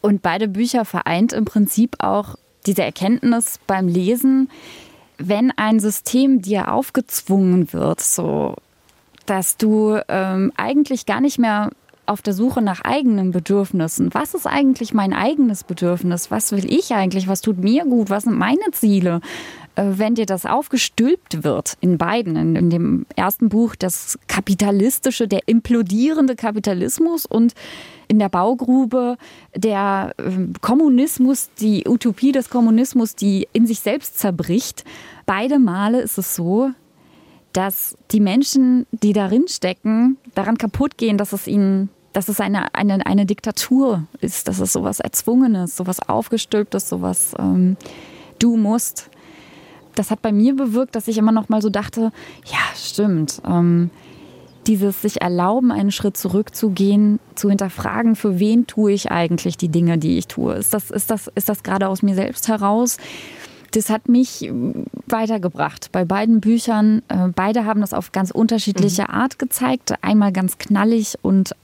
Und 0.00 0.22
beide 0.22 0.48
Bücher 0.48 0.84
vereint 0.84 1.32
im 1.32 1.44
Prinzip 1.44 1.96
auch 1.98 2.36
diese 2.66 2.82
Erkenntnis 2.82 3.58
beim 3.66 3.88
Lesen, 3.88 4.48
wenn 5.18 5.50
ein 5.56 5.80
System 5.80 6.42
dir 6.42 6.72
aufgezwungen 6.72 7.72
wird, 7.72 8.00
so 8.00 8.54
dass 9.26 9.56
du 9.58 9.98
ähm, 10.08 10.52
eigentlich 10.56 11.04
gar 11.04 11.20
nicht 11.20 11.38
mehr 11.38 11.70
auf 12.06 12.22
der 12.22 12.32
Suche 12.32 12.62
nach 12.62 12.80
eigenen 12.80 13.30
Bedürfnissen. 13.30 14.14
Was 14.14 14.32
ist 14.32 14.46
eigentlich 14.46 14.94
mein 14.94 15.12
eigenes 15.12 15.64
Bedürfnis? 15.64 16.30
Was 16.30 16.52
will 16.52 16.72
ich 16.72 16.94
eigentlich? 16.94 17.28
Was 17.28 17.42
tut 17.42 17.58
mir 17.58 17.84
gut? 17.84 18.08
Was 18.08 18.22
sind 18.22 18.38
meine 18.38 18.70
Ziele? 18.72 19.20
Äh, 19.78 19.98
wenn 19.98 20.16
dir 20.16 20.26
das 20.26 20.44
aufgestülpt 20.44 21.44
wird, 21.44 21.76
in 21.80 21.98
beiden, 21.98 22.34
in, 22.34 22.56
in, 22.56 22.70
dem 22.70 23.06
ersten 23.14 23.48
Buch 23.48 23.76
das 23.76 24.18
kapitalistische, 24.26 25.28
der 25.28 25.46
implodierende 25.46 26.34
Kapitalismus 26.34 27.26
und 27.26 27.54
in 28.08 28.18
der 28.18 28.28
Baugrube 28.28 29.16
der 29.54 30.14
ähm, 30.18 30.54
Kommunismus, 30.60 31.50
die 31.60 31.84
Utopie 31.86 32.32
des 32.32 32.50
Kommunismus, 32.50 33.14
die 33.14 33.46
in 33.52 33.66
sich 33.66 33.78
selbst 33.78 34.18
zerbricht. 34.18 34.84
Beide 35.26 35.60
Male 35.60 36.00
ist 36.00 36.18
es 36.18 36.34
so, 36.34 36.70
dass 37.52 37.96
die 38.10 38.20
Menschen, 38.20 38.86
die 38.90 39.12
darin 39.12 39.46
stecken, 39.46 40.16
daran 40.34 40.58
kaputt 40.58 40.98
gehen, 40.98 41.18
dass 41.18 41.32
es 41.32 41.46
ihnen 41.46 41.90
dass 42.14 42.28
es 42.28 42.40
eine, 42.40 42.74
eine, 42.74 43.06
eine 43.06 43.26
Diktatur 43.26 44.04
ist, 44.20 44.48
dass 44.48 44.58
es 44.58 44.72
sowas 44.72 44.98
Erzwungenes, 44.98 45.76
sowas 45.76 46.00
Aufgestülptes, 46.00 46.88
sowas 46.88 47.32
ähm, 47.38 47.76
du 48.40 48.56
musst. 48.56 49.10
Das 49.98 50.10
hat 50.10 50.22
bei 50.22 50.32
mir 50.32 50.54
bewirkt, 50.54 50.94
dass 50.94 51.08
ich 51.08 51.18
immer 51.18 51.32
noch 51.32 51.48
mal 51.48 51.60
so 51.60 51.70
dachte, 51.70 52.12
ja, 52.46 52.58
stimmt. 52.76 53.42
Ähm, 53.46 53.90
dieses 54.68 55.02
sich 55.02 55.22
erlauben, 55.22 55.72
einen 55.72 55.90
Schritt 55.90 56.16
zurückzugehen, 56.16 57.18
zu 57.34 57.48
hinterfragen, 57.48 58.14
für 58.14 58.38
wen 58.38 58.66
tue 58.66 58.92
ich 58.92 59.10
eigentlich 59.10 59.56
die 59.56 59.70
Dinge, 59.70 59.98
die 59.98 60.18
ich 60.18 60.28
tue. 60.28 60.54
Ist 60.54 60.74
das, 60.74 60.90
ist 60.90 61.10
das, 61.10 61.28
ist 61.34 61.48
das 61.48 61.62
gerade 61.62 61.88
aus 61.88 62.02
mir 62.02 62.14
selbst 62.14 62.48
heraus? 62.48 62.98
Das 63.72 63.90
hat 63.90 64.08
mich 64.08 64.50
weitergebracht 65.06 65.90
bei 65.90 66.04
beiden 66.04 66.40
Büchern. 66.40 67.02
Äh, 67.08 67.28
beide 67.34 67.64
haben 67.64 67.80
das 67.80 67.92
auf 67.92 68.12
ganz 68.12 68.30
unterschiedliche 68.30 69.02
mhm. 69.02 69.10
Art 69.10 69.38
gezeigt. 69.38 69.94
Einmal 70.02 70.32
ganz 70.32 70.58
knallig 70.58 71.18
und 71.22 71.54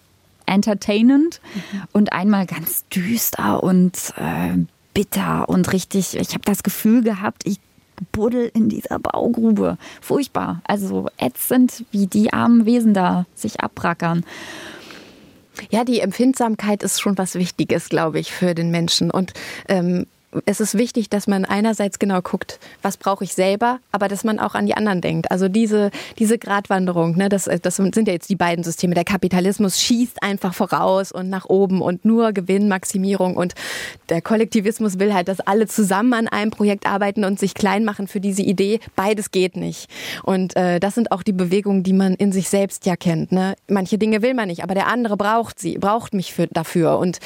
entertainend 0.46 1.40
mhm. 1.54 1.82
und 1.92 2.12
einmal 2.12 2.46
ganz 2.46 2.84
düster 2.88 3.62
und 3.62 4.12
äh, 4.16 4.58
bitter 4.92 5.48
und 5.48 5.72
richtig, 5.72 6.16
ich 6.16 6.30
habe 6.30 6.44
das 6.44 6.62
Gefühl 6.62 7.02
gehabt, 7.02 7.42
ich 7.46 7.58
buddel 8.12 8.50
in 8.54 8.68
dieser 8.68 8.98
Baugrube. 8.98 9.78
Furchtbar. 10.00 10.62
Also 10.64 11.08
ätzend, 11.18 11.84
wie 11.90 12.06
die 12.06 12.32
armen 12.32 12.66
Wesen 12.66 12.94
da 12.94 13.26
sich 13.34 13.60
abrackern. 13.60 14.24
Ja, 15.70 15.84
die 15.84 16.00
Empfindsamkeit 16.00 16.82
ist 16.82 17.00
schon 17.00 17.16
was 17.16 17.36
Wichtiges, 17.36 17.88
glaube 17.88 18.18
ich, 18.18 18.32
für 18.32 18.54
den 18.54 18.70
Menschen. 18.70 19.10
Und 19.10 19.32
ähm, 19.68 20.06
es 20.46 20.60
ist 20.60 20.76
wichtig, 20.76 21.08
dass 21.10 21.26
man 21.26 21.44
einerseits 21.44 21.98
genau 21.98 22.20
guckt, 22.22 22.58
was 22.82 22.96
brauche 22.96 23.24
ich 23.24 23.34
selber, 23.34 23.78
aber 23.92 24.08
dass 24.08 24.24
man 24.24 24.38
auch 24.38 24.54
an 24.54 24.66
die 24.66 24.74
anderen 24.74 25.00
denkt. 25.00 25.30
Also 25.30 25.48
diese, 25.48 25.90
diese 26.18 26.38
Gratwanderung, 26.38 27.16
ne, 27.16 27.28
das, 27.28 27.44
das 27.62 27.76
sind 27.76 28.06
ja 28.06 28.12
jetzt 28.12 28.28
die 28.30 28.36
beiden 28.36 28.64
Systeme. 28.64 28.94
Der 28.94 29.04
Kapitalismus 29.04 29.80
schießt 29.80 30.22
einfach 30.22 30.54
voraus 30.54 31.12
und 31.12 31.28
nach 31.28 31.46
oben 31.46 31.82
und 31.82 32.04
nur 32.04 32.32
Gewinnmaximierung 32.32 33.36
und 33.36 33.54
der 34.08 34.22
Kollektivismus 34.22 34.98
will 34.98 35.14
halt, 35.14 35.28
dass 35.28 35.40
alle 35.40 35.66
zusammen 35.66 36.12
an 36.14 36.28
einem 36.28 36.50
Projekt 36.50 36.86
arbeiten 36.86 37.24
und 37.24 37.38
sich 37.38 37.54
klein 37.54 37.84
machen 37.84 38.08
für 38.08 38.20
diese 38.20 38.42
Idee. 38.42 38.80
Beides 38.96 39.30
geht 39.30 39.56
nicht. 39.56 39.88
Und 40.22 40.56
äh, 40.56 40.80
das 40.80 40.94
sind 40.94 41.12
auch 41.12 41.22
die 41.22 41.32
Bewegungen, 41.32 41.82
die 41.82 41.92
man 41.92 42.14
in 42.14 42.32
sich 42.32 42.48
selbst 42.48 42.86
ja 42.86 42.96
kennt. 42.96 43.32
Ne? 43.32 43.54
Manche 43.68 43.98
Dinge 43.98 44.22
will 44.22 44.34
man 44.34 44.48
nicht, 44.48 44.62
aber 44.62 44.74
der 44.74 44.88
andere 44.88 45.16
braucht 45.16 45.58
sie, 45.58 45.78
braucht 45.78 46.14
mich 46.14 46.32
für, 46.32 46.46
dafür. 46.46 46.98
Und 46.98 47.18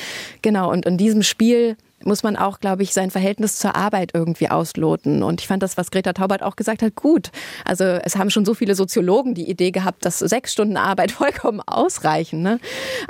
genau, 0.43 0.71
und 0.71 0.87
in 0.87 0.97
diesem 0.97 1.23
Spiel 1.23 1.77
muss 2.05 2.23
man 2.23 2.37
auch, 2.37 2.61
glaube 2.61 2.83
ich, 2.83 2.93
sein 2.93 3.11
Verhältnis 3.11 3.57
zur 3.57 3.75
Arbeit 3.75 4.11
irgendwie 4.15 4.49
ausloten. 4.49 5.23
Und 5.23 5.41
ich 5.41 5.49
fand 5.49 5.63
das, 5.63 5.77
was 5.77 5.91
Greta 5.91 6.13
Taubert 6.13 6.43
auch 6.43 6.57
gesagt 6.57 6.83
hat, 6.83 6.95
gut. 6.95 7.31
Also 7.65 7.85
es 7.85 8.17
haben 8.17 8.31
schon 8.31 8.45
so 8.45 8.55
viele 8.55 8.75
Soziologen 8.75 9.35
die 9.35 9.49
Idee 9.49 9.71
gehabt, 9.71 10.05
dass 10.05 10.19
sechs 10.19 10.53
Stunden 10.53 10.77
Arbeit 10.77 11.11
vollkommen 11.13 11.61
ausreichen. 11.67 12.43
Ne? 12.43 12.61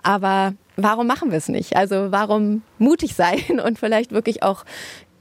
Aber 0.02 0.54
warum 0.76 1.06
machen 1.06 1.30
wir 1.30 1.38
es 1.38 1.48
nicht? 1.48 1.76
Also 1.76 2.10
warum 2.10 2.62
mutig 2.78 3.14
sein 3.14 3.60
und 3.64 3.78
vielleicht 3.78 4.12
wirklich 4.12 4.42
auch 4.42 4.64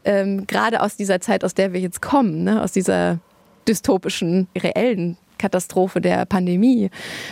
ähm, 0.06 0.48
gerade 0.48 0.82
aus 0.82 0.96
dieser 0.96 1.20
Zeit, 1.20 1.44
aus 1.44 1.54
der 1.54 1.74
wir 1.74 1.82
jetzt 1.82 2.02
kommen, 2.02 2.44
ne? 2.44 2.64
aus 2.64 2.72
dieser 2.72 3.20
dystopischen, 3.68 4.48
reellen 4.58 5.18
Katastrophe 5.38 6.02
der 6.02 6.26
Pandemie, 6.26 6.90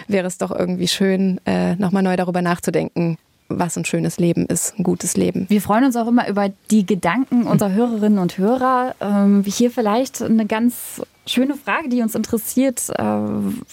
wäre 0.07 0.27
es 0.27 0.37
doch 0.37 0.51
irgendwie 0.51 0.87
schön, 0.87 1.39
äh, 1.45 1.75
nochmal 1.75 2.03
neu 2.03 2.15
darüber 2.17 2.41
nachzudenken, 2.41 3.17
was 3.47 3.77
ein 3.77 3.85
schönes 3.85 4.17
Leben 4.17 4.45
ist, 4.47 4.77
ein 4.77 4.83
gutes 4.83 5.15
Leben. 5.17 5.45
Wir 5.49 5.61
freuen 5.61 5.85
uns 5.85 5.95
auch 5.95 6.07
immer 6.07 6.27
über 6.27 6.49
die 6.71 6.85
Gedanken 6.85 7.43
unserer 7.43 7.73
Hörerinnen 7.73 8.19
und 8.19 8.37
Hörer. 8.37 8.95
Ähm, 8.99 9.43
hier 9.45 9.69
vielleicht 9.69 10.21
eine 10.21 10.45
ganz 10.45 11.01
schöne 11.27 11.55
Frage, 11.55 11.89
die 11.89 12.01
uns 12.01 12.15
interessiert. 12.15 12.89
Äh, 12.89 12.93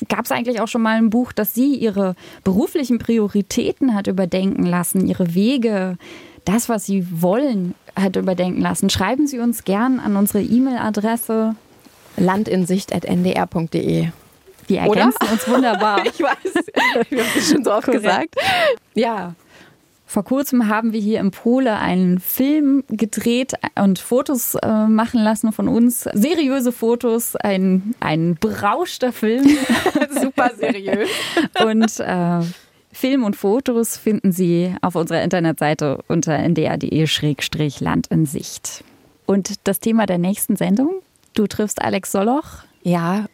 Gab 0.09 0.25
es 0.25 0.33
eigentlich 0.33 0.61
auch 0.61 0.69
schon 0.69 0.83
mal 0.83 0.97
ein 0.97 1.11
Buch, 1.11 1.33
das 1.33 1.55
Sie 1.55 1.75
Ihre 1.75 2.15
beruflichen 2.45 2.99
Prioritäten 2.99 3.95
hat 3.95 4.07
überdenken 4.09 4.65
lassen, 4.65 5.07
Ihre 5.07 5.35
Wege, 5.35 5.97
das, 6.45 6.69
was 6.69 6.87
Sie 6.87 7.07
wollen, 7.23 7.75
hat 7.97 8.17
überdenken 8.17 8.61
lassen? 8.61 8.91
Schreiben 8.91 9.27
Sie 9.27 9.39
uns 9.39 9.65
gern 9.65 10.01
an 10.01 10.17
unsere 10.17 10.43
E-Mail-Adresse 10.43 11.55
landinsicht.ndr.de. 12.17 14.09
Die 14.69 14.77
ergänzen 14.77 15.17
Oder? 15.23 15.33
uns 15.33 15.49
wunderbar. 15.49 16.03
ich 16.07 16.21
weiß, 16.21 16.55
ich 17.11 17.19
habe 17.19 17.29
es 17.37 17.51
schon 17.51 17.65
so 17.65 17.73
oft 17.73 17.85
Korrekt. 17.85 18.03
gesagt. 18.03 18.37
Ja, 18.95 19.35
vor 20.13 20.25
kurzem 20.25 20.69
haben 20.69 20.93
wir 20.93 21.01
hier 21.01 21.21
im 21.21 21.31
Pole 21.31 21.79
einen 21.79 22.21
Film 22.21 22.85
gedreht 22.89 23.55
und 23.77 23.99
Fotos 23.99 24.55
äh, 24.57 24.87
machen 24.87 25.23
lassen 25.23 25.53
von 25.53 25.69
uns. 25.69 26.03
Seriöse 26.13 26.71
Fotos, 26.71 27.35
ein, 27.35 27.95
ein 27.99 28.37
berauschter 28.39 29.11
Film. 29.15 29.49
Super 30.21 30.51
seriös. 30.55 31.09
und 31.65 31.99
äh, 32.01 32.41
Film 32.93 33.25
und 33.25 33.37
Fotos 33.37 33.97
finden 33.97 34.33
Sie 34.33 34.75
auf 34.83 34.97
unserer 34.97 35.23
Internetseite 35.23 36.05
unter 36.09 36.39
ndr.de-land 36.39 38.09
in 38.09 38.27
Sicht. 38.27 38.85
Und 39.25 39.67
das 39.67 39.81
Thema 39.81 40.05
der 40.05 40.19
nächsten 40.19 40.57
Sendung? 40.57 40.91
Du 41.33 41.47
triffst 41.47 41.81
Alex 41.81 42.13
Soloch? 42.13 42.65
Ja. 42.83 43.25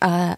Äh, 0.00 0.34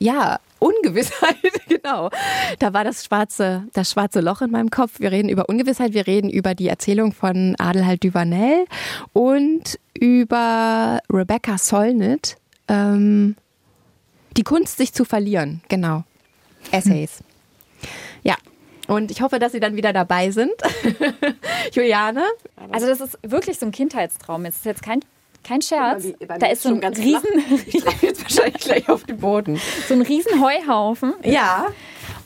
ja, 0.00 0.40
Ungewissheit, 0.58 1.36
genau. 1.68 2.10
Da 2.58 2.72
war 2.72 2.84
das 2.84 3.04
schwarze, 3.04 3.64
das 3.72 3.90
schwarze 3.90 4.20
Loch 4.20 4.42
in 4.42 4.50
meinem 4.50 4.70
Kopf. 4.70 5.00
Wir 5.00 5.12
reden 5.12 5.28
über 5.28 5.48
Ungewissheit, 5.48 5.94
wir 5.94 6.06
reden 6.06 6.30
über 6.30 6.54
die 6.54 6.68
Erzählung 6.68 7.12
von 7.12 7.54
Adelheid 7.58 8.02
Duvanel 8.02 8.66
und 9.12 9.78
über 9.94 11.00
Rebecca 11.12 11.58
Solnit. 11.58 12.36
Ähm, 12.68 13.36
die 14.36 14.42
Kunst, 14.42 14.76
sich 14.76 14.92
zu 14.92 15.04
verlieren, 15.04 15.62
genau. 15.68 16.04
Essays. 16.70 17.22
Ja, 18.22 18.36
und 18.88 19.10
ich 19.10 19.20
hoffe, 19.20 19.38
dass 19.38 19.52
Sie 19.52 19.60
dann 19.60 19.76
wieder 19.76 19.92
dabei 19.92 20.30
sind. 20.30 20.52
Juliane? 21.72 22.24
Also 22.72 22.86
das 22.86 23.00
ist 23.00 23.18
wirklich 23.22 23.58
so 23.58 23.66
ein 23.66 23.72
Kindheitstraum. 23.72 24.44
Es 24.46 24.56
ist 24.56 24.64
jetzt 24.64 24.82
kein 24.82 25.00
kein 25.44 25.62
Scherz. 25.62 26.04
da 26.38 26.46
ist 26.48 26.62
so 26.62 26.68
ein 26.68 26.84
riesen. 26.84 27.64
Ich 27.66 27.82
treffe 27.84 28.06
jetzt 28.06 28.22
wahrscheinlich 28.22 28.62
gleich 28.62 28.88
auf 28.88 29.04
den 29.04 29.18
Boden. 29.18 29.60
So 29.88 29.94
ein 29.94 30.02
riesen 30.02 30.42
Heuhaufen. 30.42 31.14
Ja. 31.22 31.68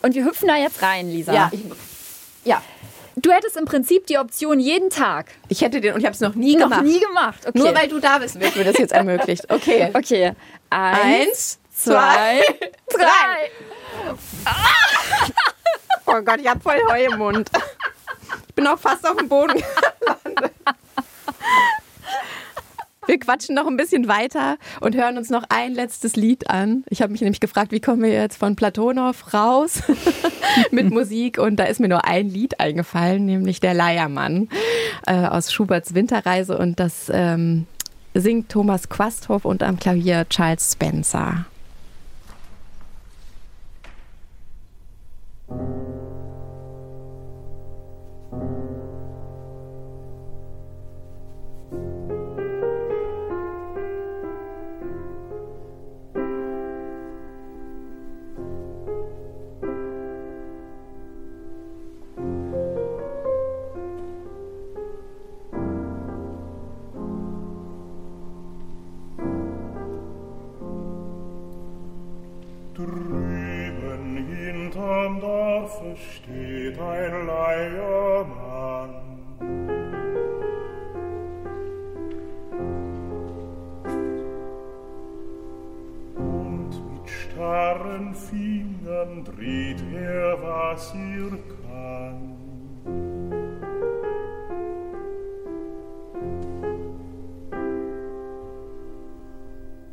Und 0.01 0.15
wir 0.15 0.25
hüpfen 0.25 0.47
da 0.47 0.57
jetzt 0.57 0.81
rein, 0.81 1.09
Lisa. 1.09 1.33
Ja. 1.33 1.49
Ich, 1.53 1.61
ja. 2.43 2.61
Du 3.15 3.31
hättest 3.31 3.55
im 3.57 3.65
Prinzip 3.65 4.07
die 4.07 4.17
Option 4.17 4.59
jeden 4.59 4.89
Tag. 4.89 5.27
Ich 5.47 5.61
hätte 5.61 5.79
den 5.79 5.93
und 5.93 5.99
ich 5.99 6.05
habe 6.05 6.15
es 6.15 6.19
noch 6.19 6.33
nie 6.35 6.55
noch 6.55 6.63
gemacht. 6.63 6.81
Noch 6.83 6.91
nie 6.91 6.99
gemacht. 6.99 7.39
Okay. 7.47 7.57
Nur 7.57 7.75
weil 7.75 7.87
du 7.87 7.99
da 7.99 8.17
bist, 8.17 8.39
wird 8.39 8.55
mir 8.55 8.63
das 8.63 8.77
jetzt 8.77 8.91
ermöglicht. 8.91 9.49
Okay. 9.51 9.91
Okay. 9.93 10.33
Eins, 10.71 10.99
Eins 11.29 11.59
zwei, 11.71 12.41
drei. 12.89 13.51
oh 16.07 16.21
Gott, 16.21 16.39
ich 16.41 16.47
habe 16.47 16.59
voll 16.59 16.81
Heu 16.89 17.05
im 17.05 17.17
Mund. 17.19 17.49
Ich 18.47 18.55
bin 18.55 18.65
auch 18.67 18.79
fast 18.79 19.07
auf 19.07 19.17
dem 19.17 19.29
Boden 19.29 19.63
Wir 23.05 23.19
quatschen 23.19 23.55
noch 23.55 23.67
ein 23.67 23.77
bisschen 23.77 24.07
weiter 24.07 24.57
und 24.79 24.95
hören 24.95 25.17
uns 25.17 25.29
noch 25.29 25.43
ein 25.49 25.73
letztes 25.73 26.15
Lied 26.15 26.49
an. 26.49 26.83
Ich 26.89 27.01
habe 27.01 27.11
mich 27.11 27.21
nämlich 27.21 27.39
gefragt, 27.39 27.71
wie 27.71 27.79
kommen 27.79 28.01
wir 28.01 28.13
jetzt 28.13 28.37
von 28.37 28.55
Platonow 28.55 29.33
raus 29.33 29.81
mit 30.71 30.89
Musik? 30.89 31.37
Und 31.37 31.57
da 31.57 31.65
ist 31.65 31.79
mir 31.79 31.89
nur 31.89 32.05
ein 32.05 32.29
Lied 32.29 32.59
eingefallen, 32.59 33.25
nämlich 33.25 33.59
Der 33.59 33.73
Leiermann 33.73 34.49
äh, 35.05 35.25
aus 35.25 35.51
Schuberts 35.51 35.93
Winterreise. 35.93 36.57
Und 36.57 36.79
das 36.79 37.11
ähm, 37.13 37.67
singt 38.13 38.49
Thomas 38.49 38.89
Quasthoff 38.89 39.45
und 39.45 39.63
am 39.63 39.77
Klavier 39.79 40.27
Charles 40.29 40.71
Spencer. 40.73 41.45
Schwarzen 75.63 75.95
steht 75.95 76.79
ein 76.79 77.25
Leiermann. 77.25 78.89
Und 86.15 86.69
mit 86.91 87.09
starren 87.09 88.13
Fingern 88.13 89.23
dreht 89.23 89.81
er, 89.93 90.37
was 90.41 90.93
ihr 90.95 91.31
kann. 91.63 92.35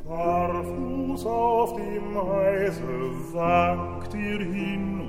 Barfuß 0.05 1.25
auf 1.25 1.75
dem 1.77 2.17
Eise 2.17 2.83
wankt 3.33 4.13
ihr 4.13 4.39
hin 4.39 5.00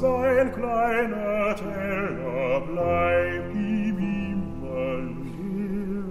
sein 0.00 0.52
kleiner 0.52 1.56
Teller 1.56 2.60
bleib 2.68 3.54
ihm 3.54 3.98
immer 3.98 4.96
leer. 5.22 6.04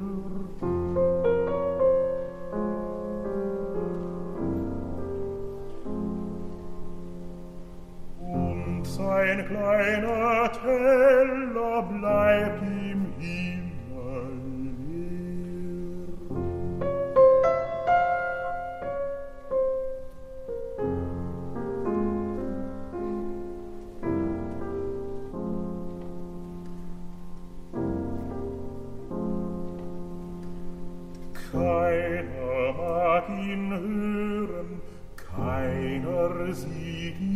Und 8.22 8.88
sein 8.88 9.46
kleiner 9.48 10.52
Teller 10.52 11.84
bleib 11.92 12.62
ihm 12.64 12.85
meinen 36.64 37.35